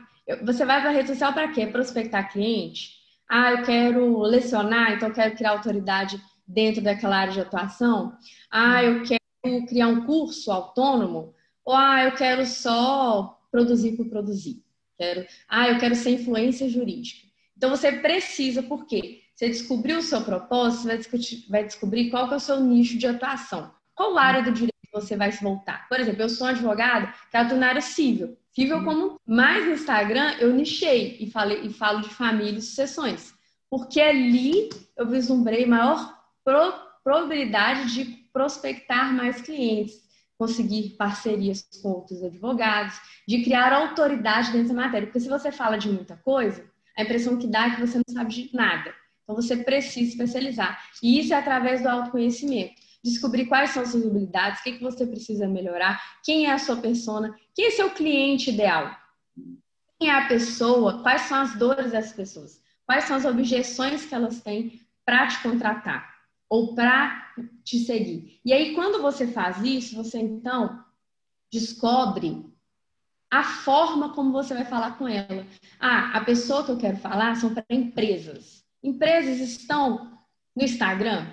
Você 0.43 0.63
vai 0.63 0.79
para 0.79 0.91
a 0.91 0.93
rede 0.93 1.09
social 1.09 1.33
para 1.33 1.51
quê? 1.51 1.67
Prospectar 1.67 2.31
cliente? 2.31 2.98
Ah, 3.29 3.51
eu 3.51 3.63
quero 3.63 4.21
lecionar, 4.21 4.93
então 4.93 5.09
eu 5.09 5.13
quero 5.13 5.35
criar 5.35 5.51
autoridade 5.51 6.19
dentro 6.47 6.81
daquela 6.81 7.17
área 7.17 7.33
de 7.33 7.41
atuação. 7.41 8.17
Ah, 8.49 8.83
eu 8.83 9.03
quero 9.03 9.65
criar 9.67 9.87
um 9.87 10.05
curso 10.05 10.51
autônomo. 10.51 11.35
Ou 11.63 11.75
ah, 11.75 12.05
eu 12.05 12.13
quero 12.13 12.45
só 12.45 13.39
produzir 13.51 13.95
por 13.95 14.09
produzir. 14.09 14.63
Quero, 14.97 15.25
ah, 15.47 15.69
eu 15.69 15.77
quero 15.77 15.95
ser 15.95 16.11
influência 16.11 16.67
jurídica. 16.67 17.27
Então 17.55 17.69
você 17.69 17.91
precisa, 17.91 18.63
por 18.63 18.87
quê? 18.87 19.21
Você 19.35 19.47
descobriu 19.47 19.99
o 19.99 20.01
seu 20.01 20.21
propósito, 20.21 20.87
vai, 20.87 20.97
discutir, 20.97 21.45
vai 21.49 21.63
descobrir 21.63 22.09
qual 22.09 22.31
é 22.31 22.35
o 22.35 22.39
seu 22.39 22.59
nicho 22.59 22.97
de 22.97 23.05
atuação. 23.07 23.71
Qual 23.93 24.17
área 24.17 24.41
do 24.41 24.51
direito 24.51 24.73
você 24.91 25.15
vai 25.15 25.31
se 25.31 25.43
voltar? 25.43 25.87
Por 25.87 25.99
exemplo, 25.99 26.21
eu 26.21 26.29
sou 26.29 26.47
um 26.47 26.49
advogada 26.49 27.13
que 27.29 27.37
atua 27.37 27.57
na 27.57 27.67
área 27.67 27.81
civil. 27.81 28.37
Civil 28.53 28.83
como. 28.83 29.19
Mas 29.25 29.65
no 29.65 29.73
Instagram 29.73 30.35
eu 30.39 30.53
nichei 30.53 31.17
e, 31.19 31.29
falei, 31.29 31.61
e 31.63 31.73
falo 31.73 32.01
de 32.01 32.09
família 32.09 32.59
e 32.59 32.61
sucessões. 32.61 33.33
Porque 33.69 34.01
ali 34.01 34.69
eu 34.97 35.07
vislumbrei 35.07 35.65
maior 35.65 36.17
pro, 36.43 36.73
probabilidade 37.03 37.93
de 37.93 38.05
prospectar 38.33 39.13
mais 39.13 39.41
clientes, 39.41 39.93
conseguir 40.37 40.95
parcerias 40.97 41.67
com 41.81 41.89
outros 41.89 42.23
advogados, 42.23 42.99
de 43.27 43.43
criar 43.43 43.73
autoridade 43.73 44.51
dentro 44.51 44.69
da 44.69 44.81
matéria. 44.81 45.07
Porque 45.07 45.19
se 45.19 45.29
você 45.29 45.51
fala 45.51 45.77
de 45.77 45.89
muita 45.89 46.15
coisa, 46.17 46.65
a 46.97 47.03
impressão 47.03 47.37
que 47.37 47.47
dá 47.47 47.67
é 47.67 47.75
que 47.75 47.81
você 47.81 47.97
não 47.97 48.13
sabe 48.13 48.33
de 48.33 48.49
nada. 48.55 48.93
Então 49.23 49.35
você 49.35 49.57
precisa 49.57 50.09
especializar. 50.09 50.83
E 51.03 51.19
isso 51.19 51.33
é 51.33 51.37
através 51.37 51.81
do 51.81 51.87
autoconhecimento 51.87 52.88
descobrir 53.03 53.45
quais 53.45 53.71
são 53.71 53.83
as 53.83 53.89
suas 53.89 54.05
habilidades, 54.05 54.59
o 54.59 54.63
que, 54.63 54.73
que 54.73 54.83
você 54.83 55.05
precisa 55.05 55.47
melhorar, 55.47 56.01
quem 56.23 56.45
é 56.45 56.51
a 56.51 56.59
sua 56.59 56.77
persona, 56.77 57.33
quem 57.55 57.67
é 57.67 57.71
seu 57.71 57.89
cliente 57.91 58.49
ideal, 58.49 58.95
quem 59.99 60.09
é 60.09 60.13
a 60.13 60.27
pessoa, 60.27 61.01
quais 61.01 61.21
são 61.21 61.37
as 61.39 61.55
dores 61.55 61.91
dessas 61.91 62.13
pessoas, 62.13 62.61
quais 62.85 63.05
são 63.05 63.15
as 63.15 63.25
objeções 63.25 64.05
que 64.05 64.15
elas 64.15 64.41
têm 64.41 64.81
para 65.05 65.27
te 65.27 65.41
contratar 65.41 66.13
ou 66.49 66.73
para 66.73 67.33
te 67.63 67.79
seguir. 67.79 68.39
E 68.43 68.51
aí, 68.51 68.73
quando 68.73 69.01
você 69.01 69.27
faz 69.27 69.63
isso, 69.63 69.95
você 69.95 70.19
então 70.19 70.83
descobre 71.51 72.45
a 73.31 73.43
forma 73.43 74.13
como 74.13 74.31
você 74.31 74.53
vai 74.53 74.65
falar 74.65 74.97
com 74.97 75.07
ela. 75.07 75.45
Ah, 75.79 76.17
a 76.17 76.23
pessoa 76.23 76.65
que 76.65 76.71
eu 76.71 76.77
quero 76.77 76.97
falar 76.97 77.35
são 77.35 77.53
para 77.53 77.65
empresas. 77.69 78.65
Empresas 78.83 79.39
estão 79.39 80.17
no 80.55 80.63
Instagram? 80.63 81.27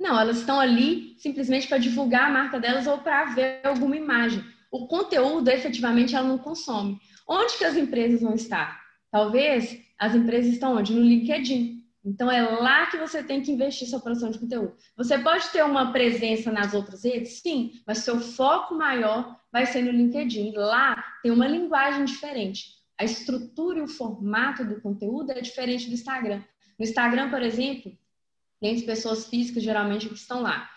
Não, 0.00 0.18
elas 0.18 0.38
estão 0.38 0.58
ali 0.58 1.14
simplesmente 1.18 1.68
para 1.68 1.76
divulgar 1.76 2.28
a 2.28 2.32
marca 2.32 2.58
delas 2.58 2.86
ou 2.86 2.96
para 2.98 3.26
ver 3.26 3.60
alguma 3.62 3.94
imagem. 3.94 4.42
O 4.70 4.86
conteúdo, 4.86 5.48
efetivamente, 5.48 6.16
ela 6.16 6.26
não 6.26 6.38
consome. 6.38 6.98
Onde 7.28 7.58
que 7.58 7.64
as 7.64 7.76
empresas 7.76 8.22
vão 8.22 8.32
estar? 8.32 8.80
Talvez 9.10 9.78
as 9.98 10.14
empresas 10.14 10.54
estão 10.54 10.74
onde? 10.76 10.94
No 10.94 11.02
LinkedIn. 11.02 11.84
Então 12.02 12.30
é 12.30 12.40
lá 12.40 12.86
que 12.86 12.96
você 12.96 13.22
tem 13.22 13.42
que 13.42 13.52
investir 13.52 13.86
sua 13.86 14.00
produção 14.00 14.30
de 14.30 14.38
conteúdo. 14.38 14.74
Você 14.96 15.18
pode 15.18 15.46
ter 15.50 15.62
uma 15.62 15.92
presença 15.92 16.50
nas 16.50 16.72
outras 16.72 17.04
redes, 17.04 17.42
sim, 17.42 17.72
mas 17.86 17.98
seu 17.98 18.18
foco 18.18 18.74
maior 18.74 19.38
vai 19.52 19.66
ser 19.66 19.82
no 19.82 19.90
LinkedIn. 19.90 20.52
Lá 20.56 21.04
tem 21.22 21.30
uma 21.30 21.46
linguagem 21.46 22.06
diferente. 22.06 22.80
A 22.98 23.04
estrutura 23.04 23.80
e 23.80 23.82
o 23.82 23.88
formato 23.88 24.64
do 24.64 24.80
conteúdo 24.80 25.30
é 25.32 25.42
diferente 25.42 25.88
do 25.88 25.94
Instagram. 25.94 26.42
No 26.78 26.86
Instagram, 26.86 27.28
por 27.28 27.42
exemplo, 27.42 27.92
clientes, 28.60 28.84
pessoas 28.84 29.26
físicas, 29.26 29.62
geralmente, 29.62 30.08
que 30.08 30.14
estão 30.14 30.42
lá. 30.42 30.70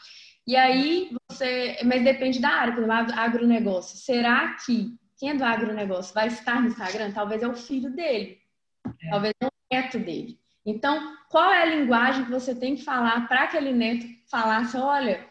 E 0.47 0.55
aí 0.55 1.15
você. 1.29 1.77
Mas 1.83 2.03
depende 2.03 2.39
da 2.39 2.49
área, 2.49 2.73
por 2.73 2.83
exemplo, 2.83 3.13
agronegócio. 3.15 3.97
Será 3.97 4.55
que 4.65 4.97
quem 5.19 5.29
é 5.29 5.35
do 5.35 5.43
agronegócio 5.43 6.13
vai 6.13 6.27
estar 6.27 6.61
no 6.61 6.67
Instagram? 6.67 7.11
Talvez 7.11 7.43
é 7.43 7.47
o 7.47 7.55
filho 7.55 7.91
dele, 7.91 8.39
é. 8.85 9.09
talvez 9.09 9.33
é 9.39 9.45
o 9.45 9.49
neto 9.71 9.99
dele. 9.99 10.39
Então, 10.65 11.15
qual 11.29 11.51
é 11.51 11.61
a 11.61 11.65
linguagem 11.65 12.25
que 12.25 12.31
você 12.31 12.55
tem 12.55 12.75
que 12.75 12.84
falar 12.84 13.27
para 13.27 13.43
aquele 13.43 13.73
neto 13.73 14.05
falar 14.29 14.59
assim, 14.59 14.77
olha, 14.77 15.29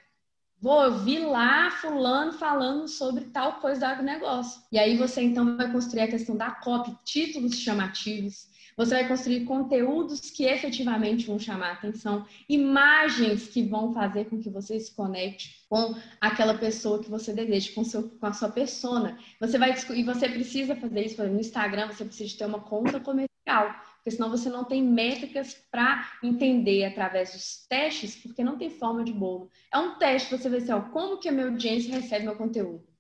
vou 0.61 0.85
ouvir 0.85 1.19
lá 1.19 1.71
fulano 1.71 2.33
falando 2.33 2.87
sobre 2.87 3.25
tal 3.27 3.55
coisa 3.55 3.81
do 3.81 3.87
agronegócio. 3.87 4.63
E 4.71 4.79
aí 4.79 4.97
você 4.97 5.23
então 5.23 5.57
vai 5.57 5.73
construir 5.73 6.03
a 6.03 6.09
questão 6.09 6.37
da 6.37 6.53
copy, 6.53 6.97
títulos 7.05 7.57
chamativos, 7.57 8.47
você 8.77 8.95
vai 8.95 9.09
construir 9.09 9.45
conteúdos 9.45 10.31
que 10.31 10.45
efetivamente 10.45 11.27
vão 11.27 11.39
chamar 11.39 11.73
atenção, 11.73 12.27
imagens 12.49 13.49
que 13.49 13.63
vão 13.63 13.93
fazer 13.93 14.27
com 14.27 14.41
que 14.41 14.51
você 14.51 14.79
se 14.81 14.95
conecte 14.95 15.63
com 15.69 15.95
aquela 16.21 16.55
pessoa 16.55 17.03
que 17.03 17.11
você 17.11 17.33
deseja, 17.33 17.73
com, 17.75 17.85
seu, 17.85 18.09
com 18.09 18.27
a 18.27 18.33
sua 18.33 18.51
persona. 18.51 19.19
Você 19.41 19.59
vai 19.59 19.75
e 19.95 20.03
você 20.03 20.29
precisa 20.29 20.77
fazer 20.77 21.07
isso, 21.07 21.15
exemplo, 21.15 21.35
no 21.35 21.41
Instagram, 21.41 21.89
você 21.89 22.05
precisa 22.05 22.39
ter 22.39 22.47
uma 22.47 22.61
conta 22.61 23.01
comercial, 23.01 23.75
porque 23.97 24.11
senão 24.11 24.31
você 24.31 24.51
não 24.51 24.65
tem 24.65 24.83
métricas 24.83 25.55
para 25.71 26.11
entender 26.23 26.85
através 26.85 27.33
dos 27.33 27.67
testes, 27.69 28.17
porque 28.17 28.45
não 28.45 28.59
tem 28.59 28.69
forma 28.69 29.03
de 29.05 29.13
bolo. 29.13 29.51
É 29.73 29.79
um 29.79 29.97
teste, 29.97 30.37
você 30.37 30.49
vai 30.49 30.61
ser, 30.61 30.73
ó, 30.75 30.81
como 30.81 31.19
que 31.19 31.29
a 31.29 31.33
minha 31.33 31.47
audiência 31.47 31.95
recebe 31.95 32.27
meu 32.27 32.37
conteúdo. 32.37 32.92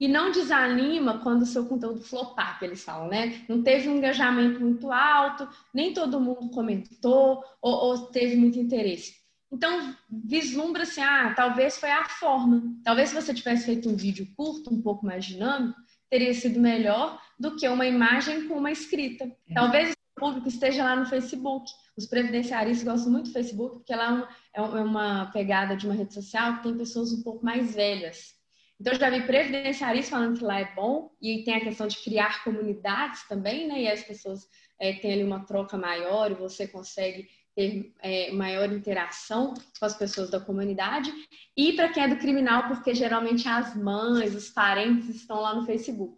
E 0.00 0.08
não 0.08 0.32
desanima 0.32 1.18
quando 1.18 1.42
o 1.42 1.46
seu 1.46 1.66
conteúdo 1.66 2.00
flopar, 2.00 2.58
que 2.58 2.64
eles 2.64 2.82
falam, 2.82 3.08
né? 3.08 3.44
Não 3.46 3.62
teve 3.62 3.86
um 3.88 3.98
engajamento 3.98 4.58
muito 4.58 4.90
alto, 4.90 5.46
nem 5.74 5.92
todo 5.92 6.18
mundo 6.18 6.48
comentou 6.50 7.44
ou, 7.60 7.72
ou 7.72 7.98
teve 8.06 8.34
muito 8.34 8.58
interesse. 8.58 9.20
Então, 9.52 9.94
vislumbra 10.08 10.84
assim, 10.84 11.02
ah, 11.02 11.34
talvez 11.34 11.76
foi 11.76 11.90
a 11.90 12.08
forma. 12.08 12.62
Talvez 12.84 13.10
se 13.10 13.14
você 13.14 13.34
tivesse 13.34 13.66
feito 13.66 13.90
um 13.90 13.96
vídeo 13.96 14.26
curto, 14.36 14.72
um 14.72 14.80
pouco 14.80 15.04
mais 15.04 15.24
dinâmico, 15.24 15.78
teria 16.08 16.32
sido 16.32 16.60
melhor 16.60 17.20
do 17.38 17.56
que 17.56 17.68
uma 17.68 17.86
imagem 17.86 18.48
com 18.48 18.54
uma 18.54 18.70
escrita. 18.70 19.24
É. 19.48 19.54
Talvez 19.54 19.90
o 19.92 20.20
público 20.20 20.48
esteja 20.48 20.84
lá 20.84 20.96
no 20.96 21.06
Facebook. 21.06 21.70
Os 21.96 22.06
previdenciaristas 22.06 22.86
gostam 22.86 23.12
muito 23.12 23.26
do 23.26 23.32
Facebook, 23.32 23.76
porque 23.76 23.94
lá 23.94 24.28
é, 24.54 24.60
é, 24.60 24.62
é 24.62 24.82
uma 24.82 25.26
pegada 25.26 25.76
de 25.76 25.86
uma 25.86 25.94
rede 25.94 26.14
social 26.14 26.56
que 26.56 26.62
tem 26.62 26.76
pessoas 26.76 27.12
um 27.12 27.22
pouco 27.22 27.44
mais 27.44 27.74
velhas. 27.74 28.39
Então, 28.80 28.94
eu 28.94 28.98
já 28.98 29.10
vi 29.10 29.26
previdenciaristas 29.26 30.08
falando 30.08 30.38
que 30.38 30.44
lá 30.44 30.58
é 30.58 30.74
bom, 30.74 31.12
e 31.20 31.44
tem 31.44 31.54
a 31.54 31.60
questão 31.60 31.86
de 31.86 31.98
criar 31.98 32.42
comunidades 32.42 33.28
também, 33.28 33.68
né? 33.68 33.82
E 33.82 33.88
as 33.88 34.02
pessoas 34.02 34.48
é, 34.78 34.94
têm 34.94 35.12
ali 35.12 35.22
uma 35.22 35.44
troca 35.44 35.76
maior 35.76 36.30
e 36.30 36.34
você 36.34 36.66
consegue 36.66 37.28
ter 37.54 37.92
é, 38.00 38.30
maior 38.32 38.72
interação 38.72 39.52
com 39.78 39.84
as 39.84 39.94
pessoas 39.94 40.30
da 40.30 40.40
comunidade. 40.40 41.12
E 41.54 41.74
para 41.74 41.90
quem 41.90 42.04
é 42.04 42.08
do 42.08 42.16
criminal, 42.16 42.68
porque 42.68 42.94
geralmente 42.94 43.46
as 43.46 43.76
mães, 43.76 44.34
os 44.34 44.48
parentes 44.48 45.10
estão 45.10 45.40
lá 45.40 45.54
no 45.54 45.66
Facebook. 45.66 46.16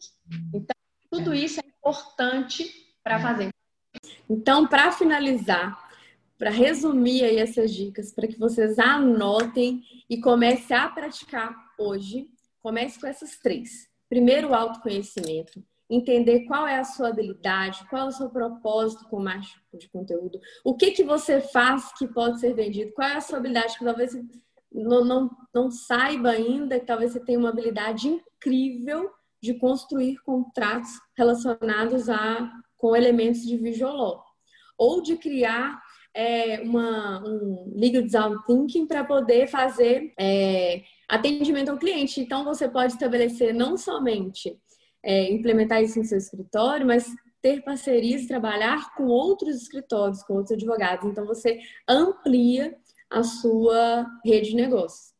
Então, 0.54 0.76
tudo 1.10 1.32
é. 1.32 1.38
isso 1.38 1.58
é 1.58 1.64
importante 1.66 2.70
para 3.02 3.18
fazer. 3.18 3.48
Então, 4.30 4.68
para 4.68 4.92
finalizar, 4.92 5.90
para 6.38 6.50
resumir 6.50 7.24
aí 7.24 7.38
essas 7.38 7.74
dicas, 7.74 8.12
para 8.12 8.28
que 8.28 8.38
vocês 8.38 8.78
anotem 8.78 9.82
e 10.08 10.20
comecem 10.20 10.76
a 10.76 10.88
praticar 10.88 11.56
hoje, 11.76 12.28
comece 12.62 13.00
com 13.00 13.06
essas 13.06 13.38
três. 13.38 13.88
Primeiro, 14.08 14.50
o 14.50 14.54
autoconhecimento. 14.54 15.62
Entender 15.90 16.46
qual 16.46 16.66
é 16.66 16.78
a 16.78 16.84
sua 16.84 17.08
habilidade, 17.08 17.86
qual 17.90 18.02
é 18.02 18.08
o 18.08 18.12
seu 18.12 18.30
propósito 18.30 19.04
com 19.08 19.20
marketing 19.20 19.58
de 19.78 19.88
conteúdo, 19.90 20.40
o 20.64 20.74
que 20.74 20.90
que 20.90 21.04
você 21.04 21.40
faz 21.40 21.92
que 21.92 22.06
pode 22.06 22.40
ser 22.40 22.54
vendido, 22.54 22.92
qual 22.92 23.08
é 23.08 23.16
a 23.16 23.20
sua 23.20 23.38
habilidade 23.38 23.76
que 23.76 23.84
talvez 23.84 24.12
você 24.12 24.24
não, 24.72 25.04
não, 25.04 25.30
não 25.54 25.70
saiba 25.70 26.30
ainda, 26.30 26.80
que 26.80 26.86
talvez 26.86 27.12
você 27.12 27.20
tenha 27.20 27.38
uma 27.38 27.50
habilidade 27.50 28.08
incrível 28.08 29.10
de 29.42 29.54
construir 29.54 30.16
contratos 30.24 30.90
relacionados 31.16 32.08
a 32.08 32.50
com 32.78 32.96
elementos 32.96 33.42
de 33.42 33.56
visual 33.56 34.24
ou 34.76 35.02
de 35.02 35.16
criar 35.16 35.80
é, 36.14 36.60
uma, 36.60 37.22
um 37.26 37.72
legal 37.74 38.02
design 38.02 38.36
thinking 38.46 38.86
para 38.86 39.04
poder 39.04 39.46
fazer 39.48 40.12
é, 40.18 40.82
atendimento 41.08 41.70
ao 41.70 41.78
cliente. 41.78 42.20
Então, 42.20 42.44
você 42.44 42.68
pode 42.68 42.92
estabelecer 42.92 43.54
não 43.54 43.76
somente 43.76 44.58
é, 45.02 45.32
implementar 45.32 45.82
isso 45.82 45.98
em 45.98 46.04
seu 46.04 46.18
escritório, 46.18 46.86
mas 46.86 47.06
ter 47.40 47.62
parcerias, 47.62 48.26
trabalhar 48.26 48.94
com 48.94 49.04
outros 49.04 49.62
escritórios, 49.62 50.22
com 50.22 50.34
outros 50.34 50.52
advogados. 50.52 51.08
Então, 51.08 51.26
você 51.26 51.58
amplia 51.88 52.76
a 53.10 53.22
sua 53.22 54.06
rede 54.24 54.50
de 54.50 54.56
negócios. 54.56 55.12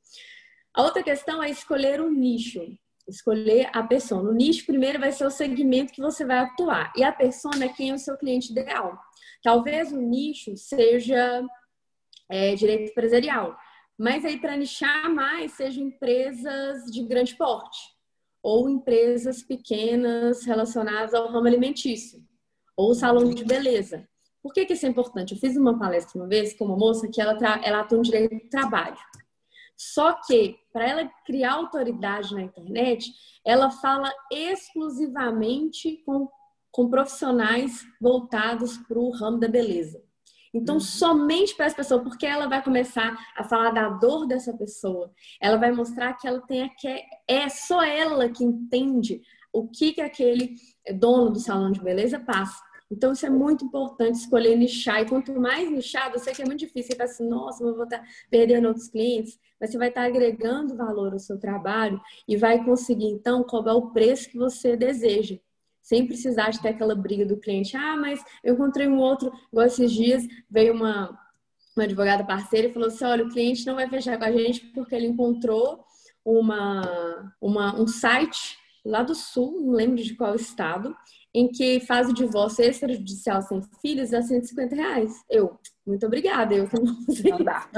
A 0.75 0.83
outra 0.83 1.03
questão 1.03 1.43
é 1.43 1.51
escolher 1.51 2.01
um 2.01 2.11
nicho, 2.11 2.61
escolher 3.07 3.69
a 3.75 3.83
pessoa. 3.83 4.23
No 4.23 4.33
nicho, 4.33 4.65
primeiro 4.65 4.99
vai 4.99 5.13
ser 5.13 5.27
o 5.27 5.31
segmento 5.31 5.93
que 5.93 6.01
você 6.01 6.25
vai 6.25 6.39
atuar. 6.39 6.93
E 6.97 7.03
a 7.03 7.13
pessoa 7.13 7.53
é 7.63 7.69
quem 7.69 7.91
é 7.91 7.95
o 7.95 7.99
seu 7.99 8.17
cliente 8.17 8.53
ideal. 8.53 8.99
Talvez 9.43 9.93
o 9.93 10.01
nicho 10.01 10.57
seja 10.57 11.45
é, 12.31 12.55
direito 12.55 12.91
empresarial, 12.91 13.57
mas 13.99 14.25
aí 14.25 14.39
para 14.41 14.57
nichar 14.57 15.13
mais, 15.13 15.53
seja 15.53 15.81
empresas 15.81 16.85
de 16.91 17.03
grande 17.03 17.37
porte 17.37 17.93
ou 18.43 18.69
empresas 18.69 19.43
pequenas 19.43 20.45
relacionadas 20.45 21.15
ao 21.15 21.29
ramo 21.29 21.47
alimentício, 21.47 22.21
ou 22.77 22.95
salão 22.95 23.31
de 23.31 23.45
beleza. 23.45 24.09
Por 24.43 24.53
que, 24.53 24.67
que 24.67 24.73
isso 24.73 24.85
é 24.85 24.89
importante? 24.89 25.35
Eu 25.35 25.39
fiz 25.39 25.57
uma 25.57 25.79
palestra 25.79 26.21
uma 26.21 26.29
vez 26.29 26.53
com 26.53 26.65
uma 26.65 26.77
moça 26.77 27.09
que 27.09 27.21
ela, 27.21 27.39
ela 27.63 27.81
atua 27.81 27.99
no 27.99 28.05
direito 28.05 28.35
do 28.35 28.51
trabalho. 28.51 28.99
Só 29.77 30.15
que, 30.27 30.57
para 30.73 30.89
ela 30.89 31.11
criar 31.25 31.53
autoridade 31.55 32.35
na 32.35 32.43
internet, 32.43 33.13
ela 33.45 33.71
fala 33.71 34.13
exclusivamente 34.31 36.03
com, 36.05 36.29
com 36.73 36.89
profissionais 36.89 37.87
voltados 38.01 38.79
para 38.79 38.99
o 38.99 39.11
ramo 39.11 39.39
da 39.39 39.47
beleza. 39.47 40.03
Então, 40.55 40.77
uhum. 40.77 40.81
somente 40.81 41.55
para 41.55 41.67
essa 41.67 41.77
pessoa, 41.77 42.03
porque 42.03 42.27
ela 42.27 42.47
vai 42.47 42.63
começar 42.63 43.17
a 43.37 43.45
falar 43.45 43.71
da 43.71 43.89
dor 43.89 44.27
dessa 44.27 44.53
pessoa, 44.53 45.11
ela 45.41 45.57
vai 45.57 45.71
mostrar 45.73 46.15
que 46.15 46.27
ela 46.27 46.41
tem 46.41 46.69
que 46.77 46.89
é 47.29 47.49
só 47.49 47.83
ela 47.83 48.29
que 48.29 48.45
entende 48.45 49.23
o 49.53 49.69
que 49.69 49.93
que 49.93 50.01
aquele 50.01 50.55
dono 50.99 51.31
do 51.31 51.39
salão 51.39 51.71
de 51.71 51.81
beleza 51.81 52.19
passa. 52.19 52.61
Então, 52.91 53.13
isso 53.13 53.25
é 53.25 53.31
muito 53.31 53.65
importante 53.65 54.17
escolher 54.17 54.55
nichar. 54.55 55.01
E 55.01 55.07
quanto 55.07 55.33
mais 55.41 55.71
nichado, 55.71 56.17
eu 56.17 56.21
sei 56.21 56.35
que 56.35 56.43
é 56.43 56.45
muito 56.45 56.61
difícil. 56.61 56.91
Você 56.91 56.97
fala 56.97 57.11
assim, 57.11 57.27
nossa, 57.27 57.65
vou 57.65 57.85
estar 57.85 58.03
perdendo 58.31 58.69
outros 58.69 58.89
clientes. 58.89 59.39
Mas 59.59 59.71
você 59.71 59.79
vai 59.79 59.89
estar 59.89 60.05
agregando 60.05 60.77
valor 60.77 61.15
ao 61.15 61.19
seu 61.19 61.39
trabalho 61.39 61.99
e 62.29 62.37
vai 62.37 62.63
conseguir, 62.63 63.07
então, 63.07 63.43
cobrar 63.45 63.75
o 63.75 63.93
preço 63.93 64.29
que 64.29 64.37
você 64.37 64.77
deseja 64.77 65.39
sem 65.83 66.07
precisar 66.07 66.51
de 66.51 66.61
ter 66.61 66.69
aquela 66.69 66.95
briga 66.95 67.27
do 67.27 67.37
cliente. 67.37 67.77
Ah, 67.77 67.97
mas 67.97 68.23
eu 68.43 68.55
encontrei 68.55 68.87
um 68.87 68.99
outro, 68.99 69.33
igual 69.53 69.67
esses 69.67 69.93
dias, 69.93 70.27
veio 70.51 70.73
uma, 70.73 71.19
uma 71.77 71.85
advogada 71.85 72.25
parceira 72.25 72.69
e 72.69 72.73
falou 72.73 72.89
assim: 72.89 73.05
olha, 73.05 73.25
o 73.25 73.31
cliente 73.31 73.67
não 73.67 73.75
vai 73.75 73.89
fechar 73.89 74.19
com 74.19 74.25
a 74.25 74.33
gente 74.33 74.61
porque 74.69 74.95
ele 74.95 75.09
encontrou 75.09 75.85
uma, 76.25 77.35
uma, 77.41 77.81
um 77.81 77.87
site 77.87 78.57
lá 78.85 79.03
do 79.03 79.15
sul, 79.15 79.61
não 79.61 79.73
lembro 79.73 80.03
de 80.03 80.15
qual 80.15 80.35
estado, 80.35 80.95
em 81.35 81.49
que 81.49 81.81
faz 81.81 82.09
o 82.09 82.15
divórcio 82.15 82.65
extrajudicial 82.65 83.41
sem 83.43 83.61
filhos 83.81 84.13
a 84.13 84.23
150 84.23 84.75
reais. 84.75 85.13
Eu, 85.31 85.59
muito 85.87 86.07
obrigada, 86.07 86.55
eu 86.55 86.69
não 86.73 87.15
sei. 87.15 87.31
Não 87.31 87.45
dá. 87.45 87.69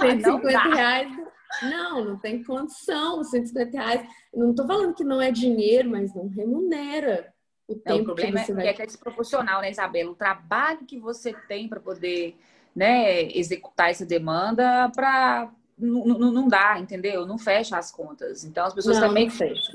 150 0.00 0.28
não 0.28 0.40
dá. 0.42 0.74
reais. 0.74 1.33
Não, 1.62 2.04
não 2.04 2.18
tem 2.18 2.42
condição. 2.42 3.22
150 3.22 3.78
reais. 3.78 4.08
Não 4.32 4.50
estou 4.50 4.66
falando 4.66 4.94
que 4.94 5.04
não 5.04 5.20
é 5.20 5.30
dinheiro, 5.30 5.90
mas 5.90 6.14
não 6.14 6.28
remunera 6.28 7.32
o 7.66 7.74
tempo 7.74 8.02
o 8.02 8.04
problema 8.04 8.40
que 8.40 8.46
você 8.46 8.52
é, 8.52 8.54
vai... 8.54 8.66
é 8.68 8.72
que 8.72 8.82
é 8.82 8.86
desproporcional, 8.86 9.60
né, 9.60 9.70
Isabela? 9.70 10.10
O 10.10 10.16
trabalho 10.16 10.84
que 10.86 10.98
você 10.98 11.32
tem 11.48 11.68
para 11.68 11.80
poder 11.80 12.36
né, 12.74 13.22
executar 13.36 13.90
essa 13.90 14.04
demanda 14.04 14.90
para 14.94 15.50
não, 15.78 16.04
não 16.04 16.48
dá, 16.48 16.78
entendeu? 16.78 17.26
Não 17.26 17.38
fecha 17.38 17.76
as 17.76 17.90
contas. 17.90 18.44
Então 18.44 18.66
as 18.66 18.74
pessoas 18.74 18.98
não, 18.98 19.08
também 19.08 19.26
não 19.26 19.32
fecha. 19.32 19.72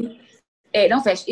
É, 0.71 0.87
não 0.87 1.03
fecha. 1.03 1.25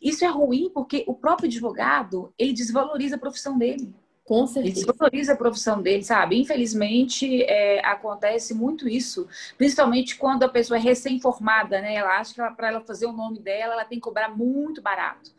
Isso 0.00 0.24
é 0.24 0.28
ruim 0.28 0.70
porque 0.72 1.04
o 1.06 1.14
próprio 1.14 1.48
advogado 1.48 2.32
ele 2.38 2.52
desvaloriza 2.52 3.16
a 3.16 3.18
profissão 3.18 3.56
dele. 3.58 3.94
Com 4.32 4.46
certeza. 4.46 4.78
Ele 4.78 4.86
desvaloriza 4.86 5.32
a 5.34 5.36
profissão 5.36 5.82
dele, 5.82 6.02
sabe? 6.02 6.40
Infelizmente, 6.40 7.42
é, 7.42 7.84
acontece 7.84 8.54
muito 8.54 8.88
isso, 8.88 9.28
principalmente 9.58 10.16
quando 10.16 10.42
a 10.44 10.48
pessoa 10.48 10.78
é 10.78 10.80
recém-formada, 10.80 11.82
né? 11.82 11.96
Ela 11.96 12.18
acha 12.18 12.32
que 12.32 12.56
para 12.56 12.68
ela 12.68 12.80
fazer 12.80 13.04
o 13.04 13.12
nome 13.12 13.40
dela, 13.40 13.74
ela 13.74 13.84
tem 13.84 13.98
que 13.98 14.02
cobrar 14.02 14.34
muito 14.34 14.80
barato. 14.80 15.30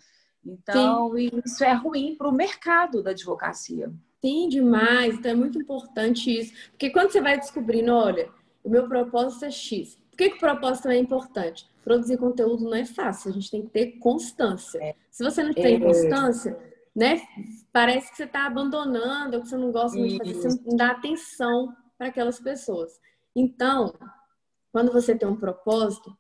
Então, 0.46 1.12
Sim. 1.16 1.42
isso 1.44 1.64
é 1.64 1.74
ruim 1.74 2.14
para 2.16 2.28
o 2.28 2.32
mercado 2.32 3.02
da 3.02 3.10
advocacia. 3.10 3.92
Sim, 4.22 4.48
demais. 4.48 5.16
Então, 5.16 5.32
é 5.32 5.36
muito 5.36 5.60
importante 5.60 6.30
isso. 6.30 6.54
Porque 6.70 6.92
quando 6.92 7.10
você 7.10 7.20
vai 7.20 7.36
descobrindo, 7.40 7.92
olha, 7.92 8.30
o 8.64 8.70
meu 8.70 8.88
propósito 8.88 9.46
é 9.46 9.50
X. 9.50 9.98
Por 10.12 10.18
que, 10.18 10.30
que 10.30 10.36
o 10.36 10.40
propósito 10.40 10.88
é 10.90 10.98
importante? 11.00 11.68
Produzir 11.84 12.18
conteúdo 12.18 12.66
não 12.66 12.76
é 12.76 12.86
fácil, 12.86 13.32
a 13.32 13.34
gente 13.34 13.50
tem 13.50 13.64
que 13.64 13.70
ter 13.70 13.94
constância. 13.94 14.78
É. 14.84 14.94
Se 15.10 15.24
você 15.24 15.42
não 15.42 15.52
tem 15.52 15.78
é. 15.78 15.80
constância, 15.80 16.73
né? 16.96 17.22
Parece 17.72 18.12
que 18.12 18.18
você 18.18 18.24
está 18.26 18.46
abandonando, 18.46 19.38
ou 19.38 19.44
que 19.44 19.50
você 19.50 19.58
não 19.58 19.72
gosta 19.72 19.98
muito 19.98 20.24
de 20.24 20.34
fazer, 20.34 20.52
você 20.52 20.62
não 20.66 20.78
dá 20.78 20.92
atenção 20.92 21.76
para 21.98 22.08
aquelas 22.08 22.40
pessoas. 22.40 23.00
Então, 23.36 23.94
quando 24.72 24.92
você 24.92 25.16
tem 25.16 25.28
um 25.28 25.36
propósito, 25.36 26.16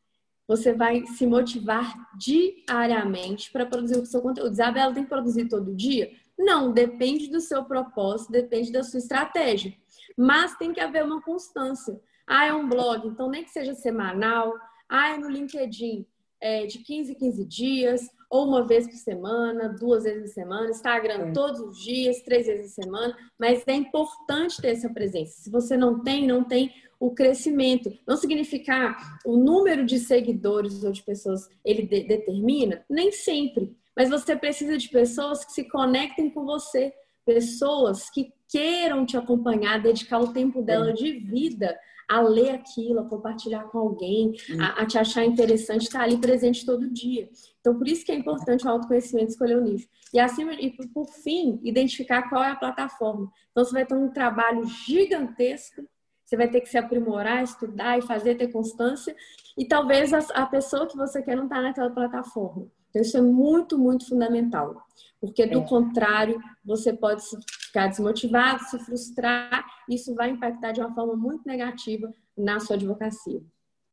você 0.47 0.73
vai 0.73 1.05
se 1.05 1.25
motivar 1.25 1.93
diariamente 2.17 3.51
para 3.51 3.65
produzir 3.65 3.99
o 3.99 4.05
seu 4.05 4.21
conteúdo. 4.21 4.51
Isabela 4.51 4.93
tem 4.93 5.03
que 5.03 5.09
produzir 5.09 5.47
todo 5.47 5.75
dia? 5.75 6.11
Não, 6.37 6.71
depende 6.71 7.29
do 7.29 7.39
seu 7.39 7.63
propósito, 7.63 8.31
depende 8.31 8.71
da 8.71 8.83
sua 8.83 8.99
estratégia. 8.99 9.73
Mas 10.17 10.55
tem 10.57 10.73
que 10.73 10.79
haver 10.79 11.03
uma 11.03 11.21
constância. 11.21 11.99
Ah, 12.27 12.45
é 12.45 12.53
um 12.53 12.67
blog, 12.67 13.07
então 13.07 13.29
nem 13.29 13.43
que 13.43 13.51
seja 13.51 13.73
semanal. 13.73 14.53
Ah, 14.89 15.09
é 15.09 15.17
no 15.17 15.29
LinkedIn, 15.29 16.05
é 16.41 16.65
de 16.65 16.79
15 16.79 17.11
em 17.11 17.15
15 17.15 17.45
dias 17.45 18.09
ou 18.33 18.47
uma 18.47 18.65
vez 18.65 18.87
por 18.87 18.95
semana, 18.95 19.69
duas 19.69 20.05
vezes 20.05 20.21
por 20.23 20.33
semana, 20.33 20.69
Instagram 20.71 21.27
é. 21.27 21.31
todos 21.33 21.59
os 21.59 21.77
dias, 21.83 22.19
três 22.23 22.47
vezes 22.47 22.73
por 22.73 22.83
semana, 22.83 23.15
mas 23.37 23.63
é 23.67 23.73
importante 23.73 24.59
ter 24.59 24.69
essa 24.69 24.89
presença. 24.89 25.43
Se 25.43 25.51
você 25.51 25.77
não 25.77 26.01
tem, 26.01 26.25
não 26.25 26.43
tem 26.43 26.73
o 26.99 27.11
crescimento. 27.11 27.93
Não 28.07 28.17
significa 28.17 28.97
o 29.23 29.37
número 29.37 29.85
de 29.85 29.99
seguidores 29.99 30.83
ou 30.83 30.91
de 30.91 31.03
pessoas 31.03 31.47
ele 31.63 31.83
de 31.83 32.07
determina, 32.07 32.83
nem 32.89 33.11
sempre. 33.11 33.77
Mas 33.95 34.09
você 34.09 34.35
precisa 34.35 34.79
de 34.79 34.89
pessoas 34.89 35.45
que 35.45 35.51
se 35.51 35.69
conectem 35.69 36.31
com 36.31 36.43
você, 36.43 36.91
pessoas 37.23 38.09
que 38.09 38.33
queiram 38.49 39.05
te 39.05 39.15
acompanhar, 39.15 39.79
dedicar 39.79 40.19
o 40.19 40.33
tempo 40.33 40.63
dela 40.63 40.89
é. 40.89 40.93
de 40.93 41.19
vida 41.19 41.77
a 42.09 42.21
ler 42.21 42.51
aquilo, 42.51 42.99
a 42.99 43.05
compartilhar 43.09 43.63
com 43.65 43.77
alguém, 43.77 44.33
a, 44.59 44.81
a, 44.81 44.85
te 44.85 44.97
achar 44.97 45.25
interessante, 45.25 45.83
estar 45.83 46.01
ali 46.01 46.17
presente 46.17 46.65
todo 46.65 46.89
dia. 46.89 47.29
Então, 47.59 47.77
por 47.77 47.87
isso 47.87 48.05
que 48.05 48.11
é 48.11 48.15
importante 48.15 48.65
o 48.65 48.69
autoconhecimento 48.69 49.31
escolher 49.31 49.57
o 49.57 49.61
nicho. 49.61 49.87
E 50.13 50.19
acima 50.19 50.53
e 50.53 50.71
por 50.71 51.07
fim, 51.07 51.59
identificar 51.63 52.29
qual 52.29 52.43
é 52.43 52.51
a 52.51 52.55
plataforma. 52.55 53.31
Então, 53.51 53.63
você 53.63 53.73
vai 53.73 53.85
ter 53.85 53.95
um 53.95 54.09
trabalho 54.09 54.65
gigantesco. 54.65 55.81
você 56.25 56.37
vai 56.37 56.49
ter 56.49 56.61
que 56.61 56.69
se 56.69 56.77
aprimorar, 56.77 57.43
estudar 57.43 57.97
e 57.97 58.01
fazer, 58.01 58.35
ter 58.35 58.51
constância, 58.51 59.15
e 59.57 59.65
talvez 59.65 60.13
a, 60.13 60.19
a 60.33 60.45
pessoa 60.45 60.87
que 60.87 60.97
você 60.97 61.21
quer 61.21 61.35
não 61.35 61.45
está 61.45 61.61
naquela 61.61 61.89
plataforma. 61.89 62.67
Então, 62.89 63.01
isso 63.01 63.17
é 63.17 63.21
muito, 63.21 63.77
muito 63.77 64.07
fundamental. 64.07 64.85
Porque, 65.23 65.45
do 65.45 65.61
é. 65.61 65.65
contrário, 65.65 66.37
você 66.65 66.91
pode 66.91 67.23
ficar 67.57 67.87
desmotivado, 67.87 68.61
se 68.65 68.77
frustrar, 68.79 69.65
isso 69.89 70.13
vai 70.13 70.31
impactar 70.31 70.73
de 70.73 70.81
uma 70.81 70.93
forma 70.93 71.15
muito 71.15 71.47
negativa 71.47 72.13
na 72.37 72.59
sua 72.59 72.75
advocacia. 72.75 73.41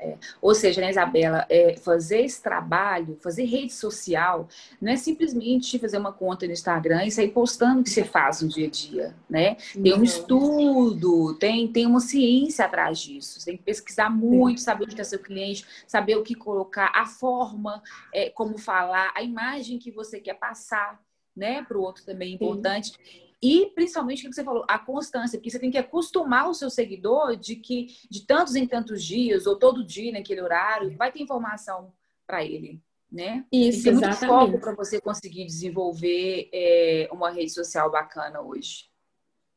É. 0.01 0.18
Ou 0.43 0.57
seja, 0.57 0.81
né, 0.81 0.91
Isabela, 0.91 1.47
é, 1.49 1.76
fazer 1.76 2.22
esse 2.22 2.43
trabalho, 2.43 3.16
fazer 3.22 3.45
rede 3.45 3.72
social, 3.72 4.49
não 4.81 4.91
é 4.91 4.97
simplesmente 4.97 5.78
fazer 5.78 5.99
uma 5.99 6.12
conta 6.12 6.47
no 6.47 6.53
Instagram 6.53 7.05
e 7.05 7.12
sair 7.12 7.31
postando 7.31 7.83
o 7.83 7.85
que 7.85 7.91
você 7.91 8.03
faz 8.03 8.43
no 8.43 8.49
dia 8.49 8.66
a 8.66 8.70
dia, 8.70 9.14
né? 9.28 9.55
Tem 9.81 9.95
um 9.95 10.03
estudo, 10.03 11.37
tem, 11.37 11.68
tem 11.68 11.87
uma 11.87 12.01
ciência 12.01 12.64
atrás 12.64 12.99
disso. 12.99 13.39
Você 13.39 13.51
tem 13.51 13.57
que 13.57 13.62
pesquisar 13.62 14.11
muito, 14.11 14.61
saber 14.61 14.83
onde 14.83 14.95
está 14.95 15.05
seu 15.05 15.20
cliente, 15.20 15.64
saber 15.87 16.16
o 16.16 16.24
que 16.24 16.35
colocar, 16.35 16.91
a 16.93 17.07
forma, 17.07 17.81
é, 18.12 18.31
como 18.31 18.59
falar, 18.59 19.12
a 19.14 19.22
imagem 19.22 19.78
que 19.78 19.93
você 19.93 20.18
quer 20.18 20.35
passar, 20.35 20.99
né? 21.37 21.62
Para 21.62 21.78
o 21.78 21.83
outro 21.83 22.05
também 22.05 22.33
é 22.33 22.35
importante. 22.35 22.93
Sim. 22.93 23.31
E 23.43 23.72
principalmente 23.74 24.26
o 24.26 24.28
que 24.28 24.35
você 24.35 24.45
falou, 24.45 24.64
a 24.68 24.78
constância, 24.78 25.39
porque 25.39 25.51
você 25.51 25.59
tem 25.59 25.70
que 25.70 25.78
acostumar 25.78 26.49
o 26.49 26.55
seu 26.55 26.68
seguidor 26.68 27.37
de 27.37 27.57
que 27.57 27.87
de 28.11 28.26
tantos 28.26 28.55
em 28.55 28.66
tantos 28.66 29.03
dias, 29.03 29.47
ou 29.47 29.57
todo 29.57 29.85
dia 29.85 30.12
naquele 30.12 30.43
horário, 30.43 30.95
vai 30.97 31.11
ter 31.11 31.22
informação 31.22 31.93
para 32.26 32.45
ele. 32.45 32.83
Né? 33.11 33.45
Isso, 33.51 33.85
tem 33.85 33.95
muito 33.95 34.12
foco 34.14 34.61
para 34.61 34.74
você 34.74 35.01
conseguir 35.01 35.45
desenvolver 35.45 36.49
é, 36.53 37.09
uma 37.11 37.31
rede 37.31 37.51
social 37.51 37.91
bacana 37.91 38.41
hoje. 38.41 38.91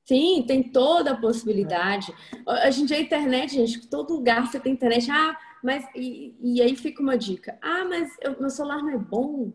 Sim, 0.06 0.44
tem 0.46 0.64
toda 0.64 1.12
a 1.12 1.18
possibilidade. 1.18 2.14
A 2.46 2.70
gente, 2.72 2.94
a 2.94 3.00
internet, 3.00 3.54
gente, 3.54 3.88
todo 3.88 4.16
lugar 4.16 4.48
você 4.48 4.60
tem 4.60 4.74
internet. 4.74 5.10
Ah, 5.10 5.38
mas. 5.64 5.86
E, 5.96 6.36
e 6.42 6.62
aí 6.62 6.76
fica 6.76 7.02
uma 7.02 7.18
dica. 7.18 7.58
Ah, 7.62 7.86
mas 7.86 8.12
eu, 8.22 8.38
meu 8.40 8.50
celular 8.50 8.82
não 8.82 8.90
é 8.90 8.98
bom. 8.98 9.54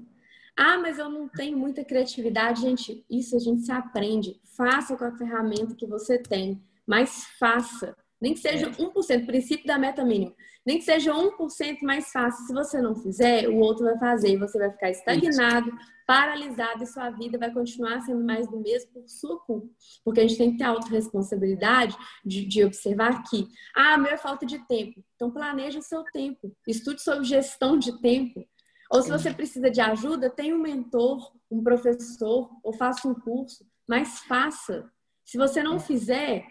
Ah, 0.59 0.77
mas 0.77 0.99
eu 0.99 1.09
não 1.09 1.29
tenho 1.29 1.57
muita 1.57 1.85
criatividade. 1.85 2.63
Gente, 2.63 3.05
isso 3.09 3.37
a 3.37 3.39
gente 3.39 3.63
se 3.63 3.71
aprende. 3.71 4.41
Faça 4.57 4.97
com 4.97 5.05
a 5.05 5.17
ferramenta 5.17 5.77
que 5.77 5.87
você 5.87 6.19
tem, 6.19 6.61
mas 6.85 7.27
faça. 7.39 7.97
Nem 8.21 8.35
que 8.35 8.41
seja 8.41 8.69
1%, 8.69 9.25
princípio 9.25 9.65
da 9.69 9.79
meta 9.79 10.05
mínima. 10.05 10.35
Nem 10.67 10.79
que 10.79 10.85
seja 10.85 11.15
1% 11.15 11.79
mais 11.83 12.11
fácil. 12.11 12.45
Se 12.45 12.53
você 12.53 12.83
não 12.83 12.97
fizer, 12.97 13.49
o 13.49 13.59
outro 13.59 13.85
vai 13.85 13.97
fazer. 14.01 14.31
E 14.33 14.37
você 14.37 14.59
vai 14.59 14.73
ficar 14.73 14.91
estagnado, 14.91 15.71
paralisado, 16.05 16.83
e 16.83 16.87
sua 16.89 17.09
vida 17.11 17.39
vai 17.39 17.53
continuar 17.53 18.01
sendo 18.01 18.25
mais 18.25 18.51
do 18.51 18.59
mesmo 18.59 18.91
por 18.91 19.09
sua 19.09 19.39
culpa. 19.39 19.69
Porque 20.05 20.19
a 20.19 20.27
gente 20.27 20.39
tem 20.39 20.51
que 20.51 20.59
ter 20.59 20.65
a 20.65 20.71
autorresponsabilidade 20.71 21.97
de, 22.25 22.45
de 22.45 22.65
observar 22.65 23.23
que, 23.31 23.47
ah, 23.77 23.97
meu 23.97 24.11
é 24.11 24.17
falta 24.17 24.45
de 24.45 24.59
tempo. 24.67 25.05
Então, 25.15 25.31
planeje 25.31 25.79
o 25.79 25.83
seu 25.83 26.03
tempo. 26.13 26.53
Estude 26.67 27.01
sobre 27.01 27.23
gestão 27.23 27.79
de 27.79 28.01
tempo. 28.01 28.45
Ou 28.91 29.03
se 29.03 29.11
você 29.11 29.33
precisa 29.33 29.71
de 29.71 29.81
ajuda, 29.81 30.31
tem 30.31 30.55
um 30.55 30.59
mentor, 30.59 31.33
um 31.51 31.63
professor, 31.63 32.51
ou 32.63 32.73
faça 32.73 33.07
um 33.07 33.15
curso, 33.15 33.67
mas 33.87 34.21
faça. 34.21 34.91
Se 35.25 35.37
você 35.37 35.63
não 35.63 35.79
fizer, 35.79 36.47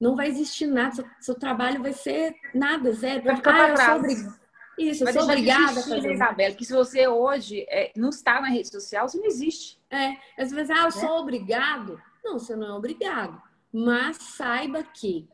não 0.00 0.16
vai 0.16 0.28
existir 0.28 0.66
nada, 0.66 0.94
seu, 0.94 1.04
seu 1.20 1.34
trabalho 1.34 1.82
vai 1.82 1.92
ser 1.92 2.34
nada, 2.54 2.92
zero. 2.92 3.22
Vai 3.22 3.36
ficar 3.36 3.50
ah, 3.50 3.54
para 3.54 3.74
trás. 3.74 4.38
Isso, 4.78 5.04
vai 5.04 5.12
eu 5.12 5.20
sou 5.20 5.30
obrigada 5.30 5.72
existir, 5.72 5.92
a 5.92 5.96
fazer. 5.96 6.12
Isabela, 6.14 6.54
que 6.54 6.64
se 6.64 6.72
você 6.72 7.08
hoje 7.08 7.66
é, 7.68 7.92
não 7.96 8.10
está 8.10 8.40
na 8.40 8.48
rede 8.48 8.70
social, 8.70 9.08
você 9.08 9.18
não 9.18 9.26
existe. 9.26 9.78
É, 9.90 10.16
às 10.40 10.50
vezes, 10.50 10.70
ah, 10.70 10.84
eu 10.84 10.92
sou 10.92 11.16
é. 11.16 11.20
obrigado. 11.20 12.00
Não, 12.24 12.38
você 12.38 12.54
não 12.54 12.68
é 12.68 12.72
obrigado. 12.72 13.42
Mas 13.72 14.16
saiba 14.16 14.82
que, 14.82 15.28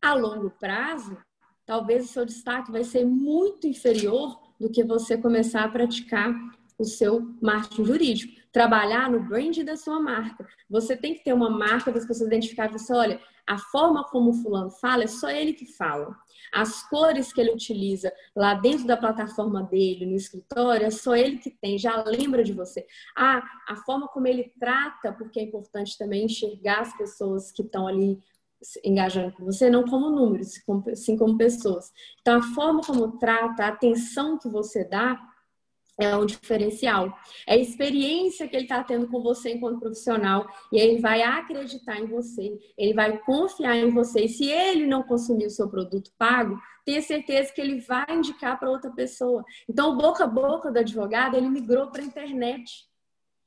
a 0.00 0.14
longo 0.14 0.50
prazo, 0.50 1.16
talvez 1.64 2.04
o 2.04 2.08
seu 2.08 2.24
destaque 2.24 2.70
vai 2.70 2.84
ser 2.84 3.04
muito 3.04 3.66
inferior 3.66 4.43
do 4.60 4.70
que 4.70 4.84
você 4.84 5.16
começar 5.16 5.64
a 5.64 5.68
praticar 5.68 6.34
o 6.78 6.84
seu 6.84 7.34
marketing 7.40 7.84
jurídico. 7.84 8.32
Trabalhar 8.52 9.10
no 9.10 9.20
brand 9.20 9.58
da 9.58 9.76
sua 9.76 10.00
marca. 10.00 10.46
Você 10.70 10.96
tem 10.96 11.14
que 11.14 11.24
ter 11.24 11.32
uma 11.32 11.50
marca 11.50 11.90
das 11.90 12.06
pessoas 12.06 12.28
identificarem 12.28 12.72
você, 12.72 12.92
olha, 12.92 13.20
a 13.46 13.58
forma 13.58 14.04
como 14.04 14.30
o 14.30 14.34
fulano 14.34 14.70
fala 14.70 15.04
é 15.04 15.06
só 15.06 15.28
ele 15.28 15.52
que 15.52 15.66
fala. 15.66 16.16
As 16.52 16.88
cores 16.88 17.32
que 17.32 17.40
ele 17.40 17.52
utiliza 17.52 18.12
lá 18.34 18.54
dentro 18.54 18.86
da 18.86 18.96
plataforma 18.96 19.62
dele, 19.64 20.06
no 20.06 20.14
escritório, 20.14 20.86
é 20.86 20.90
só 20.90 21.16
ele 21.16 21.38
que 21.38 21.50
tem, 21.50 21.76
já 21.76 22.02
lembra 22.04 22.44
de 22.44 22.52
você. 22.52 22.86
Ah, 23.16 23.42
a 23.68 23.76
forma 23.76 24.08
como 24.08 24.28
ele 24.28 24.52
trata, 24.58 25.12
porque 25.12 25.40
é 25.40 25.42
importante 25.42 25.98
também 25.98 26.24
enxergar 26.24 26.80
as 26.80 26.96
pessoas 26.96 27.50
que 27.50 27.62
estão 27.62 27.86
ali 27.86 28.18
engajando 28.84 29.32
com 29.32 29.44
você, 29.44 29.70
não 29.70 29.84
como 29.84 30.10
números, 30.10 30.60
sim 30.94 31.16
como 31.16 31.36
pessoas. 31.36 31.92
Então, 32.20 32.38
a 32.38 32.42
forma 32.42 32.80
como 32.80 33.18
trata, 33.18 33.64
a 33.64 33.68
atenção 33.68 34.38
que 34.38 34.48
você 34.48 34.84
dá 34.84 35.20
é 35.98 36.16
um 36.16 36.26
diferencial. 36.26 37.16
É 37.46 37.54
a 37.54 37.58
experiência 37.58 38.48
que 38.48 38.56
ele 38.56 38.64
está 38.64 38.82
tendo 38.82 39.06
com 39.08 39.22
você 39.22 39.52
enquanto 39.52 39.78
profissional 39.78 40.46
e 40.72 40.78
ele 40.78 41.00
vai 41.00 41.22
acreditar 41.22 42.00
em 42.00 42.06
você, 42.06 42.58
ele 42.76 42.94
vai 42.94 43.18
confiar 43.18 43.76
em 43.76 43.90
você. 43.90 44.24
E 44.24 44.28
se 44.28 44.50
ele 44.50 44.86
não 44.86 45.02
consumir 45.02 45.46
o 45.46 45.50
seu 45.50 45.68
produto 45.68 46.10
pago, 46.18 46.58
tenha 46.84 47.00
certeza 47.00 47.52
que 47.52 47.60
ele 47.60 47.80
vai 47.80 48.06
indicar 48.10 48.58
para 48.58 48.70
outra 48.70 48.90
pessoa. 48.90 49.44
Então, 49.68 49.92
o 49.92 49.96
boca 49.96 50.24
a 50.24 50.26
boca 50.26 50.70
do 50.70 50.78
advogado, 50.78 51.36
ele 51.36 51.48
migrou 51.48 51.90
para 51.90 52.02
a 52.02 52.06
internet. 52.06 52.88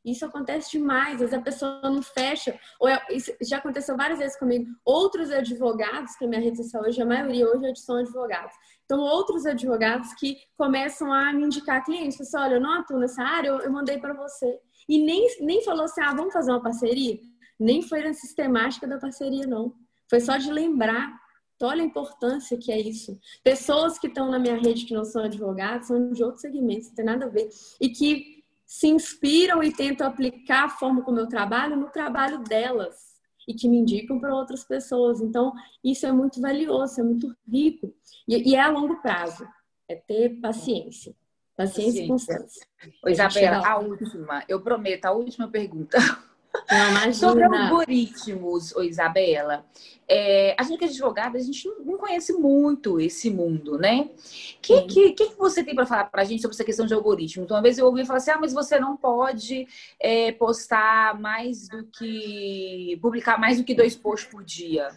Isso 0.07 0.25
acontece 0.25 0.71
demais, 0.71 1.15
às 1.15 1.19
vezes 1.19 1.33
a 1.33 1.41
pessoa 1.41 1.81
não 1.83 2.01
fecha. 2.01 2.57
Ou 2.79 2.87
é, 2.87 2.97
já 3.41 3.57
aconteceu 3.57 3.97
várias 3.97 4.19
vezes 4.19 4.39
comigo. 4.39 4.65
Outros 4.85 5.29
advogados, 5.29 6.15
que 6.15 6.23
a 6.23 6.27
minha 6.29 6.39
rede 6.39 6.55
social 6.55 6.81
hoje, 6.83 7.01
a 7.01 7.05
maioria 7.05 7.45
hoje 7.45 7.75
são 7.75 7.97
advogados. 7.97 8.55
Então, 8.85 9.01
outros 9.01 9.45
advogados 9.45 10.13
que 10.13 10.37
começam 10.57 11.11
a 11.11 11.33
me 11.33 11.43
indicar 11.43 11.83
clientes. 11.83 12.17
Você 12.17 12.37
olha, 12.37 12.53
eu 12.53 12.61
não 12.61 12.79
atuo 12.79 12.99
nessa 12.99 13.21
área, 13.21 13.49
eu, 13.49 13.59
eu 13.59 13.69
mandei 13.69 13.97
para 13.97 14.13
você. 14.13 14.57
E 14.87 14.97
nem, 15.03 15.27
nem 15.41 15.61
falou 15.61 15.83
assim, 15.83 15.99
ah, 15.99 16.13
vamos 16.15 16.31
fazer 16.31 16.51
uma 16.51 16.63
parceria? 16.63 17.19
Nem 17.59 17.81
foi 17.81 18.01
na 18.01 18.13
sistemática 18.13 18.87
da 18.87 18.97
parceria, 18.97 19.45
não. 19.45 19.75
Foi 20.09 20.21
só 20.21 20.37
de 20.37 20.49
lembrar. 20.49 21.11
Então, 21.57 21.67
olha 21.67 21.81
a 21.81 21.85
importância 21.85 22.57
que 22.57 22.71
é 22.71 22.79
isso. 22.79 23.19
Pessoas 23.43 23.99
que 23.99 24.07
estão 24.07 24.31
na 24.31 24.39
minha 24.39 24.55
rede 24.55 24.85
que 24.85 24.93
não 24.93 25.03
são 25.03 25.25
advogados, 25.25 25.87
são 25.87 26.13
de 26.13 26.23
outros 26.23 26.39
segmentos, 26.39 26.87
não 26.87 26.95
tem 26.95 27.05
nada 27.05 27.25
a 27.25 27.29
ver. 27.29 27.49
E 27.81 27.89
que 27.89 28.36
se 28.67 28.87
inspiram 28.87 29.63
e 29.63 29.71
tentam 29.71 30.05
aplicar 30.05 30.65
a 30.65 30.69
forma 30.69 31.01
como 31.01 31.17
eu 31.17 31.27
trabalho 31.27 31.77
no 31.77 31.89
trabalho 31.89 32.39
delas 32.39 33.15
e 33.47 33.53
que 33.53 33.69
me 33.69 33.77
indicam 33.77 34.19
para 34.19 34.35
outras 34.35 34.65
pessoas. 34.65 35.21
Então, 35.21 35.53
isso 35.81 36.05
é 36.05 36.11
muito 36.11 36.41
valioso, 36.41 36.99
é 36.99 37.03
muito 37.03 37.33
rico. 37.49 37.95
E, 38.27 38.51
e 38.51 38.55
é 38.55 38.61
a 38.61 38.69
longo 38.69 39.01
prazo. 39.01 39.47
É 39.87 39.95
ter 39.95 40.41
paciência. 40.41 41.15
Paciência, 41.55 41.55
paciência. 41.55 42.03
e 42.03 42.07
constância. 42.07 42.67
Isabela, 43.07 43.65
a 43.65 43.79
última, 43.79 44.43
eu 44.49 44.61
prometo, 44.61 45.05
a 45.05 45.11
última 45.11 45.47
pergunta. 45.47 45.97
Não, 46.69 47.13
Sobre 47.13 47.43
algoritmos, 47.43 48.75
ô 48.75 48.81
Isabela, 48.81 49.65
é, 50.07 50.55
a 50.57 50.63
gente 50.63 50.79
que 50.79 50.85
é 50.85 50.87
advogada, 50.87 51.37
a 51.37 51.41
gente 51.41 51.67
não 51.85 51.97
conhece 51.97 52.31
muito 52.33 52.99
esse 52.99 53.29
mundo, 53.29 53.77
né? 53.77 54.09
O 54.09 54.61
que, 54.61 54.81
que, 54.83 55.11
que, 55.11 55.35
você 55.35 55.63
tem 55.63 55.75
para 55.75 55.85
falar 55.85 56.05
para 56.05 56.21
a 56.21 56.25
gente 56.25 56.41
sobre 56.41 56.55
essa 56.55 56.63
questão 56.63 56.85
de 56.85 56.93
algoritmos? 56.93 57.45
Então, 57.45 57.57
uma 57.57 57.63
vez 57.63 57.77
eu 57.77 57.85
ouvi 57.85 58.05
falar 58.05 58.17
assim, 58.17 58.31
ah, 58.31 58.37
mas 58.39 58.53
você 58.53 58.79
não 58.79 58.95
pode 58.95 59.67
é, 59.99 60.31
postar 60.31 61.19
mais 61.19 61.67
do 61.67 61.85
que... 61.87 62.97
publicar 63.01 63.37
mais 63.37 63.57
do 63.57 63.63
que 63.65 63.75
dois 63.75 63.95
posts 63.95 64.31
por 64.31 64.43
dia, 64.43 64.89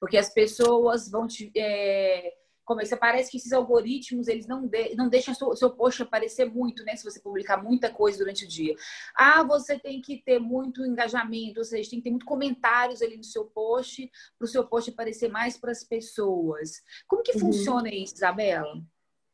porque 0.00 0.16
as 0.16 0.32
pessoas 0.32 1.10
vão 1.10 1.26
te... 1.26 1.50
É, 1.54 2.32
começa, 2.66 2.96
parece 2.96 3.30
que 3.30 3.36
esses 3.38 3.52
algoritmos, 3.52 4.26
eles 4.26 4.46
não, 4.46 4.66
de, 4.66 4.94
não 4.96 5.08
deixam 5.08 5.32
seu, 5.32 5.54
seu 5.56 5.70
post 5.70 6.02
aparecer 6.02 6.52
muito, 6.52 6.84
né? 6.84 6.96
Se 6.96 7.04
você 7.04 7.20
publicar 7.20 7.62
muita 7.62 7.88
coisa 7.88 8.18
durante 8.18 8.44
o 8.44 8.48
dia. 8.48 8.74
Ah, 9.16 9.42
você 9.44 9.78
tem 9.78 10.02
que 10.02 10.18
ter 10.22 10.40
muito 10.40 10.84
engajamento, 10.84 11.60
ou 11.60 11.64
seja, 11.64 11.88
tem 11.88 12.00
que 12.00 12.04
ter 12.04 12.10
muito 12.10 12.26
comentários 12.26 13.00
ali 13.00 13.16
no 13.16 13.24
seu 13.24 13.44
post, 13.44 14.10
para 14.36 14.44
o 14.44 14.48
seu 14.48 14.66
post 14.66 14.90
aparecer 14.90 15.30
mais 15.30 15.56
para 15.56 15.70
as 15.70 15.84
pessoas. 15.84 16.82
Como 17.06 17.22
que 17.22 17.32
uhum. 17.34 17.40
funciona 17.40 17.88
isso, 17.88 18.16
Isabela? 18.16 18.82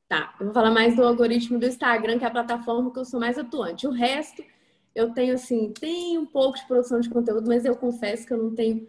Tá, 0.08 0.34
eu 0.38 0.46
vou 0.46 0.54
falar 0.54 0.70
mais 0.70 0.94
do 0.94 1.02
algoritmo 1.02 1.58
do 1.58 1.66
Instagram, 1.66 2.18
que 2.18 2.24
é 2.24 2.28
a 2.28 2.30
plataforma 2.30 2.92
que 2.92 2.98
eu 2.98 3.04
sou 3.04 3.18
mais 3.18 3.38
atuante. 3.38 3.86
O 3.86 3.90
resto, 3.90 4.44
eu 4.94 5.14
tenho 5.14 5.34
assim, 5.34 5.72
tem 5.72 6.18
um 6.18 6.26
pouco 6.26 6.58
de 6.58 6.66
produção 6.66 7.00
de 7.00 7.08
conteúdo, 7.08 7.48
mas 7.48 7.64
eu 7.64 7.74
confesso 7.74 8.26
que 8.26 8.34
eu 8.34 8.36
não 8.36 8.54
tenho 8.54 8.86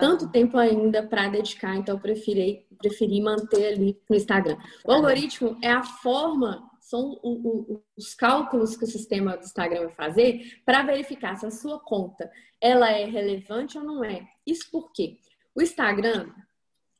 tanto 0.00 0.28
tempo 0.28 0.56
ainda 0.56 1.02
para 1.02 1.28
dedicar, 1.28 1.76
então 1.76 1.94
eu 1.94 2.00
preferi, 2.00 2.66
preferi 2.78 3.20
manter 3.20 3.74
ali 3.74 4.00
no 4.08 4.16
Instagram. 4.16 4.56
O 4.84 4.90
algoritmo 4.90 5.58
é 5.62 5.70
a 5.70 5.82
forma, 5.82 6.68
são 6.80 7.20
o, 7.22 7.74
o, 7.74 7.82
os 7.96 8.14
cálculos 8.14 8.76
que 8.76 8.84
o 8.84 8.88
sistema 8.88 9.36
do 9.36 9.44
Instagram 9.44 9.86
vai 9.86 9.94
fazer 9.94 10.60
para 10.64 10.82
verificar 10.82 11.36
se 11.36 11.46
a 11.46 11.50
sua 11.50 11.78
conta 11.78 12.30
ela 12.60 12.90
é 12.90 13.04
relevante 13.04 13.78
ou 13.78 13.84
não 13.84 14.02
é. 14.02 14.26
Isso 14.46 14.70
por 14.70 14.90
quê? 14.92 15.18
O 15.54 15.62
Instagram 15.62 16.30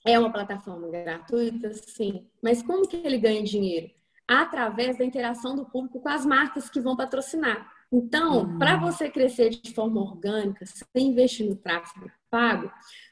é 0.07 0.19
uma 0.19 0.33
plataforma 0.33 0.89
gratuita, 0.89 1.73
sim, 1.73 2.27
mas 2.43 2.63
como 2.63 2.87
que 2.87 2.97
ele 2.97 3.19
ganha 3.19 3.43
dinheiro? 3.43 3.91
Através 4.29 4.97
da 4.97 5.05
interação 5.05 5.57
do 5.57 5.65
público 5.65 6.01
com 6.01 6.09
as 6.09 6.25
marcas 6.25 6.71
que 6.71 6.81
vão 6.81 6.97
patrocinar. 6.97 7.69
Então, 7.93 8.45
uhum. 8.45 8.59
para 8.59 8.77
você 8.77 9.11
crescer 9.11 9.51
de 9.51 9.75
forma 9.75 10.01
orgânica, 10.01 10.65
sem 10.65 11.09
investir 11.09 11.49
no 11.49 11.57
tráfego 11.57 12.09
pago, 12.31 12.71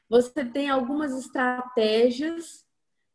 você 0.09 0.43
tem 0.43 0.69
algumas 0.69 1.13
estratégias 1.17 2.65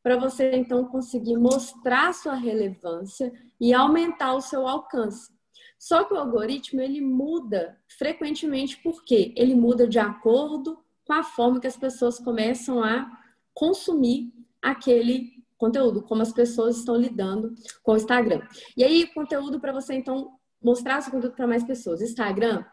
para 0.02 0.16
você 0.16 0.54
então 0.54 0.84
conseguir 0.84 1.36
mostrar 1.36 2.12
sua 2.12 2.34
relevância 2.34 3.32
e 3.60 3.72
aumentar 3.72 4.34
o 4.34 4.40
seu 4.40 4.68
alcance. 4.68 5.32
Só 5.78 6.04
que 6.04 6.14
o 6.14 6.18
algoritmo 6.18 6.80
ele 6.80 7.00
muda 7.00 7.78
frequentemente 7.98 8.80
porque 8.82 9.32
ele 9.36 9.54
muda 9.54 9.88
de 9.88 9.98
acordo 9.98 10.78
com 11.06 11.12
a 11.12 11.22
forma 11.22 11.60
que 11.60 11.66
as 11.66 11.76
pessoas 11.76 12.18
começam 12.18 12.82
a 12.82 13.10
consumir 13.52 14.32
aquele 14.62 15.42
conteúdo, 15.56 16.02
como 16.02 16.22
as 16.22 16.32
pessoas 16.32 16.78
estão 16.78 16.96
lidando 16.96 17.54
com 17.82 17.92
o 17.92 17.96
Instagram. 17.96 18.46
E 18.76 18.84
aí, 18.84 19.06
conteúdo 19.06 19.58
para 19.60 19.72
você 19.72 19.94
então 19.94 20.38
mostrar 20.62 21.00
seu 21.00 21.12
conteúdo 21.12 21.34
para 21.34 21.46
mais 21.46 21.64
pessoas. 21.64 22.00
Instagram, 22.00 22.64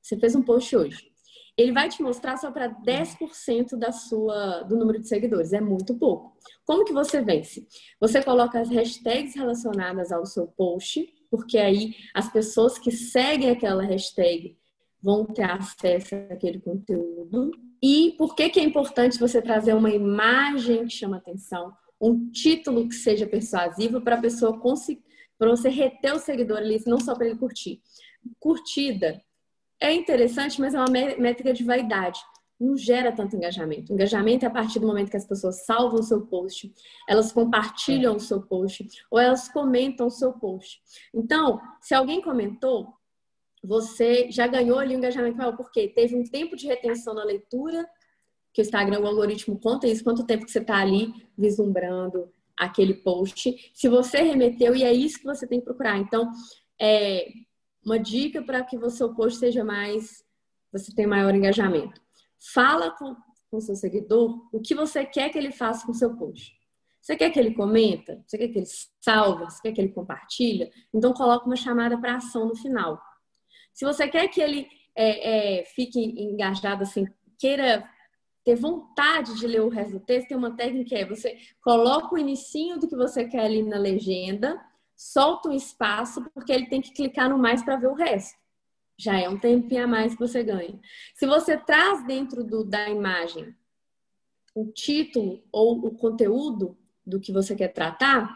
você 0.00 0.16
fez 0.18 0.34
um 0.34 0.42
post 0.42 0.76
hoje 0.76 1.15
ele 1.56 1.72
vai 1.72 1.88
te 1.88 2.02
mostrar 2.02 2.36
só 2.36 2.50
para 2.50 2.68
10% 2.68 3.76
da 3.76 3.90
sua, 3.90 4.62
do 4.62 4.76
número 4.76 5.00
de 5.00 5.08
seguidores. 5.08 5.52
É 5.52 5.60
muito 5.60 5.96
pouco. 5.96 6.36
Como 6.64 6.84
que 6.84 6.92
você 6.92 7.22
vence? 7.22 7.66
Você 7.98 8.22
coloca 8.22 8.60
as 8.60 8.68
hashtags 8.68 9.34
relacionadas 9.34 10.12
ao 10.12 10.26
seu 10.26 10.46
post, 10.48 11.06
porque 11.30 11.56
aí 11.56 11.94
as 12.14 12.30
pessoas 12.30 12.78
que 12.78 12.90
seguem 12.90 13.50
aquela 13.50 13.82
hashtag 13.82 14.56
vão 15.02 15.24
ter 15.24 15.44
acesso 15.44 16.14
àquele 16.30 16.60
conteúdo. 16.60 17.50
E 17.82 18.14
por 18.18 18.34
que, 18.34 18.50
que 18.50 18.60
é 18.60 18.64
importante 18.64 19.18
você 19.18 19.40
trazer 19.40 19.74
uma 19.74 19.90
imagem 19.90 20.84
que 20.84 20.92
chama 20.92 21.16
atenção, 21.16 21.72
um 22.00 22.30
título 22.30 22.88
que 22.88 22.94
seja 22.94 23.26
persuasivo 23.26 24.00
para 24.00 24.16
a 24.16 24.20
pessoa 24.20 24.58
conseguir, 24.58 25.02
para 25.38 25.50
você 25.50 25.68
reter 25.68 26.14
o 26.14 26.18
seguidor 26.18 26.58
ali, 26.58 26.82
não 26.86 27.00
só 27.00 27.14
para 27.14 27.26
ele 27.26 27.38
curtir. 27.38 27.80
Curtida, 28.38 29.20
é 29.80 29.92
interessante, 29.92 30.60
mas 30.60 30.74
é 30.74 30.78
uma 30.78 30.90
métrica 30.90 31.52
de 31.52 31.64
vaidade. 31.64 32.20
Não 32.58 32.76
gera 32.76 33.12
tanto 33.12 33.36
engajamento. 33.36 33.92
Engajamento 33.92 34.44
é 34.44 34.48
a 34.48 34.50
partir 34.50 34.78
do 34.78 34.86
momento 34.86 35.10
que 35.10 35.16
as 35.16 35.26
pessoas 35.26 35.66
salvam 35.66 36.00
o 36.00 36.02
seu 36.02 36.26
post, 36.26 36.72
elas 37.06 37.30
compartilham 37.30 38.16
o 38.16 38.20
seu 38.20 38.40
post 38.40 38.86
ou 39.10 39.18
elas 39.18 39.48
comentam 39.48 40.06
o 40.06 40.10
seu 40.10 40.32
post. 40.32 40.80
Então, 41.14 41.60
se 41.80 41.94
alguém 41.94 42.22
comentou, 42.22 42.94
você 43.62 44.30
já 44.30 44.46
ganhou 44.46 44.78
ali 44.78 44.94
um 44.94 44.98
engajamento 44.98 45.36
maior, 45.36 45.56
porque 45.56 45.88
teve 45.88 46.16
um 46.16 46.24
tempo 46.24 46.56
de 46.56 46.66
retenção 46.66 47.14
na 47.14 47.24
leitura, 47.24 47.86
que 48.54 48.62
o 48.62 48.64
Instagram, 48.64 49.00
o 49.00 49.06
algoritmo 49.06 49.58
conta 49.58 49.86
isso, 49.86 50.02
quanto 50.02 50.24
tempo 50.24 50.46
que 50.46 50.50
você 50.50 50.60
está 50.60 50.78
ali 50.78 51.12
vislumbrando 51.36 52.32
aquele 52.56 52.94
post. 52.94 53.54
Se 53.74 53.88
você 53.88 54.22
remeteu, 54.22 54.74
e 54.74 54.82
é 54.82 54.92
isso 54.92 55.18
que 55.18 55.26
você 55.26 55.46
tem 55.46 55.58
que 55.58 55.66
procurar. 55.66 55.98
Então, 55.98 56.30
é, 56.80 57.28
uma 57.86 58.00
dica 58.00 58.42
para 58.42 58.64
que 58.64 58.76
o 58.76 58.90
seu 58.90 59.14
post 59.14 59.38
seja 59.38 59.64
mais, 59.64 60.24
você 60.72 60.92
tenha 60.92 61.06
maior 61.06 61.32
engajamento. 61.32 62.00
Fala 62.52 62.90
com 62.90 63.14
o 63.52 63.60
seu 63.60 63.76
seguidor 63.76 64.48
o 64.52 64.60
que 64.60 64.74
você 64.74 65.06
quer 65.06 65.30
que 65.30 65.38
ele 65.38 65.52
faça 65.52 65.86
com 65.86 65.92
o 65.92 65.94
seu 65.94 66.16
post. 66.16 66.52
Você 67.00 67.14
quer 67.16 67.30
que 67.30 67.38
ele 67.38 67.54
comenta? 67.54 68.20
Você 68.26 68.36
quer 68.36 68.48
que 68.48 68.58
ele 68.58 68.66
salva? 69.00 69.48
Você 69.48 69.62
quer 69.62 69.72
que 69.72 69.80
ele 69.80 69.92
compartilha? 69.92 70.68
Então 70.92 71.12
coloque 71.12 71.46
uma 71.46 71.54
chamada 71.54 71.96
para 71.96 72.16
ação 72.16 72.48
no 72.48 72.56
final. 72.56 73.00
Se 73.72 73.84
você 73.84 74.08
quer 74.08 74.26
que 74.26 74.40
ele 74.40 74.66
é, 74.96 75.60
é, 75.60 75.64
fique 75.64 76.00
engajado 76.00 76.82
assim, 76.82 77.06
queira 77.38 77.88
ter 78.44 78.56
vontade 78.56 79.38
de 79.38 79.46
ler 79.46 79.60
o 79.60 79.68
resto 79.68 79.92
do 79.92 80.00
texto, 80.00 80.28
tem 80.28 80.36
uma 80.36 80.56
técnica 80.56 80.88
que 80.88 80.94
é 80.96 81.06
você 81.06 81.38
coloca 81.62 82.12
o 82.12 82.18
inicinho 82.18 82.80
do 82.80 82.88
que 82.88 82.96
você 82.96 83.28
quer 83.28 83.44
ali 83.44 83.62
na 83.62 83.78
legenda 83.78 84.60
solta 84.96 85.48
um 85.48 85.52
espaço, 85.52 86.24
porque 86.32 86.52
ele 86.52 86.66
tem 86.68 86.80
que 86.80 86.92
clicar 86.92 87.28
no 87.28 87.38
mais 87.38 87.62
para 87.62 87.76
ver 87.76 87.88
o 87.88 87.94
resto. 87.94 88.38
Já 88.98 89.20
é 89.20 89.28
um 89.28 89.38
tempinho 89.38 89.84
a 89.84 89.86
mais 89.86 90.14
que 90.14 90.20
você 90.20 90.42
ganha. 90.42 90.80
Se 91.14 91.26
você 91.26 91.56
traz 91.56 92.04
dentro 92.06 92.42
do, 92.42 92.64
da 92.64 92.88
imagem 92.88 93.54
o 94.54 94.72
título 94.72 95.44
ou 95.52 95.86
o 95.86 95.94
conteúdo 95.94 96.78
do 97.04 97.20
que 97.20 97.30
você 97.30 97.54
quer 97.54 97.68
tratar, 97.68 98.34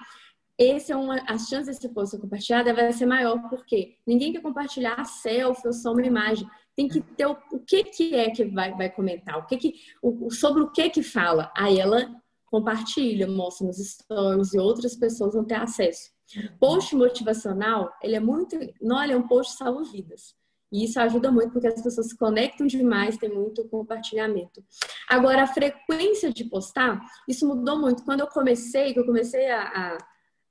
esse 0.59 0.93
é 0.93 0.97
uma, 0.97 1.17
as 1.27 1.49
chances 1.49 1.79
de 1.79 1.89
post 1.89 2.11
ser 2.11 2.21
compartilhado 2.21 2.75
vai 2.75 2.93
ser 2.93 3.07
maior, 3.07 3.49
porque 3.49 3.97
ninguém 4.07 4.31
quer 4.31 4.43
compartilhar 4.43 5.01
a 5.01 5.05
selfie 5.05 5.67
ou 5.67 5.73
só 5.73 5.93
uma 5.93 6.05
imagem. 6.05 6.47
Tem 6.77 6.87
que 6.87 7.01
ter 7.01 7.25
o, 7.25 7.35
o 7.53 7.59
que, 7.61 7.83
que 7.85 8.15
é 8.15 8.31
que 8.31 8.45
vai, 8.45 8.77
vai 8.77 8.91
comentar, 8.91 9.39
o 9.39 9.47
que 9.47 9.57
que, 9.57 9.75
o, 10.03 10.31
sobre 10.31 10.63
o 10.63 10.71
que 10.71 10.91
que 10.91 11.03
fala. 11.03 11.51
Aí 11.57 11.81
ela 11.81 12.15
compartilha, 12.45 13.27
mostra 13.27 13.67
nos 13.67 13.79
stories 13.79 14.53
e 14.53 14.59
outras 14.59 14.95
pessoas 14.95 15.33
vão 15.33 15.45
ter 15.45 15.55
acesso. 15.55 16.11
Post 16.59 16.95
motivacional, 16.95 17.93
ele 18.03 18.17
é 18.17 18.21
muito. 18.21 18.57
Não, 18.81 19.03
ele 19.03 19.13
é 19.13 19.17
um 19.17 19.27
post 19.27 19.57
salva-vidas. 19.57 20.35
E 20.73 20.85
isso 20.85 21.01
ajuda 21.01 21.33
muito 21.33 21.53
porque 21.53 21.67
as 21.67 21.83
pessoas 21.83 22.09
se 22.09 22.17
conectam 22.17 22.67
demais, 22.67 23.17
tem 23.17 23.29
muito 23.29 23.69
compartilhamento. 23.69 24.65
Agora, 25.09 25.43
a 25.43 25.47
frequência 25.47 26.33
de 26.33 26.45
postar, 26.45 27.01
isso 27.29 27.47
mudou 27.47 27.79
muito. 27.79 28.05
Quando 28.05 28.21
eu 28.21 28.29
comecei, 28.29 28.93
que 28.93 29.01
eu 29.01 29.07
comecei 29.07 29.51
a, 29.51 29.99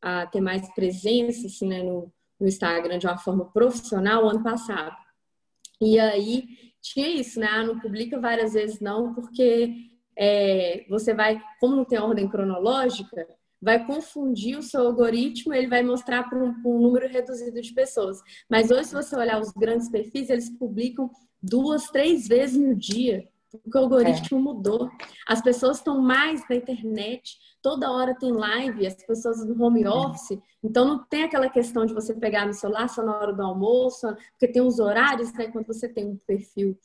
a, 0.02 0.22
a 0.22 0.28
ter 0.28 0.42
mais 0.42 0.68
presença 0.74 1.48
assim, 1.48 1.68
né, 1.68 1.84
no, 1.84 2.12
no 2.40 2.48
Instagram 2.48 2.98
de 2.98 3.08
uma 3.08 3.18
forma 3.18 3.46
profissional, 3.46 4.28
ano 4.28 4.44
passado. 4.44 4.96
E 5.82 5.98
aí 5.98 6.46
tinha 6.82 7.08
isso, 7.08 7.40
né? 7.40 7.48
Ah, 7.50 7.64
não 7.64 7.80
publica 7.80 8.20
várias 8.20 8.54
vezes, 8.54 8.82
não, 8.82 9.14
porque 9.14 9.74
é, 10.18 10.86
você 10.90 11.14
vai, 11.14 11.42
como 11.62 11.78
não 11.78 11.86
tem 11.86 11.98
ordem 11.98 12.28
cronológica, 12.28 13.26
vai 13.62 13.86
confundir 13.86 14.58
o 14.58 14.64
seu 14.64 14.88
algoritmo, 14.88 15.54
ele 15.54 15.68
vai 15.68 15.84
mostrar 15.84 16.30
para 16.30 16.40
um, 16.40 16.56
um, 16.66 16.80
número 16.80 17.08
reduzido 17.08 17.62
de 17.62 17.74
pessoas. 17.74 18.22
Mas 18.50 18.72
hoje, 18.72 18.86
se 18.86 18.96
você 18.96 19.16
olhar 19.16 19.40
os 19.40 19.52
grandes 19.52 19.90
perfis, 19.90 20.30
eles 20.30 20.50
publicam 20.50 21.10
duas, 21.42 21.88
três 21.90 22.28
vezes 22.28 22.58
no 22.58 22.76
dia, 22.76 23.28
porque 23.52 23.78
o 23.78 23.82
algoritmo 23.82 24.40
é. 24.40 24.42
mudou. 24.42 24.90
As 25.28 25.42
pessoas 25.42 25.78
estão 25.78 26.02
mais 26.02 26.42
na 26.50 26.56
internet, 26.56 27.38
toda 27.62 27.92
hora 27.92 28.16
tem 28.18 28.32
live, 28.32 28.88
as 28.88 28.96
pessoas 29.06 29.46
no 29.46 29.62
home 29.62 29.86
office, 29.88 30.40
então 30.64 30.86
não 30.86 31.04
tem 31.04 31.24
aquela 31.24 31.50
questão 31.50 31.86
de 31.86 31.94
você 31.94 32.14
pegar 32.14 32.46
no 32.46 32.54
celular 32.54 32.88
só 32.88 33.04
na 33.04 33.18
hora 33.18 33.34
do 33.34 33.42
almoço, 33.42 34.08
porque 34.32 34.48
tem 34.48 34.62
os 34.62 34.80
horários, 34.80 35.34
né? 35.34 35.48
Quando 35.48 35.68
você 35.68 35.88
tem 35.90 36.08
um 36.08 36.18
perfil 36.28 36.78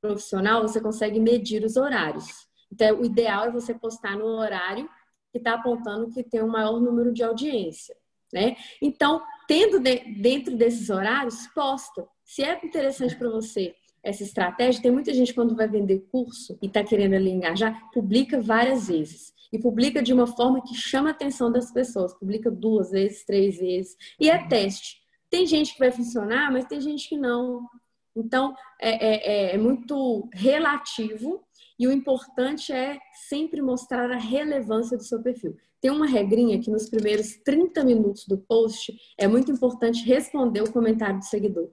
profissional, 0.00 0.62
você 0.62 0.80
consegue 0.80 1.18
medir 1.18 1.64
os 1.64 1.76
horários. 1.76 2.46
Então, 2.72 3.00
o 3.00 3.04
ideal 3.04 3.46
é 3.46 3.50
você 3.50 3.74
postar 3.74 4.16
no 4.16 4.26
horário 4.26 4.88
que 5.34 5.38
está 5.38 5.54
apontando 5.54 6.12
que 6.12 6.22
tem 6.22 6.40
um 6.40 6.46
maior 6.46 6.80
número 6.80 7.12
de 7.12 7.24
audiência, 7.24 7.96
né? 8.32 8.54
Então, 8.80 9.20
tendo 9.48 9.80
de, 9.80 9.96
dentro 10.22 10.56
desses 10.56 10.90
horários, 10.90 11.48
posta. 11.48 12.06
Se 12.24 12.44
é 12.44 12.64
interessante 12.64 13.16
para 13.16 13.28
você 13.28 13.74
essa 14.00 14.22
estratégia, 14.22 14.80
tem 14.80 14.92
muita 14.92 15.12
gente 15.12 15.34
quando 15.34 15.56
vai 15.56 15.66
vender 15.66 16.06
curso 16.12 16.56
e 16.62 16.66
está 16.66 16.84
querendo 16.84 17.14
ali 17.14 17.30
engajar, 17.30 17.90
publica 17.90 18.40
várias 18.40 18.86
vezes. 18.86 19.34
E 19.52 19.58
publica 19.58 20.00
de 20.00 20.12
uma 20.12 20.28
forma 20.28 20.62
que 20.62 20.74
chama 20.74 21.08
a 21.08 21.12
atenção 21.12 21.50
das 21.50 21.72
pessoas. 21.72 22.14
Publica 22.14 22.48
duas 22.48 22.92
vezes, 22.92 23.24
três 23.24 23.58
vezes. 23.58 23.96
E 24.20 24.30
é 24.30 24.46
teste. 24.46 24.98
Tem 25.28 25.44
gente 25.46 25.72
que 25.72 25.80
vai 25.80 25.90
funcionar, 25.90 26.52
mas 26.52 26.64
tem 26.66 26.80
gente 26.80 27.08
que 27.08 27.16
não. 27.16 27.68
Então, 28.14 28.54
é, 28.80 29.50
é, 29.50 29.54
é 29.54 29.58
muito 29.58 30.28
relativo 30.32 31.44
e 31.78 31.86
o 31.86 31.92
importante 31.92 32.72
é 32.72 32.98
sempre 33.28 33.60
mostrar 33.60 34.10
a 34.10 34.16
relevância 34.16 34.96
do 34.96 35.02
seu 35.02 35.22
perfil. 35.22 35.56
Tem 35.80 35.90
uma 35.90 36.06
regrinha 36.06 36.60
que 36.60 36.70
nos 36.70 36.88
primeiros 36.88 37.36
30 37.44 37.84
minutos 37.84 38.26
do 38.26 38.38
post 38.38 38.96
é 39.18 39.26
muito 39.26 39.50
importante 39.50 40.04
responder 40.04 40.62
o 40.62 40.72
comentário 40.72 41.18
do 41.18 41.24
seguidor. 41.24 41.70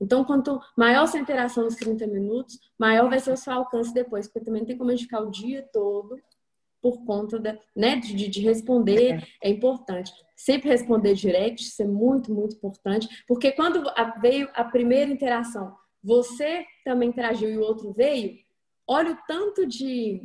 Então, 0.00 0.24
quanto 0.24 0.58
maior 0.76 1.06
sua 1.06 1.20
interação 1.20 1.64
nos 1.64 1.76
30 1.76 2.06
minutos, 2.06 2.58
maior 2.78 3.08
vai 3.08 3.20
ser 3.20 3.32
o 3.32 3.36
seu 3.36 3.52
alcance 3.52 3.92
depois, 3.92 4.26
porque 4.26 4.44
também 4.44 4.64
tem 4.64 4.76
como 4.76 4.90
indicar 4.90 5.22
o 5.22 5.30
dia 5.30 5.62
todo 5.72 6.18
por 6.80 7.04
conta 7.04 7.38
da, 7.38 7.58
né, 7.76 7.96
de, 7.96 8.28
de 8.28 8.40
responder 8.40 9.22
é 9.42 9.50
importante. 9.50 10.12
Sempre 10.34 10.70
responder 10.70 11.14
direct, 11.14 11.62
isso 11.62 11.82
é 11.82 11.86
muito, 11.86 12.32
muito 12.32 12.56
importante, 12.56 13.08
porque 13.28 13.52
quando 13.52 13.84
veio 14.22 14.48
a 14.54 14.64
primeira 14.64 15.10
interação, 15.10 15.76
você 16.02 16.64
também 16.82 17.10
interagiu 17.10 17.50
e 17.50 17.58
o 17.58 17.62
outro 17.62 17.92
veio, 17.92 18.38
olha 18.90 19.12
o 19.12 19.18
tanto 19.24 19.64
de, 19.64 20.20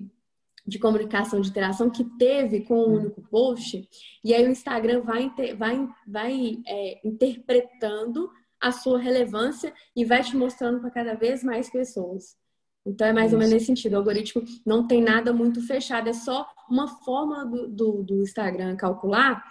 de 0.65 0.79
comunicação, 0.79 1.39
de 1.39 1.49
interação 1.49 1.87
que 1.87 2.03
teve 2.17 2.61
com 2.61 2.73
o 2.73 2.89
um 2.89 2.95
único 2.95 3.21
post, 3.29 3.87
e 4.23 4.33
aí 4.33 4.43
o 4.43 4.49
Instagram 4.49 5.01
vai, 5.01 5.31
vai, 5.55 5.87
vai 6.07 6.57
é, 6.65 7.07
interpretando 7.07 8.27
a 8.59 8.71
sua 8.71 8.97
relevância 8.97 9.71
e 9.95 10.03
vai 10.03 10.23
te 10.23 10.35
mostrando 10.35 10.79
para 10.79 10.89
cada 10.89 11.13
vez 11.13 11.43
mais 11.43 11.69
pessoas. 11.69 12.35
Então 12.83 13.05
é 13.05 13.13
mais 13.13 13.27
Isso. 13.27 13.35
ou 13.35 13.39
menos 13.39 13.53
nesse 13.53 13.67
sentido. 13.67 13.93
O 13.93 13.97
algoritmo 13.97 14.43
não 14.65 14.87
tem 14.87 15.01
nada 15.01 15.31
muito 15.31 15.61
fechado, 15.67 16.09
é 16.09 16.13
só 16.13 16.47
uma 16.67 16.87
forma 17.03 17.45
do, 17.45 17.67
do, 17.67 18.03
do 18.03 18.21
Instagram 18.23 18.75
calcular 18.75 19.43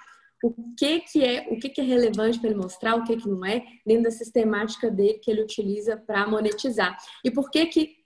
o 0.43 0.53
que, 0.77 1.01
que 1.01 1.25
é 1.25 1.47
o 1.51 1.59
que, 1.59 1.71
que 1.71 1.81
é 1.81 1.85
relevante 1.85 2.39
para 2.39 2.51
ele 2.51 2.59
mostrar, 2.59 2.97
o 2.97 3.05
que, 3.05 3.17
que 3.17 3.29
não 3.29 3.45
é, 3.47 3.65
dentro 3.87 4.05
da 4.05 4.11
sistemática 4.11 4.91
dele 4.91 5.15
que 5.15 5.31
ele 5.31 5.43
utiliza 5.43 5.97
para 5.97 6.27
monetizar. 6.27 6.99
E 7.25 7.31
por 7.31 7.51
que 7.51 7.67
que 7.67 8.04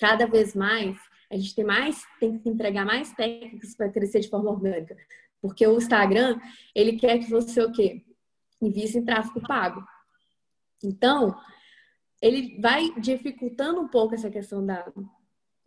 cada 0.00 0.26
vez 0.26 0.54
mais 0.54 0.96
a 1.30 1.36
gente 1.36 1.54
tem 1.54 1.64
mais 1.64 2.02
tem 2.18 2.38
que 2.38 2.48
entregar 2.48 2.84
mais 2.84 3.12
técnicas 3.12 3.74
para 3.74 3.90
crescer 3.90 4.20
de 4.20 4.28
forma 4.28 4.50
orgânica, 4.50 4.96
porque 5.40 5.64
o 5.66 5.76
Instagram 5.76 6.40
ele 6.74 6.96
quer 6.96 7.18
que 7.18 7.30
você 7.30 7.62
o 7.62 7.70
quê? 7.70 8.02
Invista 8.60 8.98
em 8.98 9.04
tráfego 9.04 9.40
pago. 9.46 9.84
Então 10.82 11.38
ele 12.20 12.60
vai 12.60 12.92
dificultando 12.98 13.80
um 13.80 13.88
pouco 13.88 14.14
essa 14.14 14.30
questão 14.30 14.64
da 14.64 14.92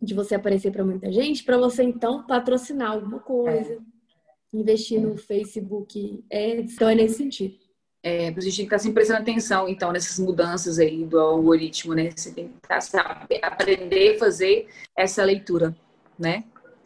de 0.01 0.13
você 0.13 0.35
aparecer 0.35 0.69
para 0.71 0.83
muita 0.83 1.09
gente, 1.11 1.45
para 1.45 1.57
você 1.57 1.81
então 1.83 2.27
patrocinar 2.27 2.91
alguma 2.91 3.19
coisa, 3.19 3.73
é. 3.73 4.57
investir 4.57 4.99
no 4.99 5.15
Facebook. 5.15 6.25
É, 6.29 6.59
então 6.59 6.89
é 6.89 6.95
nesse 6.95 7.15
sentido. 7.15 7.62
É, 8.05 8.27
a 8.27 8.31
gente 8.41 8.43
tem 8.43 8.51
que 8.51 8.61
estar 8.63 8.79
sempre 8.79 8.95
prestando 8.95 9.21
atenção, 9.21 9.69
então, 9.69 9.93
nessas 9.93 10.19
mudanças 10.19 10.77
aí 10.77 11.05
do 11.05 11.17
algoritmo, 11.17 11.93
né? 11.93 12.11
Você 12.13 12.33
tem 12.33 12.49
que 12.49 12.55
estar, 12.57 12.81
saber, 12.81 13.39
aprender 13.41 14.15
a 14.15 14.19
fazer 14.19 14.67
essa 14.93 15.23
leitura, 15.23 15.73
né? 16.19 16.43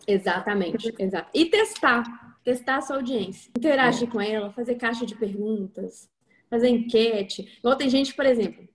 Exatamente, 0.08 0.94
exato. 1.00 1.30
E 1.34 1.46
testar, 1.46 2.38
testar 2.44 2.78
a 2.78 2.82
sua 2.82 2.98
audiência. 2.98 3.52
Interagir 3.58 4.08
é. 4.08 4.12
com 4.12 4.22
ela, 4.22 4.54
fazer 4.54 4.76
caixa 4.76 5.08
de 5.08 5.16
perguntas, 5.16 6.08
fazer 6.52 6.70
enquete. 6.70 7.58
Igual 7.60 7.76
tem 7.76 7.90
gente, 7.90 8.14
por 8.14 8.26
exemplo, 8.26 8.70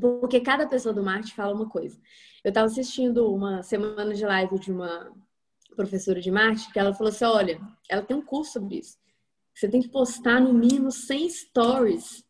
porque 0.00 0.40
cada 0.40 0.66
pessoa 0.66 0.92
do 0.92 1.02
marketing 1.02 1.34
fala 1.36 1.54
uma 1.54 1.68
coisa. 1.68 1.96
Eu 2.42 2.48
estava 2.48 2.66
assistindo 2.66 3.32
uma 3.32 3.62
semana 3.62 4.12
de 4.12 4.24
live 4.24 4.58
de 4.58 4.72
uma 4.72 5.12
professora 5.76 6.20
de 6.20 6.30
marketing 6.30 6.72
que 6.72 6.78
ela 6.78 6.92
falou 6.92 7.12
assim: 7.12 7.24
olha, 7.24 7.60
ela 7.88 8.02
tem 8.02 8.16
um 8.16 8.24
curso 8.24 8.54
sobre 8.54 8.78
isso. 8.78 8.98
Você 9.54 9.68
tem 9.68 9.80
que 9.80 9.88
postar 9.88 10.40
no 10.40 10.52
mínimo 10.52 10.90
100 10.90 11.30
stories 11.30 12.24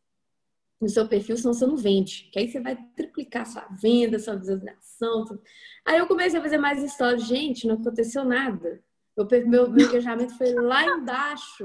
no 0.81 0.89
seu 0.89 1.09
perfil, 1.09 1.37
senão 1.37 1.55
você 1.55 1.67
não 1.67 1.77
vende. 1.77 2.29
Que 2.31 2.39
aí 2.39 2.49
você 2.49 2.61
vai 2.61 2.77
triplicar 2.95 3.47
sua 3.47 3.67
venda, 3.81 4.19
sua 4.19 4.37
visualização. 4.37 5.25
Tudo. 5.25 5.43
Aí 5.87 5.99
eu 5.99 6.07
comecei 6.07 6.39
a 6.39 6.43
fazer 6.43 6.59
mais 6.59 6.93
stories. 6.93 7.27
Gente, 7.27 7.67
não 7.67 7.77
aconteceu 7.77 8.25
nada. 8.25 8.83
Meu, 9.17 9.27
meu, 9.49 9.71
meu 9.71 9.87
engajamento 9.89 10.37
foi 10.37 10.53
lá 10.53 10.85
embaixo. 10.85 11.65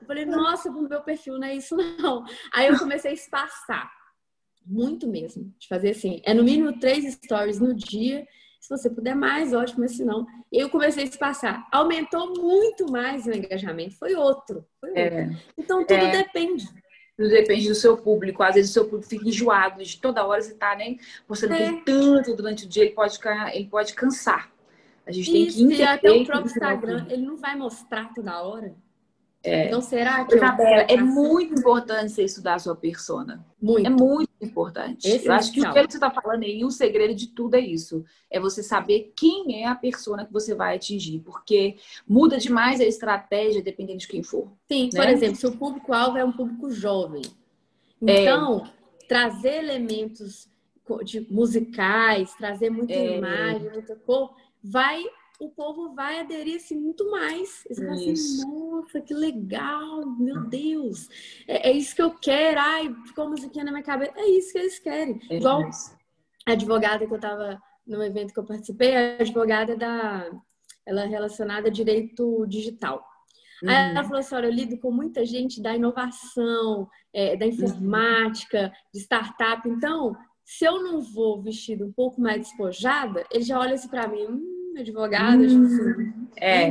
Eu 0.00 0.06
falei, 0.06 0.24
nossa, 0.24 0.70
o 0.70 0.88
meu 0.88 1.02
perfil 1.02 1.38
não 1.38 1.46
é 1.46 1.54
isso, 1.54 1.76
não. 1.76 2.24
Aí 2.52 2.66
eu 2.66 2.78
comecei 2.78 3.12
a 3.12 3.14
espaçar. 3.14 3.90
Muito 4.64 5.06
mesmo. 5.06 5.54
De 5.58 5.68
fazer 5.68 5.90
assim. 5.90 6.20
É 6.24 6.34
no 6.34 6.42
mínimo 6.42 6.78
três 6.80 7.14
stories 7.14 7.60
no 7.60 7.72
dia 7.74 8.26
se 8.60 8.68
você 8.68 8.90
puder 8.90 9.14
mais, 9.14 9.52
ótimo, 9.52 9.80
mas 9.80 9.96
se 9.96 10.04
não. 10.04 10.26
Eu 10.52 10.68
comecei 10.68 11.04
a 11.04 11.06
espaçar. 11.06 11.66
Aumentou 11.70 12.34
muito 12.34 12.90
mais 12.90 13.26
o 13.26 13.32
engajamento. 13.32 13.94
Foi 13.96 14.14
outro. 14.14 14.66
Foi 14.80 14.90
outro. 14.90 15.02
É. 15.02 15.30
Então, 15.56 15.84
tudo 15.84 15.94
é. 15.94 16.22
depende. 16.22 16.66
Tudo 17.16 17.30
depende 17.30 17.68
do 17.68 17.74
seu 17.74 17.96
público. 17.96 18.42
Às 18.42 18.56
vezes 18.56 18.70
o 18.70 18.74
seu 18.74 18.84
público 18.84 19.08
fica 19.08 19.28
enjoado 19.28 19.82
de 19.82 20.00
toda 20.00 20.26
hora 20.26 20.42
você 20.42 20.54
tá, 20.54 20.76
né? 20.76 20.96
Você 21.28 21.46
não 21.46 21.56
é. 21.56 21.58
tem 21.58 21.84
tanto 21.84 22.34
durante 22.36 22.66
o 22.66 22.68
dia, 22.68 22.84
ele 22.84 22.94
pode, 22.94 23.18
ele 23.54 23.68
pode 23.68 23.94
cansar. 23.94 24.50
A 25.06 25.12
gente 25.12 25.30
Isso, 25.30 25.32
tem 25.32 25.68
que 25.68 25.74
entender. 25.74 25.84
Até 25.84 26.10
o 26.10 26.24
próprio 26.24 26.46
Instagram, 26.46 27.06
ele 27.08 27.22
não 27.22 27.36
vai 27.36 27.56
mostrar 27.56 28.12
toda 28.12 28.42
hora. 28.42 28.74
É. 29.46 29.66
Então, 29.66 29.80
será 29.80 30.24
que. 30.24 30.34
Isabela, 30.34 30.82
é 30.88 30.96
muito 30.96 31.54
importante 31.54 32.10
você 32.10 32.24
estudar 32.24 32.54
a 32.54 32.58
sua 32.58 32.74
persona. 32.74 33.46
Muito. 33.62 33.86
É 33.86 33.90
muito 33.90 34.30
importante. 34.42 35.08
Esse 35.08 35.28
eu 35.28 35.32
acho 35.32 35.52
que 35.52 35.60
o 35.60 35.72
que 35.72 35.80
você 35.82 35.96
está 35.96 36.10
falando 36.10 36.42
aí, 36.42 36.64
o 36.64 36.70
segredo 36.70 37.14
de 37.14 37.28
tudo 37.28 37.54
é 37.54 37.60
isso. 37.60 38.04
É 38.28 38.40
você 38.40 38.60
saber 38.60 39.12
quem 39.16 39.62
é 39.62 39.68
a 39.68 39.74
persona 39.74 40.26
que 40.26 40.32
você 40.32 40.52
vai 40.52 40.74
atingir. 40.74 41.20
Porque 41.20 41.76
muda 42.08 42.38
demais 42.38 42.80
a 42.80 42.84
estratégia 42.84 43.62
dependendo 43.62 43.98
de 43.98 44.08
quem 44.08 44.22
for. 44.22 44.50
Sim, 44.66 44.90
né? 44.92 45.00
por 45.00 45.08
exemplo, 45.08 45.36
se 45.36 45.46
o 45.46 45.56
público-alvo 45.56 46.18
é 46.18 46.24
um 46.24 46.32
público 46.32 46.70
jovem. 46.72 47.22
É. 48.04 48.22
Então, 48.22 48.66
é. 48.66 49.06
trazer 49.06 49.58
elementos 49.58 50.48
de 51.04 51.24
musicais, 51.30 52.34
trazer 52.34 52.70
muita 52.70 52.94
é. 52.94 53.18
imagem, 53.18 53.70
muita 53.70 53.94
cor, 53.94 54.34
vai 54.62 55.04
o 55.40 55.50
povo 55.50 55.94
vai 55.94 56.20
aderir 56.20 56.56
assim 56.56 56.78
muito 56.78 57.10
mais. 57.10 57.64
Eles 57.66 57.78
vão 57.78 57.92
assim, 57.92 58.46
nossa, 58.46 59.00
que 59.00 59.14
legal, 59.14 60.06
meu 60.06 60.44
Deus. 60.48 61.08
É, 61.46 61.70
é, 61.70 61.72
isso 61.72 61.94
que 61.94 62.02
eu 62.02 62.14
quero. 62.14 62.60
Ai, 62.60 62.94
ficou 63.06 63.28
musiquinha 63.28 63.64
na 63.64 63.70
minha 63.70 63.82
cabeça. 63.82 64.12
É 64.16 64.26
isso 64.28 64.52
que 64.52 64.58
eles 64.58 64.78
querem. 64.78 65.20
É 65.30 65.36
Igual 65.36 65.62
a 66.46 66.52
advogada 66.52 67.06
que 67.06 67.12
eu 67.12 67.20
tava 67.20 67.60
no 67.86 68.02
evento 68.02 68.32
que 68.32 68.38
eu 68.40 68.44
participei, 68.44 68.96
a 68.96 69.16
advogada 69.20 69.76
da. 69.76 70.30
Ela 70.86 71.02
é 71.02 71.06
relacionada 71.06 71.68
a 71.68 71.72
direito 71.72 72.46
digital. 72.46 73.04
Uhum. 73.62 73.70
Aí 73.70 73.90
ela 73.90 74.00
uhum. 74.00 74.06
falou 74.06 74.20
assim: 74.20 74.34
olha, 74.34 74.46
eu 74.46 74.52
lido 74.52 74.78
com 74.78 74.90
muita 74.90 75.24
gente 75.24 75.60
da 75.60 75.74
inovação, 75.74 76.88
é, 77.12 77.36
da 77.36 77.46
informática, 77.46 78.64
uhum. 78.64 78.70
de 78.94 79.00
startup. 79.00 79.68
Então, 79.68 80.16
se 80.44 80.64
eu 80.64 80.82
não 80.82 81.00
vou 81.00 81.42
vestida 81.42 81.84
um 81.84 81.92
pouco 81.92 82.20
mais 82.20 82.42
despojada, 82.42 83.24
ele 83.32 83.42
já 83.42 83.58
olha 83.58 83.74
assim 83.74 83.88
para 83.88 84.06
mim, 84.06 84.26
hum, 84.26 84.55
advogada, 84.80 85.42
hum, 85.42 85.64
assim, 85.64 86.28
é. 86.36 86.68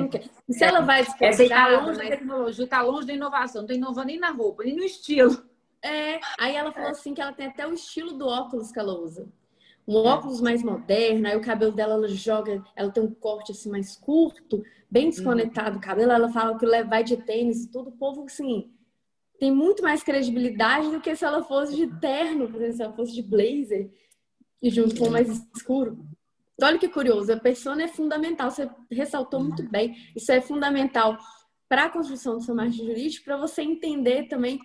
E 0.48 0.54
se 0.54 0.64
ela 0.64 0.82
vai 0.82 1.04
despontar... 1.04 1.30
Essa 1.30 1.44
está 1.44 1.68
longe 1.68 1.98
da 1.98 2.08
tecnologia, 2.08 2.64
está 2.64 2.82
longe 2.82 3.08
da 3.08 3.14
inovação, 3.14 3.62
não 3.62 3.68
está 3.68 3.74
inovando 3.76 4.08
nem 4.08 4.20
na 4.20 4.32
roupa, 4.32 4.64
nem 4.64 4.76
no 4.76 4.84
estilo. 4.84 5.44
É, 5.82 6.20
aí 6.40 6.56
ela 6.56 6.72
falou 6.72 6.90
assim 6.90 7.14
que 7.14 7.22
ela 7.22 7.34
tem 7.34 7.48
até 7.48 7.68
o 7.68 7.74
estilo 7.74 8.14
do 8.14 8.28
óculos 8.28 8.72
que 8.72 8.80
ela 8.80 8.98
usa. 9.00 9.28
Um 9.88 9.98
óculos 9.98 10.42
mais 10.42 10.64
moderno, 10.64 11.28
aí 11.28 11.38
o 11.38 11.42
cabelo 11.42 11.72
dela 11.72 11.94
ela 11.94 12.08
joga, 12.08 12.64
ela 12.76 12.90
tem 12.92 13.04
um 13.04 13.14
corte 13.14 13.52
assim 13.52 13.70
mais 13.70 13.96
curto, 13.96 14.64
bem 14.90 15.10
desconectado 15.10 15.78
o 15.78 15.82
cabelo, 15.82 16.12
ela 16.12 16.30
fala 16.30 16.58
que 16.58 16.66
vai 16.84 17.04
de 17.04 17.18
tênis 17.18 17.66
e 17.66 17.72
tudo, 17.72 17.90
o 17.90 17.98
povo 17.98 18.24
assim 18.24 18.72
tem 19.40 19.52
muito 19.52 19.84
mais 19.84 20.04
credibilidade 20.04 20.90
do 20.90 21.02
que 21.02 21.16
se 21.16 21.26
ela 21.26 21.44
fosse 21.44 21.76
de 21.76 21.88
terno, 22.00 22.50
por 22.50 22.62
exemplo, 22.62 22.76
se 22.76 22.84
ela 22.84 22.94
fosse 22.94 23.14
de 23.14 23.22
blazer 23.22 23.92
e 24.62 24.70
junto 24.70 24.98
com 24.98 25.10
mais 25.10 25.46
escuro. 25.56 26.06
Olha 26.62 26.78
que 26.78 26.88
curioso, 26.88 27.34
a 27.34 27.40
persona 27.40 27.84
é 27.84 27.88
fundamental, 27.88 28.50
você 28.50 28.70
ressaltou 28.90 29.42
muito 29.42 29.62
uhum. 29.62 29.70
bem, 29.70 29.96
isso 30.16 30.32
é 30.32 30.40
fundamental 30.40 31.18
para 31.68 31.86
a 31.86 31.90
construção 31.90 32.38
do 32.38 32.44
seu 32.44 32.56
marketing 32.56 32.86
jurídico, 32.86 33.26
para 33.26 33.38
você 33.38 33.62
entender 33.62 34.28
também 34.28 34.60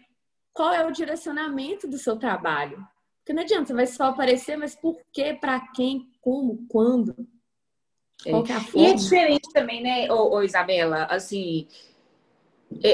qual 0.52 0.72
é 0.72 0.86
o 0.86 0.92
direcionamento 0.92 1.88
do 1.88 1.98
seu 1.98 2.16
trabalho. 2.16 2.86
Porque 3.18 3.32
não 3.32 3.42
adianta, 3.42 3.66
você 3.66 3.74
vai 3.74 3.86
só 3.86 4.04
aparecer, 4.04 4.56
mas 4.56 4.76
por 4.76 5.00
quê, 5.12 5.36
para 5.38 5.60
quem, 5.72 6.10
como, 6.20 6.66
quando? 6.68 7.14
É. 8.24 8.30
É? 8.30 8.78
E 8.78 8.86
é 8.86 8.94
diferente 8.94 9.52
também, 9.52 9.82
né, 9.82 10.12
ô, 10.12 10.36
ô 10.36 10.42
Isabela, 10.42 11.04
assim, 11.04 11.66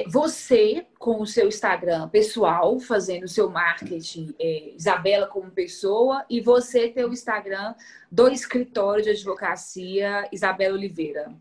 você 0.09 0.87
com 0.99 1.21
o 1.21 1.27
seu 1.27 1.49
Instagram 1.49 2.09
pessoal, 2.09 2.79
fazendo 2.81 3.25
o 3.25 3.29
seu 3.29 3.51
marketing, 3.51 4.35
é, 4.39 4.75
Isabela 4.75 5.27
como 5.27 5.51
pessoa, 5.51 6.25
e 6.31 6.41
você 6.41 6.89
ter 6.89 7.05
o 7.05 7.13
Instagram 7.13 7.75
do 8.11 8.29
escritório 8.29 9.05
de 9.05 9.11
advocacia 9.11 10.29
Isabela 10.33 10.75
Oliveira. 10.75 11.33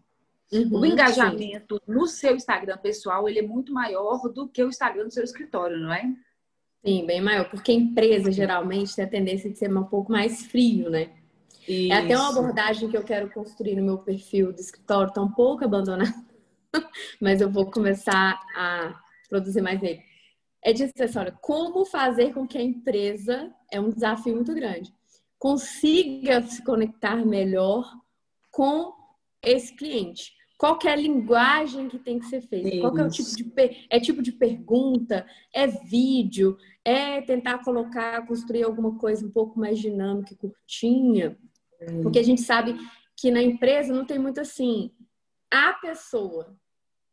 Uhum, 0.51 0.79
o 0.79 0.85
engajamento 0.85 1.75
sim. 1.75 1.91
no 1.91 2.05
seu 2.05 2.35
Instagram 2.35 2.77
pessoal 2.77 3.27
ele 3.27 3.39
é 3.39 3.41
muito 3.41 3.73
maior 3.73 4.29
do 4.29 4.47
que 4.47 4.63
o 4.63 4.69
Instagram 4.69 5.05
do 5.05 5.13
seu 5.13 5.23
escritório, 5.23 5.77
não 5.77 5.91
é? 5.91 6.03
Sim, 6.85 7.05
bem 7.05 7.19
maior, 7.19 7.49
porque 7.49 7.71
a 7.71 7.75
empresa 7.75 8.31
geralmente 8.31 8.95
tem 8.95 9.05
a 9.05 9.09
tendência 9.09 9.49
de 9.49 9.57
ser 9.57 9.75
um 9.75 9.83
pouco 9.83 10.11
mais 10.11 10.45
frio, 10.45 10.89
né? 10.89 11.09
Isso. 11.67 11.91
É 11.91 11.97
até 11.97 12.15
uma 12.15 12.29
abordagem 12.29 12.87
que 12.89 12.95
eu 12.95 13.03
quero 13.03 13.27
construir 13.31 13.75
no 13.75 13.81
meu 13.81 13.97
perfil 13.97 14.53
do 14.53 14.59
escritório, 14.59 15.11
tá 15.11 15.19
um 15.19 15.31
pouco 15.31 15.65
abandonada 15.65 16.13
mas 17.21 17.41
eu 17.41 17.49
vou 17.49 17.69
começar 17.69 18.39
a 18.55 18.99
produzir 19.29 19.61
mais 19.61 19.81
nele. 19.81 20.01
É 20.63 20.73
disso, 20.73 20.93
olha, 21.17 21.31
como 21.41 21.85
fazer 21.85 22.33
com 22.33 22.47
que 22.47 22.57
a 22.57 22.61
empresa, 22.61 23.53
é 23.71 23.79
um 23.79 23.89
desafio 23.89 24.35
muito 24.35 24.53
grande, 24.53 24.91
consiga 25.37 26.41
se 26.41 26.63
conectar 26.63 27.23
melhor 27.23 27.85
com 28.51 28.93
esse 29.43 29.75
cliente. 29.75 30.33
Qual 30.57 30.79
é 30.85 30.89
a 30.89 30.95
linguagem 30.95 31.89
que 31.89 31.99
tem 31.99 32.17
que 32.17 32.25
ser 32.27 32.41
feita? 32.41 32.69
Isso. 32.69 32.81
Qual 32.81 32.97
é 32.97 33.03
o 33.03 33.09
tipo 33.09 33.29
de 33.35 33.87
é 33.89 33.99
tipo 33.99 34.21
de 34.21 34.31
pergunta? 34.31 35.27
É 35.53 35.67
vídeo? 35.67 36.57
É 36.83 37.21
tentar 37.21 37.59
colocar, 37.59 38.25
construir 38.25 38.63
alguma 38.63 38.97
coisa 38.97 39.25
um 39.25 39.29
pouco 39.29 39.59
mais 39.59 39.77
dinâmica 39.77 40.33
e 40.33 40.37
curtinha? 40.37 41.37
Porque 42.01 42.19
a 42.19 42.23
gente 42.23 42.41
sabe 42.41 42.75
que 43.17 43.29
na 43.29 43.41
empresa 43.41 43.93
não 43.93 44.05
tem 44.05 44.17
muito 44.17 44.39
assim 44.39 44.91
a 45.51 45.73
pessoa 45.73 46.57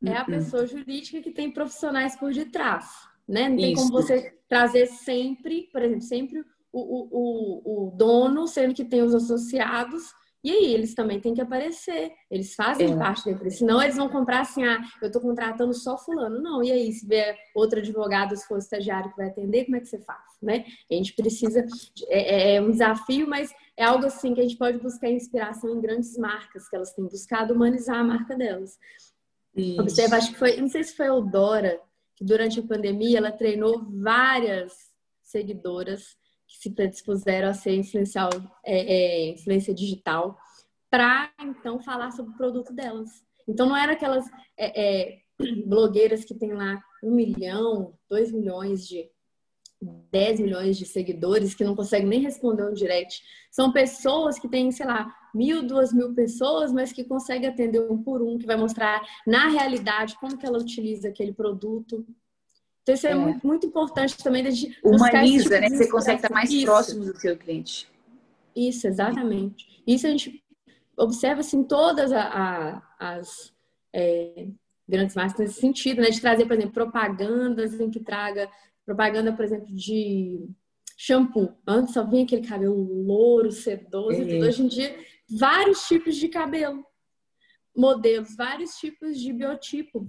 é 0.05 0.17
a 0.17 0.21
uhum. 0.21 0.27
pessoa 0.27 0.67
jurídica 0.67 1.21
que 1.21 1.31
tem 1.31 1.51
profissionais 1.51 2.17
por 2.17 2.33
detrás, 2.33 2.87
né? 3.29 3.49
Não 3.49 3.57
tem 3.57 3.73
Isso. 3.73 3.83
como 3.83 4.03
você 4.03 4.37
trazer 4.49 4.87
sempre, 4.87 5.69
por 5.73 5.83
exemplo, 5.83 6.03
sempre 6.03 6.45
o, 6.73 6.81
o, 6.81 7.87
o, 7.89 7.91
dono, 7.97 8.47
sendo 8.47 8.75
que 8.75 8.85
tem 8.85 9.03
os 9.03 9.15
associados, 9.15 10.13
e 10.45 10.51
aí, 10.51 10.75
eles 10.75 10.93
também 10.93 11.21
têm 11.21 11.35
que 11.35 11.41
aparecer, 11.41 12.11
eles 12.29 12.57
fazem 12.57 12.93
é. 12.93 12.97
parte 12.97 13.25
da 13.25 13.31
empresa. 13.31 13.59
Senão, 13.59 13.81
eles 13.81 13.95
vão 13.95 14.09
comprar 14.09 14.41
assim, 14.41 14.65
ah, 14.65 14.81
eu 15.01 15.07
estou 15.07 15.23
contratando 15.23 15.73
só 15.73 15.97
fulano. 15.97 16.43
Não, 16.43 16.65
e 16.65 16.73
aí, 16.73 16.93
se 16.93 17.07
vier 17.07 17.39
outro 17.55 17.79
advogado, 17.79 18.37
se 18.37 18.45
for 18.49 18.59
estagiário 18.59 19.11
que 19.11 19.17
vai 19.17 19.29
atender, 19.29 19.67
como 19.67 19.77
é 19.77 19.81
que 19.81 19.87
você 19.87 20.01
faz, 20.01 20.19
né? 20.43 20.65
A 20.91 20.95
gente 20.95 21.15
precisa, 21.15 21.65
é, 22.09 22.55
é, 22.55 22.55
é 22.57 22.61
um 22.61 22.73
desafio, 22.73 23.29
mas 23.29 23.55
é 23.77 23.85
algo 23.85 24.05
assim 24.05 24.35
que 24.35 24.41
a 24.41 24.43
gente 24.43 24.59
pode 24.59 24.79
buscar 24.79 25.09
inspiração 25.09 25.71
em 25.77 25.81
grandes 25.81 26.19
marcas, 26.19 26.69
que 26.69 26.75
elas 26.75 26.93
têm 26.93 27.07
buscado 27.07 27.55
humanizar 27.55 27.99
a 27.99 28.05
marca 28.05 28.37
delas. 28.37 28.77
Isso. 29.55 29.81
Observa, 29.81 30.17
acho 30.17 30.33
que 30.33 30.39
foi, 30.39 30.57
não 30.57 30.69
sei 30.69 30.83
se 30.85 30.95
foi 30.95 31.07
a 31.07 31.11
Eudora, 31.11 31.81
que 32.17 32.25
durante 32.25 32.61
a 32.61 32.67
pandemia 32.67 33.19
ela 33.19 33.33
treinou 33.33 33.85
várias 34.03 34.73
seguidoras 35.23 36.17
que 36.47 36.59
se 36.59 36.71
predispuseram 36.71 37.49
a 37.49 37.55
ser 37.55 37.75
influencial, 37.75 38.31
é, 38.65 38.95
é, 38.95 39.29
influência 39.31 39.75
digital, 39.75 40.39
para 40.91 41.33
então 41.41 41.81
falar 41.81 42.11
sobre 42.11 42.33
o 42.33 42.37
produto 42.37 42.73
delas. 42.73 43.09
Então 43.49 43.69
não 43.69 43.77
era 43.77 43.93
aquelas 43.93 44.27
é, 44.57 45.11
é 45.11 45.19
blogueiras 45.67 46.25
que 46.25 46.35
tem 46.35 46.53
lá 46.53 46.83
um 47.03 47.15
milhão, 47.15 47.95
dois 48.09 48.31
milhões 48.31 48.87
de, 48.87 49.11
10 49.83 50.41
milhões 50.41 50.79
de 50.79 50.87
seguidores 50.87 51.55
que 51.55 51.65
não 51.65 51.75
conseguem 51.75 52.09
nem 52.09 52.21
responder 52.21 52.65
um 52.65 52.73
direct. 52.73 53.23
São 53.51 53.73
pessoas 53.73 54.39
que 54.39 54.49
têm, 54.49 54.71
sei 54.71 54.87
lá, 54.87 55.13
mil, 55.35 55.63
duas 55.63 55.93
mil 55.93 56.15
pessoas, 56.15 56.73
mas 56.73 56.93
que 56.93 57.05
conseguem 57.05 57.49
atender 57.49 57.81
um 57.81 58.03
por 58.03 58.23
um, 58.23 58.39
que 58.39 58.47
vai 58.47 58.57
mostrar 58.57 59.03
na 59.27 59.49
realidade 59.49 60.17
como 60.19 60.37
que 60.37 60.47
ela 60.47 60.59
utiliza 60.59 61.09
aquele 61.09 61.33
produto. 61.33 62.07
Então, 62.83 62.95
isso 62.95 63.07
é, 63.07 63.11
é. 63.11 63.15
Muito, 63.15 63.47
muito, 63.47 63.67
importante 63.67 64.17
também 64.19 64.45
gente. 64.51 64.79
Humaniza, 64.85 65.45
tipo 65.45 65.61
né? 65.61 65.69
Você 65.71 65.91
consegue 65.91 66.17
estar 66.17 66.33
mais 66.33 66.51
isso. 66.51 66.67
próximo 66.67 67.05
do 67.05 67.17
seu 67.19 67.37
cliente. 67.37 67.89
Isso, 68.55 68.87
exatamente. 68.87 69.83
Isso 69.87 70.07
a 70.07 70.11
gente 70.11 70.43
observa 70.97 71.41
assim 71.41 71.63
todas 71.65 72.13
a, 72.13 72.23
a, 72.23 72.83
as 72.99 73.53
é, 73.93 74.49
grandes 74.89 75.15
marcas 75.15 75.39
nesse 75.39 75.61
sentido, 75.61 76.03
né? 76.03 76.11
De 76.11 76.21
trazer, 76.21 76.45
por 76.45 76.55
exemplo, 76.55 76.73
propagandas 76.73 77.81
em 77.81 77.91
que 77.91 78.01
traga 78.01 78.49
propaganda, 78.85 79.33
por 79.33 79.45
exemplo, 79.45 79.73
de 79.75 80.49
shampoo. 80.97 81.53
Antes 81.67 81.95
só 81.95 82.05
vinha 82.05 82.25
aquele 82.25 82.47
cabelo 82.47 82.77
louro, 83.05 83.51
sedoso 83.51 84.19
tudo. 84.19 84.45
Hoje 84.45 84.63
em 84.63 84.69
dia, 84.69 84.95
vários 85.31 85.87
tipos 85.87 86.17
de 86.17 86.29
cabelo. 86.29 86.85
Modelos, 87.77 88.37
vários 88.37 88.75
tipos 88.77 89.19
de 89.19 89.33
biotipo. 89.33 90.09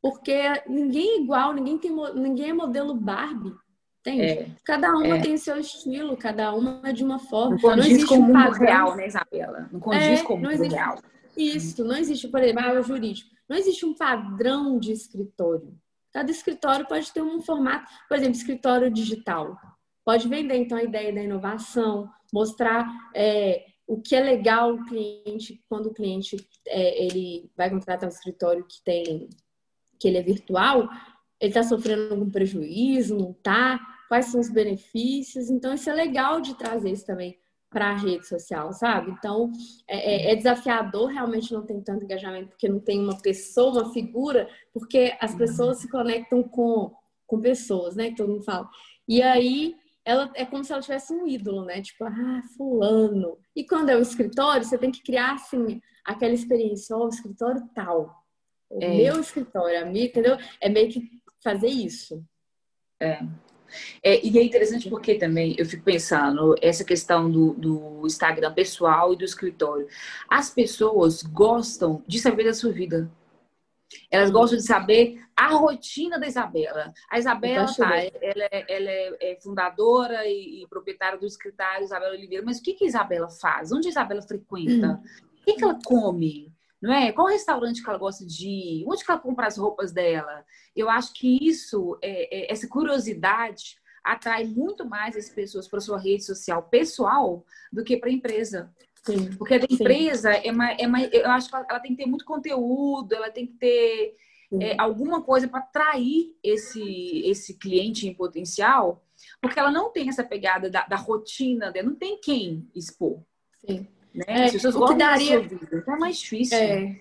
Porque 0.00 0.38
ninguém 0.68 1.08
é 1.08 1.20
igual, 1.20 1.52
ninguém, 1.52 1.78
tem, 1.78 1.90
ninguém 2.14 2.50
é 2.50 2.52
modelo 2.52 2.94
Barbie. 2.94 3.54
Entende? 4.00 4.22
É, 4.22 4.50
cada 4.62 4.92
uma 4.92 5.16
é. 5.16 5.20
tem 5.20 5.36
seu 5.38 5.58
estilo, 5.58 6.14
cada 6.14 6.54
uma 6.54 6.82
é 6.84 6.92
de 6.92 7.02
uma 7.02 7.18
forma. 7.18 7.52
Não 7.52 7.58
condiz 7.58 7.76
não 7.78 7.86
existe 7.86 8.06
com 8.06 8.16
o 8.16 8.22
mundo 8.22 8.50
real, 8.50 8.96
né, 8.96 9.06
Isabela? 9.06 9.68
Não 9.72 9.80
condiz 9.80 10.20
é, 10.20 10.22
com 10.22 10.34
o 10.34 10.36
mundo 10.36 10.52
existe... 10.52 10.74
real. 10.74 10.98
Isso, 11.34 11.84
não 11.84 11.96
existe, 11.96 12.28
por 12.28 12.42
exemplo, 12.42 12.62
ah, 12.64 12.82
jurídico. 12.82 13.30
Não 13.48 13.56
existe 13.56 13.86
um 13.86 13.94
padrão 13.94 14.78
de 14.78 14.92
escritório. 14.92 15.74
Cada 16.12 16.30
escritório 16.30 16.86
pode 16.86 17.10
ter 17.12 17.22
um 17.22 17.40
formato, 17.40 17.90
por 18.08 18.16
exemplo, 18.16 18.36
escritório 18.36 18.90
digital. 18.90 19.56
Pode 20.04 20.28
vender, 20.28 20.56
então, 20.56 20.76
a 20.76 20.82
ideia 20.82 21.12
da 21.12 21.22
inovação, 21.22 22.08
mostrar 22.32 22.86
é, 23.14 23.64
o 23.86 24.00
que 24.00 24.16
é 24.16 24.20
legal 24.20 24.74
o 24.74 24.84
cliente, 24.86 25.62
quando 25.68 25.86
o 25.86 25.94
cliente 25.94 26.36
é, 26.66 27.04
ele 27.04 27.50
vai 27.56 27.70
contratar 27.70 28.08
um 28.08 28.12
escritório 28.12 28.64
que 28.66 28.82
tem 28.82 29.28
que 29.98 30.08
ele 30.08 30.18
é 30.18 30.22
virtual, 30.22 30.88
ele 31.40 31.50
está 31.50 31.62
sofrendo 31.62 32.12
algum 32.12 32.30
prejuízo, 32.30 33.16
não 33.16 33.30
está? 33.30 33.80
Quais 34.08 34.26
são 34.26 34.40
os 34.40 34.50
benefícios? 34.50 35.50
Então, 35.50 35.72
isso 35.72 35.88
é 35.88 35.94
legal 35.94 36.40
de 36.40 36.54
trazer 36.54 36.90
isso 36.90 37.06
também 37.06 37.38
para 37.70 37.90
a 37.90 37.96
rede 37.96 38.26
social, 38.26 38.72
sabe? 38.72 39.10
Então, 39.10 39.50
é, 39.88 40.30
é, 40.30 40.32
é, 40.32 40.36
desafiador 40.36 41.08
realmente 41.08 41.52
não 41.52 41.66
tem 41.66 41.80
tanto 41.80 42.04
engajamento, 42.04 42.50
porque 42.50 42.68
não 42.68 42.78
tem 42.78 43.00
uma 43.00 43.20
pessoa, 43.20 43.82
uma 43.82 43.92
figura, 43.92 44.48
porque 44.72 45.16
as 45.20 45.34
pessoas 45.34 45.78
se 45.78 45.90
conectam 45.90 46.42
com, 46.42 46.92
com 47.26 47.40
pessoas, 47.40 47.96
né? 47.96 48.10
Que 48.10 48.16
todo 48.16 48.30
mundo 48.30 48.44
fala. 48.44 48.68
E 49.08 49.20
aí, 49.22 49.74
ela 50.04 50.30
é 50.34 50.44
como 50.44 50.62
se 50.62 50.72
ela 50.72 50.82
tivesse 50.82 51.12
um 51.12 51.26
ídolo, 51.26 51.64
né? 51.64 51.80
Tipo, 51.80 52.04
ah, 52.04 52.42
fulano. 52.56 53.38
E 53.56 53.64
quando 53.64 53.88
é 53.88 53.96
o 53.96 54.02
escritório, 54.02 54.64
você 54.64 54.76
tem 54.76 54.90
que 54.90 55.02
criar, 55.02 55.34
assim, 55.34 55.80
aquela 56.04 56.34
experiência, 56.34 56.96
ó, 56.96 57.00
oh, 57.00 57.04
o 57.06 57.08
escritório 57.08 57.62
tal. 57.74 58.24
O 58.68 58.82
é. 58.82 58.88
meu 58.88 59.20
escritório, 59.20 59.80
a 59.80 59.84
minha, 59.84 60.06
entendeu? 60.06 60.36
É 60.60 60.68
meio 60.68 60.90
que 60.90 61.08
fazer 61.42 61.68
isso. 61.68 62.22
É. 63.00 63.20
É, 64.02 64.24
e 64.24 64.38
é 64.38 64.42
interessante 64.42 64.88
porque 64.88 65.14
também 65.16 65.54
eu 65.58 65.66
fico 65.66 65.82
pensando 65.82 66.54
essa 66.60 66.84
questão 66.84 67.30
do, 67.30 67.54
do 67.54 68.02
Instagram 68.06 68.52
pessoal 68.52 69.12
e 69.12 69.16
do 69.16 69.24
escritório. 69.24 69.88
As 70.28 70.50
pessoas 70.50 71.22
gostam 71.22 72.02
de 72.06 72.18
saber 72.20 72.44
da 72.44 72.54
sua 72.54 72.70
vida. 72.70 73.10
Elas 74.10 74.30
gostam 74.30 74.58
de 74.58 74.64
saber 74.64 75.22
a 75.36 75.48
rotina 75.48 76.18
da 76.18 76.26
Isabela. 76.26 76.92
A 77.10 77.18
Isabela, 77.18 77.66
tá, 77.74 77.96
ela, 77.96 78.48
é, 78.50 78.64
ela 78.68 78.90
é, 78.90 79.32
é 79.32 79.40
fundadora 79.40 80.26
e, 80.26 80.62
e, 80.62 80.68
proprietária 80.68 81.18
do 81.18 81.26
escritório 81.26 81.84
Isabela 81.84 82.14
Oliveira, 82.14 82.44
mas 82.44 82.58
o 82.58 82.62
que, 82.62 82.74
que 82.74 82.84
a 82.84 82.88
Isabela 82.88 83.28
faz? 83.28 83.72
Onde 83.72 83.88
a 83.88 83.90
Isabela 83.90 84.22
frequenta? 84.22 84.88
Hum. 84.88 85.02
O 85.40 85.44
que, 85.44 85.54
que 85.54 85.64
ela 85.64 85.78
come? 85.84 86.52
Não 86.80 86.92
é? 86.92 87.12
Qual 87.12 87.26
restaurante 87.26 87.82
que 87.82 87.88
ela 87.88 87.98
gosta 87.98 88.26
de 88.26 88.48
ir? 88.48 88.84
Onde 88.86 89.04
que 89.04 89.10
ela 89.10 89.20
compra 89.20 89.46
as 89.46 89.56
roupas 89.56 89.92
dela? 89.92 90.44
Eu 90.76 90.90
acho 90.90 91.14
que 91.14 91.38
isso, 91.40 91.98
é, 92.02 92.42
é, 92.42 92.52
essa 92.52 92.68
curiosidade, 92.68 93.76
atrai 94.04 94.44
muito 94.44 94.84
mais 94.84 95.16
as 95.16 95.30
pessoas 95.30 95.66
para 95.66 95.80
sua 95.80 95.98
rede 95.98 96.24
social 96.24 96.62
pessoal 96.64 97.44
do 97.72 97.82
que 97.82 97.96
para 97.96 98.10
a 98.10 98.12
empresa. 98.12 98.70
Sim, 99.04 99.30
Porque 99.36 99.54
a 99.54 99.58
empresa 99.58 100.30
é 100.32 100.50
mais, 100.50 100.78
é 100.80 101.18
eu 101.18 101.30
acho 101.30 101.50
que 101.50 101.54
ela, 101.54 101.80
tem 101.80 101.94
que 101.94 102.02
ter 102.02 102.08
muito 102.08 102.24
conteúdo, 102.24 103.14
ela 103.14 103.30
tem 103.30 103.46
que 103.46 103.52
ter 103.52 104.14
é, 104.60 104.74
alguma 104.78 105.22
coisa 105.22 105.46
para 105.46 105.60
atrair 105.60 106.34
esse, 106.42 107.22
esse 107.26 107.58
cliente 107.58 108.08
em 108.08 108.14
potencial, 108.14 109.04
porque 109.42 109.58
ela 109.58 109.70
não 109.70 109.92
tem 109.92 110.08
essa 110.08 110.24
pegada 110.24 110.70
da, 110.70 110.86
da 110.86 110.96
rotina 110.96 111.70
dela, 111.70 111.88
não 111.88 111.96
tem 111.96 112.18
quem 112.18 112.66
expor. 112.74 113.20
Sim. 113.66 113.86
Né? 114.14 114.24
É, 114.26 114.44
As 114.44 114.52
pessoas 114.52 114.74
o 114.74 114.86
que 114.86 114.94
daria 114.94 115.40
vida, 115.40 115.68
então 115.72 115.96
é 115.96 115.98
mais 115.98 116.18
difícil. 116.18 116.56
É, 116.56 117.00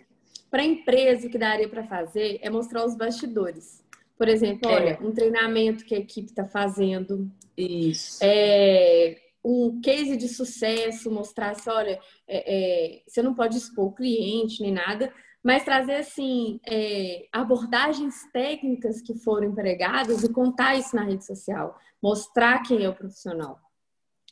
para 0.51 0.61
a 0.61 0.65
empresa, 0.65 1.27
o 1.27 1.29
que 1.29 1.37
daria 1.37 1.69
para 1.69 1.83
fazer 1.83 2.39
é 2.41 2.49
mostrar 2.49 2.85
os 2.85 2.95
bastidores. 2.95 3.83
Por 4.17 4.27
exemplo, 4.27 4.69
é. 4.69 4.75
olha, 4.75 4.89
é. 4.89 4.99
um 5.01 5.11
treinamento 5.11 5.85
que 5.85 5.95
a 5.95 5.99
equipe 5.99 6.29
está 6.29 6.45
fazendo. 6.45 7.31
Isso. 7.57 8.19
É, 8.21 9.17
um 9.43 9.81
case 9.81 10.15
de 10.15 10.27
sucesso, 10.27 11.11
mostrar 11.11 11.51
assim, 11.51 11.69
olha, 11.69 11.99
é, 12.27 12.97
é, 12.97 13.03
você 13.05 13.21
não 13.21 13.33
pode 13.33 13.57
expor 13.57 13.87
o 13.87 13.93
cliente 13.93 14.61
nem 14.61 14.71
nada, 14.71 15.13
mas 15.43 15.65
trazer 15.65 15.95
assim 15.95 16.59
é, 16.65 17.27
abordagens 17.31 18.23
técnicas 18.31 19.01
que 19.01 19.13
foram 19.13 19.47
empregadas 19.47 20.23
e 20.23 20.31
contar 20.31 20.75
isso 20.75 20.95
na 20.95 21.03
rede 21.03 21.25
social, 21.25 21.77
mostrar 22.01 22.63
quem 22.63 22.83
é 22.83 22.89
o 22.89 22.95
profissional. 22.95 23.59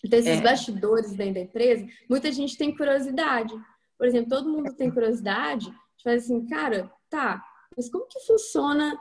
Então, 0.03 0.17
esses 0.17 0.39
é. 0.39 0.41
bastidores 0.41 1.13
dentro 1.13 1.35
da 1.35 1.41
empresa, 1.41 1.85
muita 2.09 2.31
gente 2.31 2.57
tem 2.57 2.75
curiosidade. 2.75 3.53
Por 3.97 4.07
exemplo, 4.07 4.29
todo 4.29 4.49
mundo 4.49 4.73
tem 4.73 4.89
curiosidade 4.89 5.65
de 5.65 6.03
fazer 6.03 6.17
assim, 6.17 6.45
cara, 6.47 6.91
tá, 7.09 7.43
mas 7.75 7.89
como 7.89 8.07
que 8.07 8.19
funciona 8.21 8.97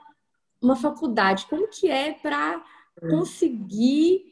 uma 0.61 0.76
faculdade? 0.76 1.46
Como 1.46 1.68
que 1.68 1.88
é 1.88 2.12
para 2.12 2.62
hum. 3.02 3.08
conseguir 3.08 4.30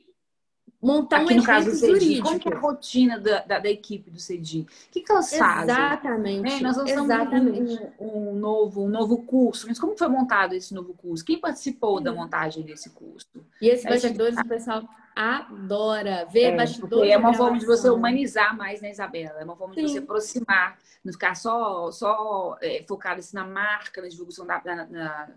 montar 0.81 1.23
Aqui 1.23 1.35
um 1.35 1.37
no 1.39 1.43
caso 1.43 1.71
do 1.71 1.77
CEDI, 1.77 2.23
como 2.23 2.39
que 2.39 2.49
é 2.49 2.55
a 2.55 2.59
rotina 2.59 3.19
da, 3.19 3.41
da, 3.41 3.59
da 3.59 3.69
equipe 3.69 4.11
do 4.11 4.21
CEDI? 4.21 4.61
O 4.61 4.91
que, 4.93 5.01
que 5.01 5.13
elas 5.13 5.33
Exatamente. 5.33 5.67
fazem? 5.67 5.85
Exatamente. 5.85 6.53
É, 6.53 6.61
nós 6.61 6.77
lançamos 6.77 7.11
Exatamente. 7.11 7.83
Um, 7.99 8.31
um, 8.31 8.35
novo, 8.35 8.85
um 8.85 8.89
novo 8.89 9.23
curso, 9.25 9.67
mas 9.67 9.79
como 9.79 9.97
foi 9.97 10.09
montado 10.09 10.55
esse 10.55 10.73
novo 10.73 10.95
curso? 10.95 11.25
Quem 11.25 11.41
participou 11.41 12.01
da 12.01 12.13
montagem 12.13 12.65
desse 12.65 12.91
curso? 12.91 13.29
E 13.61 13.69
esses 13.69 13.85
bastidores 13.85 14.39
o 14.39 14.45
pessoal 14.45 14.89
adora 15.17 16.25
ver 16.27 16.53
é, 16.53 16.57
bastidores. 16.57 17.11
É 17.11 17.17
uma 17.17 17.35
forma 17.35 17.59
de 17.59 17.67
você 17.67 17.91
humanizar 17.91 18.57
mais, 18.57 18.81
né, 18.81 18.91
Isabela? 18.91 19.41
É 19.41 19.45
uma 19.45 19.57
forma 19.57 19.75
Sim. 19.75 19.85
de 19.85 19.93
você 19.93 19.99
aproximar, 19.99 20.79
não 21.05 21.13
ficar 21.13 21.35
só, 21.35 21.91
só 21.91 22.57
é, 22.63 22.85
focado 22.87 23.19
assim, 23.19 23.35
na 23.35 23.45
marca, 23.45 24.01
na 24.01 24.09
divulgação 24.09 24.47
da, 24.47 24.63
na, 24.65 25.29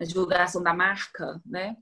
na 0.00 0.06
divulgação 0.06 0.60
da 0.60 0.74
marca, 0.74 1.40
né? 1.46 1.76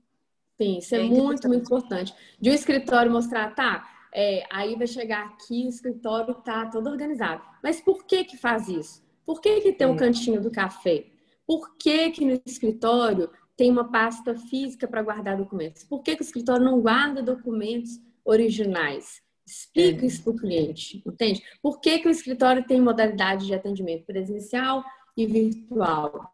Sim, 0.61 0.79
isso 0.79 0.93
é, 0.93 0.99
é 0.99 1.03
muito, 1.03 1.47
muito 1.47 1.63
importante. 1.63 2.13
De 2.39 2.49
um 2.49 2.53
escritório 2.53 3.09
mostrar, 3.09 3.55
tá, 3.55 3.87
é, 4.13 4.43
aí 4.51 4.75
vai 4.75 4.87
chegar 4.87 5.25
aqui, 5.25 5.65
o 5.65 5.69
escritório 5.69 6.33
tá 6.35 6.65
todo 6.65 6.89
organizado. 6.89 7.41
Mas 7.63 7.79
por 7.79 8.05
que 8.05 8.25
que 8.25 8.35
faz 8.35 8.67
isso? 8.67 9.01
Por 9.25 9.39
que 9.39 9.61
que 9.61 9.71
tem 9.71 9.87
o 9.87 9.91
um 9.91 9.95
cantinho 9.95 10.41
do 10.41 10.51
café? 10.51 11.05
Por 11.47 11.77
que 11.77 12.11
que 12.11 12.25
no 12.25 12.41
escritório 12.45 13.29
tem 13.55 13.71
uma 13.71 13.89
pasta 13.89 14.35
física 14.35 14.87
para 14.87 15.01
guardar 15.01 15.37
documentos? 15.37 15.83
Por 15.83 16.01
que 16.01 16.15
que 16.15 16.21
o 16.21 16.25
escritório 16.25 16.63
não 16.63 16.81
guarda 16.81 17.23
documentos 17.23 17.99
originais? 18.25 19.21
Explica 19.45 20.03
é. 20.03 20.07
isso 20.07 20.23
para 20.23 20.33
o 20.33 20.35
cliente, 20.35 21.01
entende? 21.05 21.41
Por 21.61 21.79
que, 21.79 21.99
que 21.99 22.07
o 22.07 22.11
escritório 22.11 22.65
tem 22.67 22.79
modalidade 22.79 23.47
de 23.47 23.53
atendimento 23.53 24.05
presencial 24.05 24.83
e 25.17 25.25
virtual? 25.25 26.31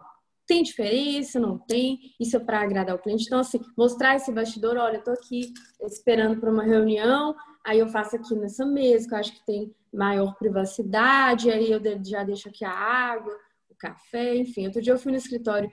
Tem 0.47 0.61
diferença? 0.61 1.39
Não 1.39 1.57
tem? 1.57 1.99
Isso 2.19 2.37
é 2.37 2.39
para 2.39 2.61
agradar 2.61 2.95
o 2.95 2.99
cliente. 2.99 3.25
Então, 3.25 3.39
assim, 3.39 3.59
mostrar 3.77 4.15
esse 4.15 4.31
bastidor, 4.31 4.77
olha, 4.77 4.97
eu 4.97 5.03
tô 5.03 5.11
aqui 5.11 5.53
esperando 5.81 6.39
para 6.39 6.51
uma 6.51 6.63
reunião, 6.63 7.35
aí 7.65 7.79
eu 7.79 7.87
faço 7.87 8.15
aqui 8.15 8.35
nessa 8.35 8.65
mesa, 8.65 9.07
que 9.07 9.13
eu 9.13 9.17
acho 9.19 9.33
que 9.33 9.45
tem 9.45 9.75
maior 9.93 10.35
privacidade, 10.35 11.49
aí 11.49 11.71
eu 11.71 11.81
já 12.03 12.23
deixo 12.23 12.49
aqui 12.49 12.63
a 12.63 12.71
água, 12.71 13.35
o 13.69 13.75
café, 13.75 14.35
enfim. 14.35 14.67
Outro 14.67 14.81
dia 14.81 14.93
eu 14.93 14.99
fui 14.99 15.11
no 15.11 15.17
escritório 15.17 15.69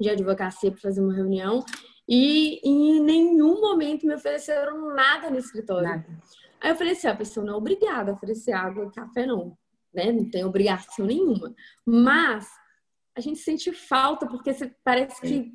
de 0.00 0.10
advocacia 0.10 0.70
para 0.70 0.80
fazer 0.80 1.00
uma 1.00 1.14
reunião 1.14 1.64
e 2.08 2.60
em 2.64 3.00
nenhum 3.00 3.60
momento 3.60 4.06
me 4.06 4.14
ofereceram 4.14 4.94
nada 4.94 5.30
no 5.30 5.38
escritório. 5.38 5.88
Nada. 5.88 6.06
Aí 6.60 6.70
eu 6.70 6.76
falei 6.76 6.92
assim, 6.92 7.08
a 7.08 7.16
pessoa 7.16 7.44
não 7.44 7.54
é 7.54 7.56
obrigada 7.56 8.10
a 8.10 8.14
oferecer 8.14 8.52
água 8.52 8.86
e 8.86 8.90
café, 8.90 9.26
não. 9.26 9.56
Né? 9.92 10.12
Não 10.12 10.28
tem 10.30 10.44
obrigação 10.44 11.06
nenhuma. 11.06 11.54
Mas 11.84 12.48
a 13.14 13.20
gente 13.20 13.38
sente 13.38 13.72
falta 13.72 14.26
porque 14.26 14.52
você 14.52 14.70
parece 14.82 15.20
que 15.20 15.52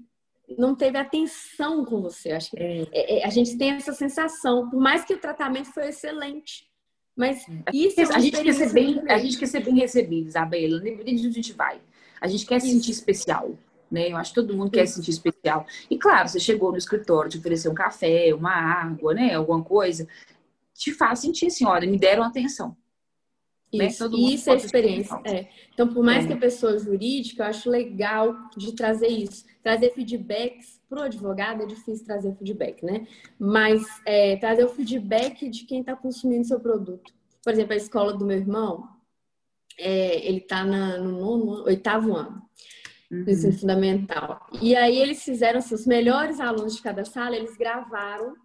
não 0.58 0.76
teve 0.76 0.98
atenção 0.98 1.84
com 1.84 2.02
você. 2.02 2.32
Acho 2.32 2.52
que 2.52 2.58
é. 2.58 2.88
É, 2.92 3.20
é. 3.20 3.26
a 3.26 3.30
gente 3.30 3.58
tem 3.58 3.72
essa 3.72 3.94
sensação, 3.94 4.70
por 4.70 4.80
mais 4.80 5.04
que 5.04 5.14
o 5.14 5.20
tratamento 5.20 5.74
foi 5.74 5.90
excelente. 5.90 6.68
Mas 7.16 7.46
isso 7.74 8.00
a 8.14 8.20
gente 8.20 8.44
quer 8.44 8.54
ser 8.54 8.72
bem, 8.72 9.02
a 9.10 9.18
gente 9.18 9.38
quer 9.40 9.48
ser 9.48 9.64
bem 9.64 9.76
recebido, 9.76 10.28
Isabela, 10.28 10.80
independente 10.80 11.22
de 11.22 11.28
onde 11.28 11.40
a 11.40 11.42
gente 11.42 11.54
vai. 11.54 11.82
A 12.22 12.28
gente 12.28 12.46
quer 12.46 12.62
se 12.62 12.70
sentir 12.70 12.92
especial. 12.92 13.58
né? 13.90 14.12
Eu 14.12 14.18
acho 14.18 14.32
que 14.32 14.36
todo 14.36 14.56
mundo 14.56 14.70
quer 14.70 14.86
se 14.86 14.96
sentir 14.96 15.12
especial. 15.12 15.66
E 15.90 15.98
claro, 15.98 16.30
você 16.30 16.40
chegou 16.40 16.72
no 16.72 16.78
escritório, 16.78 17.30
te 17.30 17.40
ofereceu 17.40 17.72
um 17.72 17.76
café, 17.76 18.34
uma 18.36 18.54
água, 18.54 19.16
né? 19.16 19.34
Alguma 19.34 19.64
coisa, 19.64 20.08
te 20.76 20.94
faz 20.94 21.20
sentir 21.20 21.48
assim, 21.48 21.66
olha, 21.66 21.90
me 21.90 21.98
deram 21.98 22.24
atenção. 22.24 22.78
Isso, 23.72 24.10
né? 24.10 24.18
isso 24.18 24.50
é 24.50 24.56
experiência. 24.56 25.20
É. 25.26 25.48
Então, 25.74 25.88
por 25.94 26.04
mais 26.04 26.24
é. 26.24 26.28
que 26.28 26.34
a 26.34 26.38
pessoa 26.38 26.78
jurídica, 26.80 27.44
eu 27.44 27.48
acho 27.48 27.70
legal 27.70 28.34
de 28.56 28.74
trazer 28.74 29.08
isso. 29.08 29.46
Trazer 29.62 29.94
feedbacks 29.94 30.80
para 30.90 31.02
o 31.02 31.04
advogado 31.04 31.64
é 31.64 31.66
difícil 31.66 32.06
trazer 32.06 32.36
feedback, 32.36 32.84
né? 32.84 33.06
Mas 33.38 33.84
é, 34.06 34.38
trazer 34.38 34.64
o 34.64 34.70
feedback 34.70 35.50
de 35.50 35.66
quem 35.66 35.82
está 35.82 35.96
consumindo 35.96 36.48
seu 36.48 36.60
produto. 36.60 37.14
Por 37.44 37.52
exemplo, 37.52 37.74
a 37.74 37.78
escola 37.78 38.14
do 38.14 38.26
meu 38.26 38.38
irmão, 38.38 38.88
é, 39.78 40.26
ele 40.28 40.40
está 40.40 40.64
no 40.64 41.64
oitavo 41.64 42.16
ano 42.16 42.48
uhum. 43.12 43.26
ensino 43.28 43.54
fundamental. 43.54 44.48
E 44.62 44.76
aí 44.76 44.98
eles 44.98 45.24
fizeram 45.24 45.60
assim, 45.60 45.76
os 45.76 45.86
melhores 45.86 46.40
alunos 46.40 46.76
de 46.76 46.82
cada 46.82 47.06
sala, 47.06 47.36
eles 47.36 47.56
gravaram 47.58 48.36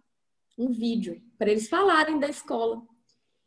um 0.57 0.71
vídeo 0.71 1.21
para 1.37 1.49
eles 1.49 1.67
falarem 1.67 2.19
da 2.19 2.27
escola. 2.27 2.81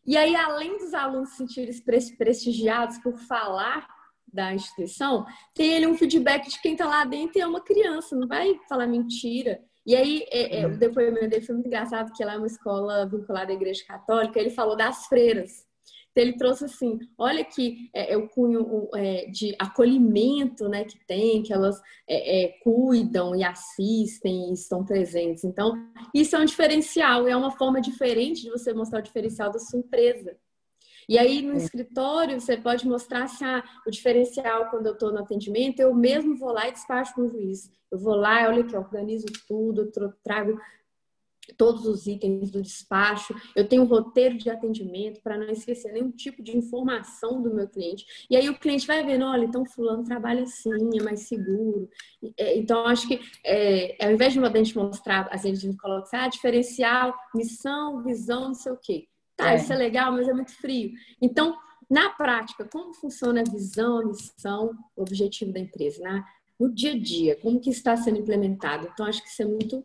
E 0.07 0.17
aí, 0.17 0.37
além 0.37 0.79
dos 0.79 0.95
alunos 0.95 1.31
se 1.31 1.37
sentirem 1.39 1.75
prestigiados 2.17 2.99
por 2.99 3.19
falar 3.19 3.89
da 4.33 4.55
instituição, 4.55 5.27
tem 5.55 5.73
ele 5.73 5.87
um 5.87 5.97
feedback 5.97 6.49
de 6.49 6.61
quem 6.61 6.73
está 6.73 6.87
lá 6.87 7.05
dentro 7.05 7.39
e 7.39 7.41
é 7.41 7.47
uma 7.47 7.61
criança, 7.61 8.15
não 8.15 8.29
vai 8.29 8.59
falar 8.69 8.87
mentira. 8.87 9.61
E 9.85 9.97
aí, 9.97 10.25
é, 10.31 10.61
é, 10.61 10.67
o 10.67 10.79
depoimento 10.79 11.29
dele 11.29 11.45
foi 11.45 11.55
muito 11.55 11.67
engraçado, 11.67 12.13
que 12.13 12.25
lá 12.25 12.35
é 12.35 12.39
uma 12.39 12.47
escola 12.47 13.07
vinculada 13.07 13.51
à 13.51 13.55
Igreja 13.55 13.85
Católica, 13.87 14.39
ele 14.39 14.51
falou 14.51 14.77
das 14.77 15.07
freiras. 15.07 15.66
Então, 16.17 16.25
ele 16.25 16.33
trouxe 16.39 16.65
assim, 16.65 16.99
olha 17.19 17.45
que 17.45 17.91
é, 17.93 18.15
é 18.15 18.17
o 18.17 18.27
cunho 18.27 18.89
é, 18.95 19.27
de 19.27 19.55
acolhimento 19.59 20.67
né, 20.67 20.85
que 20.85 20.99
tem, 21.07 21.43
que 21.43 21.53
elas 21.53 21.79
é, 22.09 22.45
é, 22.45 22.49
cuidam 22.63 23.37
e 23.37 23.45
assistem 23.45 24.49
e 24.49 24.55
estão 24.55 24.83
presentes. 24.83 25.45
Então, 25.45 25.75
isso 26.15 26.35
é 26.35 26.39
um 26.39 26.47
diferencial, 26.47 27.29
é 27.29 27.37
uma 27.37 27.51
forma 27.51 27.83
diferente 27.83 28.43
de 28.43 28.51
você 28.51 28.73
mostrar 28.73 29.01
o 29.01 29.03
diferencial 29.03 29.53
da 29.53 29.59
sua 29.59 29.79
empresa. 29.79 30.35
E 31.07 31.19
aí 31.19 31.43
no 31.43 31.53
é. 31.53 31.59
escritório 31.59 32.41
você 32.41 32.57
pode 32.57 32.89
mostrar 32.89 33.29
se 33.29 33.45
ah, 33.45 33.63
o 33.87 33.91
diferencial 33.91 34.71
quando 34.71 34.87
eu 34.87 34.95
estou 34.95 35.13
no 35.13 35.19
atendimento, 35.19 35.81
eu 35.81 35.95
mesmo 35.95 36.35
vou 36.37 36.51
lá 36.51 36.67
e 36.67 36.73
despacho 36.73 37.15
com 37.15 37.23
o 37.23 37.29
juiz. 37.29 37.71
Eu 37.93 37.99
vou 37.99 38.17
lá, 38.17 38.49
olha 38.49 38.63
aqui, 38.63 38.75
organizo 38.75 39.27
tudo, 39.47 39.93
trago 40.25 40.59
todos 41.57 41.87
os 41.87 42.07
itens 42.07 42.51
do 42.51 42.63
despacho, 42.63 43.35
eu 43.55 43.67
tenho 43.67 43.83
um 43.83 43.87
roteiro 43.87 44.37
de 44.37 44.51
atendimento 44.51 45.21
para 45.23 45.39
não 45.39 45.49
esquecer 45.49 45.93
nenhum 45.93 46.11
tipo 46.11 46.43
de 46.43 46.57
informação 46.57 47.43
do 47.43 47.55
meu 47.55 47.69
cliente. 47.69 48.05
E 48.29 48.37
aí 48.37 48.49
o 48.49 48.59
cliente 48.59 48.87
vai 48.87 49.05
vendo, 49.05 49.25
olha, 49.25 49.45
então 49.45 49.65
fulano 49.65 50.05
trabalha 50.05 50.43
assim, 50.43 50.71
é 50.99 51.03
mais 51.03 51.21
seguro. 51.21 51.89
É, 52.37 52.57
então, 52.59 52.87
acho 52.87 53.07
que 53.09 53.21
é, 53.45 53.97
ao 54.05 54.13
invés 54.13 54.33
de 54.33 54.39
a 54.39 54.57
gente 54.57 54.77
mostrar, 54.77 55.29
a 55.31 55.37
gente 55.37 55.77
coloca 55.77 56.05
assim, 56.05 56.17
ah, 56.17 56.29
diferencial, 56.29 57.15
missão, 57.35 58.03
visão, 58.03 58.49
não 58.49 58.55
sei 58.55 58.73
o 58.73 58.77
quê. 58.77 59.09
Tá, 59.37 59.53
é. 59.53 59.57
isso 59.57 59.73
é 59.73 59.77
legal, 59.77 60.13
mas 60.13 60.29
é 60.29 60.33
muito 60.33 60.53
frio. 60.53 60.93
Então, 61.21 61.57
na 61.89 62.11
prática, 62.11 62.65
como 62.65 62.95
funciona 62.95 63.43
a 63.43 63.51
visão, 63.51 63.99
a 63.99 64.07
missão, 64.07 64.73
o 64.97 65.03
objetivo 65.03 65.53
da 65.53 65.61
empresa? 65.61 66.03
Né? 66.03 66.25
No 66.59 66.73
dia 66.73 66.93
a 66.93 66.99
dia, 66.99 67.37
como 67.41 67.61
que 67.61 67.71
está 67.71 67.97
sendo 67.97 68.19
implementado? 68.19 68.89
Então, 68.93 69.07
acho 69.07 69.23
que 69.23 69.29
isso 69.29 69.43
é 69.43 69.47
muito 69.47 69.85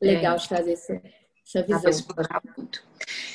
legal 0.00 0.34
é. 0.34 0.38
de 0.38 0.48
trazer 0.48 0.72
essa, 0.72 1.02
essa 1.46 1.62
visão. 1.62 1.90
explorar 1.90 2.42
muito. 2.56 2.82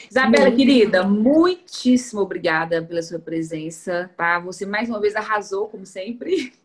Isabela, 0.10 0.46
muito. 0.46 0.58
querida, 0.58 1.04
muitíssimo 1.04 2.22
obrigada 2.22 2.84
pela 2.84 3.02
sua 3.02 3.20
presença, 3.20 4.10
tá? 4.16 4.40
Você 4.40 4.66
mais 4.66 4.90
uma 4.90 5.00
vez 5.00 5.16
arrasou, 5.16 5.68
como 5.68 5.86
sempre. 5.86 6.54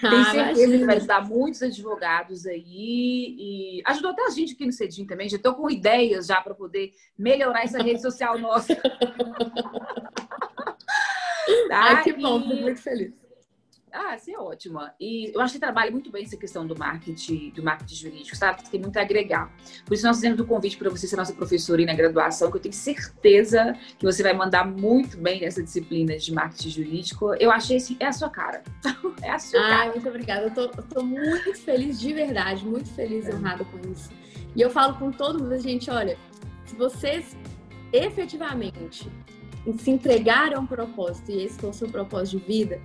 Ah, 0.00 0.10
Tenho 0.10 0.24
certeza 0.26 0.78
que 0.78 0.84
vai 0.84 0.96
ajudar 0.96 1.26
muitos 1.26 1.60
advogados 1.60 2.46
aí 2.46 3.34
e 3.36 3.82
ajudou 3.84 4.12
até 4.12 4.24
a 4.24 4.30
gente 4.30 4.54
aqui 4.54 4.64
no 4.64 4.70
Cedim 4.70 5.04
também. 5.04 5.28
Já 5.28 5.38
estou 5.38 5.56
com 5.56 5.68
ideias 5.68 6.28
já 6.28 6.40
para 6.40 6.54
poder 6.54 6.92
melhorar 7.18 7.64
essa 7.64 7.82
rede 7.82 8.00
social 8.00 8.38
nossa. 8.38 8.76
tá? 11.68 11.82
Ai, 11.96 12.04
que 12.04 12.12
bom, 12.12 12.40
e... 12.42 12.60
muito 12.62 12.80
feliz. 12.80 13.19
Ah, 13.92 14.14
isso 14.14 14.30
é 14.30 14.38
ótima. 14.38 14.94
E 15.00 15.32
eu 15.34 15.40
acho 15.40 15.54
que 15.54 15.60
trabalha 15.60 15.90
muito 15.90 16.10
bem 16.10 16.24
essa 16.24 16.36
questão 16.36 16.66
do 16.66 16.78
marketing, 16.78 17.50
do 17.50 17.62
marketing 17.62 17.94
jurídico, 17.94 18.36
sabe? 18.36 18.68
Tem 18.68 18.80
muito 18.80 18.96
a 18.96 19.02
agregar. 19.02 19.52
Por 19.84 19.94
isso 19.94 20.06
nós 20.06 20.16
fizemos 20.16 20.38
o 20.40 20.44
convite 20.44 20.76
para 20.76 20.88
você 20.90 21.06
ser 21.06 21.16
nossa 21.16 21.32
professora 21.32 21.80
aí 21.80 21.86
na 21.86 21.94
graduação, 21.94 22.50
que 22.50 22.56
eu 22.56 22.60
tenho 22.60 22.74
certeza 22.74 23.76
que 23.98 24.04
você 24.04 24.22
vai 24.22 24.32
mandar 24.32 24.64
muito 24.64 25.16
bem 25.16 25.40
nessa 25.40 25.62
disciplina 25.62 26.16
de 26.16 26.32
marketing 26.32 26.70
jurídico. 26.70 27.34
Eu 27.34 27.50
achei 27.50 27.76
assim, 27.76 27.96
é 27.98 28.06
a 28.06 28.12
sua 28.12 28.30
cara. 28.30 28.62
é 29.22 29.30
a 29.30 29.38
sua 29.38 29.60
ah, 29.60 29.68
cara. 29.68 29.92
muito 29.92 30.08
obrigada. 30.08 30.46
Eu 30.46 30.54
tô, 30.54 30.62
eu 30.62 30.82
tô, 30.82 31.02
muito 31.02 31.54
feliz 31.54 32.00
de 32.00 32.12
verdade, 32.12 32.64
muito 32.64 32.88
feliz 32.90 33.26
e 33.26 33.30
é. 33.30 33.34
honrada 33.34 33.64
com 33.64 33.78
isso. 33.90 34.10
E 34.54 34.60
eu 34.60 34.70
falo 34.70 34.94
com 34.98 35.10
todo 35.10 35.42
mundo, 35.42 35.58
gente, 35.58 35.90
olha, 35.90 36.16
se 36.64 36.74
vocês 36.76 37.36
efetivamente 37.92 39.10
se 39.78 39.90
entregar 39.90 40.54
a 40.54 40.60
um 40.60 40.66
propósito, 40.66 41.30
e 41.30 41.44
esse 41.44 41.58
for 41.58 41.70
o 41.70 41.72
seu 41.72 41.88
propósito 41.88 42.38
de 42.38 42.46
vida, 42.46 42.80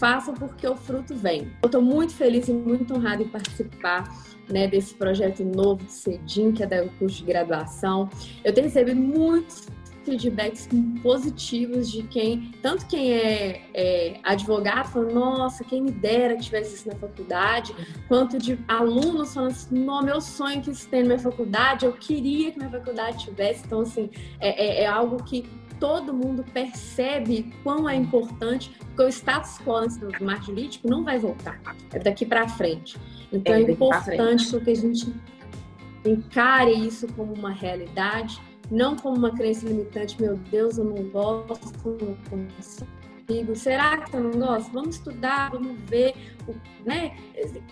façam 0.00 0.32
porque 0.34 0.66
o 0.66 0.74
fruto 0.74 1.14
vem. 1.14 1.42
Eu 1.62 1.66
estou 1.66 1.82
muito 1.82 2.14
feliz 2.14 2.48
e 2.48 2.52
muito 2.52 2.94
honrada 2.94 3.22
em 3.22 3.28
participar 3.28 4.04
né, 4.48 4.66
desse 4.66 4.94
projeto 4.94 5.44
novo 5.44 5.84
de 5.84 5.92
CEDIM, 5.92 6.52
que 6.52 6.62
é 6.62 6.66
do 6.66 6.90
curso 6.98 7.18
de 7.18 7.24
graduação. 7.24 8.08
Eu 8.42 8.52
tenho 8.52 8.66
recebido 8.66 8.98
muitos 8.98 9.68
feedbacks 10.02 10.66
positivos 11.02 11.90
de 11.90 12.02
quem, 12.04 12.52
tanto 12.62 12.86
quem 12.86 13.12
é, 13.12 13.62
é 13.74 14.20
advogado, 14.22 14.88
falando, 14.88 15.12
nossa, 15.12 15.62
quem 15.62 15.82
me 15.82 15.90
dera 15.90 16.34
que 16.36 16.44
tivesse 16.44 16.76
isso 16.76 16.88
na 16.88 16.94
faculdade, 16.94 17.76
quanto 18.08 18.38
de 18.38 18.58
alunos 18.66 19.34
falando 19.34 19.50
assim, 19.50 19.78
no 19.78 20.02
meu 20.02 20.20
sonho 20.22 20.62
que 20.62 20.70
isso 20.70 20.88
tem 20.88 21.02
na 21.02 21.08
minha 21.08 21.18
faculdade, 21.18 21.84
eu 21.84 21.92
queria 21.92 22.50
que 22.50 22.58
minha 22.58 22.70
faculdade 22.70 23.24
tivesse. 23.24 23.62
Então, 23.66 23.80
assim, 23.82 24.08
é, 24.40 24.80
é, 24.80 24.82
é 24.84 24.86
algo 24.86 25.22
que 25.22 25.44
todo 25.80 26.12
mundo 26.12 26.44
percebe 26.52 27.52
quão 27.64 27.88
é 27.88 27.96
importante, 27.96 28.70
porque 28.86 29.02
o 29.02 29.08
status 29.08 29.58
quo 29.58 29.80
do 29.80 30.24
marketing 30.24 30.46
jurídico 30.46 30.88
não 30.88 31.02
vai 31.02 31.18
voltar, 31.18 31.58
é 31.92 31.98
daqui 31.98 32.26
para 32.26 32.46
frente. 32.46 32.98
Então 33.32 33.54
é, 33.54 33.62
é 33.62 33.70
importante 33.70 34.60
que 34.60 34.70
a 34.70 34.76
gente 34.76 35.12
encare 36.04 36.72
isso 36.72 37.08
como 37.14 37.32
uma 37.32 37.50
realidade, 37.50 38.40
não 38.70 38.94
como 38.94 39.16
uma 39.16 39.32
crença 39.32 39.66
limitante, 39.66 40.20
meu 40.20 40.36
Deus, 40.36 40.78
eu 40.78 40.84
não 40.84 41.02
gosto, 41.08 41.98
não 42.00 42.16
consigo. 42.28 43.56
Será 43.56 43.98
que 43.98 44.14
eu 44.14 44.20
não 44.20 44.38
gosto? 44.38 44.70
Vamos 44.72 44.96
estudar, 44.96 45.50
vamos 45.50 45.80
ver 45.88 46.14
o, 46.46 46.54
né, 46.84 47.16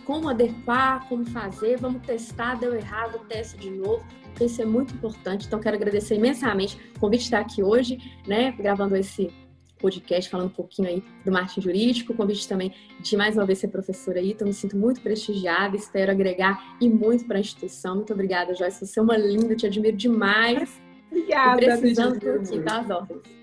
como 0.05 0.29
adequar, 0.29 1.09
como 1.09 1.27
fazer, 1.27 1.79
vamos 1.79 2.03
testar, 2.07 2.57
deu 2.57 2.75
errado, 2.75 3.19
teste 3.29 3.59
de 3.59 3.71
novo 3.71 4.05
isso 4.45 4.63
é 4.63 4.65
muito 4.65 4.95
importante. 4.95 5.47
Então, 5.47 5.61
quero 5.61 5.77
agradecer 5.77 6.15
imensamente 6.15 6.79
o 6.97 7.01
convite 7.01 7.21
de 7.21 7.27
estar 7.27 7.41
aqui 7.41 7.63
hoje, 7.63 7.99
né, 8.27 8.53
gravando 8.53 8.97
esse 8.97 9.31
podcast, 9.79 10.29
falando 10.29 10.47
um 10.47 10.51
pouquinho 10.51 10.89
aí 10.89 11.03
do 11.25 11.33
marketing 11.33 11.61
jurídico, 11.61 12.13
o 12.13 12.17
convite 12.17 12.47
também 12.49 12.75
de 13.01 13.17
mais 13.17 13.37
uma 13.37 13.47
vez 13.47 13.59
ser 13.59 13.69
professora 13.69 14.19
aí, 14.19 14.33
então 14.33 14.47
me 14.47 14.53
sinto 14.53 14.77
muito 14.77 15.01
prestigiada, 15.01 15.77
espero 15.77 16.11
agregar 16.11 16.77
e 16.81 16.89
muito 16.89 17.25
para 17.27 17.37
a 17.37 17.41
instituição. 17.41 17.97
Muito 17.97 18.13
obrigada, 18.13 18.55
Joyce, 18.55 18.85
você 18.85 18.99
é 18.99 19.03
uma 19.03 19.17
linda, 19.17 19.55
te 19.55 19.67
admiro 19.67 19.97
demais. 19.97 20.81
Obrigada, 21.11 21.63
e 21.63 21.65
precisando 21.65 22.19
por 22.19 22.37
aqui, 22.37 22.61
tá, 22.61 22.81
ordens. 22.81 23.38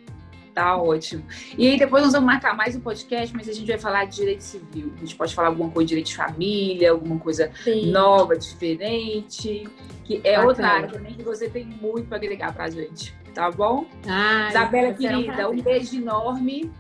Tá 0.56 0.78
ótimo. 0.78 1.22
E 1.58 1.68
aí 1.68 1.78
depois 1.78 2.02
nós 2.02 2.14
vamos 2.14 2.28
marcar 2.28 2.56
mais 2.56 2.78
um 2.78 2.80
podcast, 2.80 3.36
mas 3.36 3.50
a 3.50 3.52
gente 3.52 3.68
vai 3.68 3.78
falar 3.78 4.06
de 4.06 4.16
direito 4.16 4.40
civil. 4.40 4.94
A 4.96 5.00
gente 5.02 5.14
pode 5.14 5.36
falar 5.36 5.50
alguma 5.50 5.70
coisa 5.70 5.86
de 5.86 5.90
direito 5.90 6.08
de 6.08 6.16
família, 6.16 6.92
alguma 6.92 7.20
coisa 7.20 7.52
Sim. 7.62 7.92
nova, 7.92 8.38
diferente, 8.38 9.68
que 10.06 10.22
é 10.24 10.38
Bacana. 10.38 10.48
outra 10.48 10.68
área 10.70 10.88
também 10.88 11.14
que 11.14 11.24
você 11.24 11.50
tem 11.50 11.66
muito 11.66 12.08
para 12.08 12.16
agregar 12.16 12.54
pra 12.54 12.70
gente. 12.70 13.14
Tá 13.34 13.52
bom? 13.52 13.86
Ai, 14.08 14.48
Isabela, 14.48 14.94
querida, 14.94 15.50
um, 15.50 15.56
um 15.56 15.62
beijo 15.62 15.98
enorme. 15.98 16.72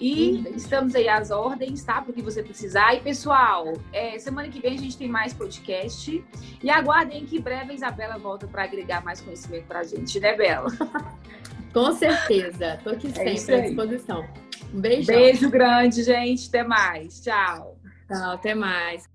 E 0.00 0.44
estamos 0.54 0.94
aí 0.94 1.08
às 1.08 1.32
ordens, 1.32 1.82
tá? 1.82 2.02
Porque 2.02 2.22
você 2.22 2.40
precisar. 2.40 2.94
E, 2.94 3.00
pessoal, 3.00 3.72
é, 3.92 4.16
semana 4.20 4.48
que 4.48 4.60
vem 4.60 4.74
a 4.74 4.78
gente 4.78 4.96
tem 4.96 5.08
mais 5.08 5.32
podcast. 5.32 6.24
E 6.62 6.70
aguardem 6.70 7.24
que 7.24 7.38
em 7.38 7.40
breve 7.40 7.72
a 7.72 7.74
Isabela 7.74 8.16
volta 8.16 8.46
para 8.46 8.62
agregar 8.62 9.02
mais 9.04 9.20
conhecimento 9.20 9.64
pra 9.66 9.82
gente, 9.82 10.20
né, 10.20 10.36
Bela? 10.36 10.68
Com 11.72 11.92
certeza. 11.92 12.78
Tô 12.84 12.90
aqui 12.90 13.08
é 13.08 13.36
sempre 13.36 13.54
à 13.54 13.60
disposição. 13.60 14.28
Um 14.74 14.80
beijo. 14.80 15.06
Beijo 15.06 15.50
grande, 15.50 16.02
gente. 16.02 16.48
Até 16.48 16.62
mais. 16.62 17.20
Tchau. 17.22 17.78
Tchau, 18.08 18.30
até 18.32 18.54
mais. 18.54 19.10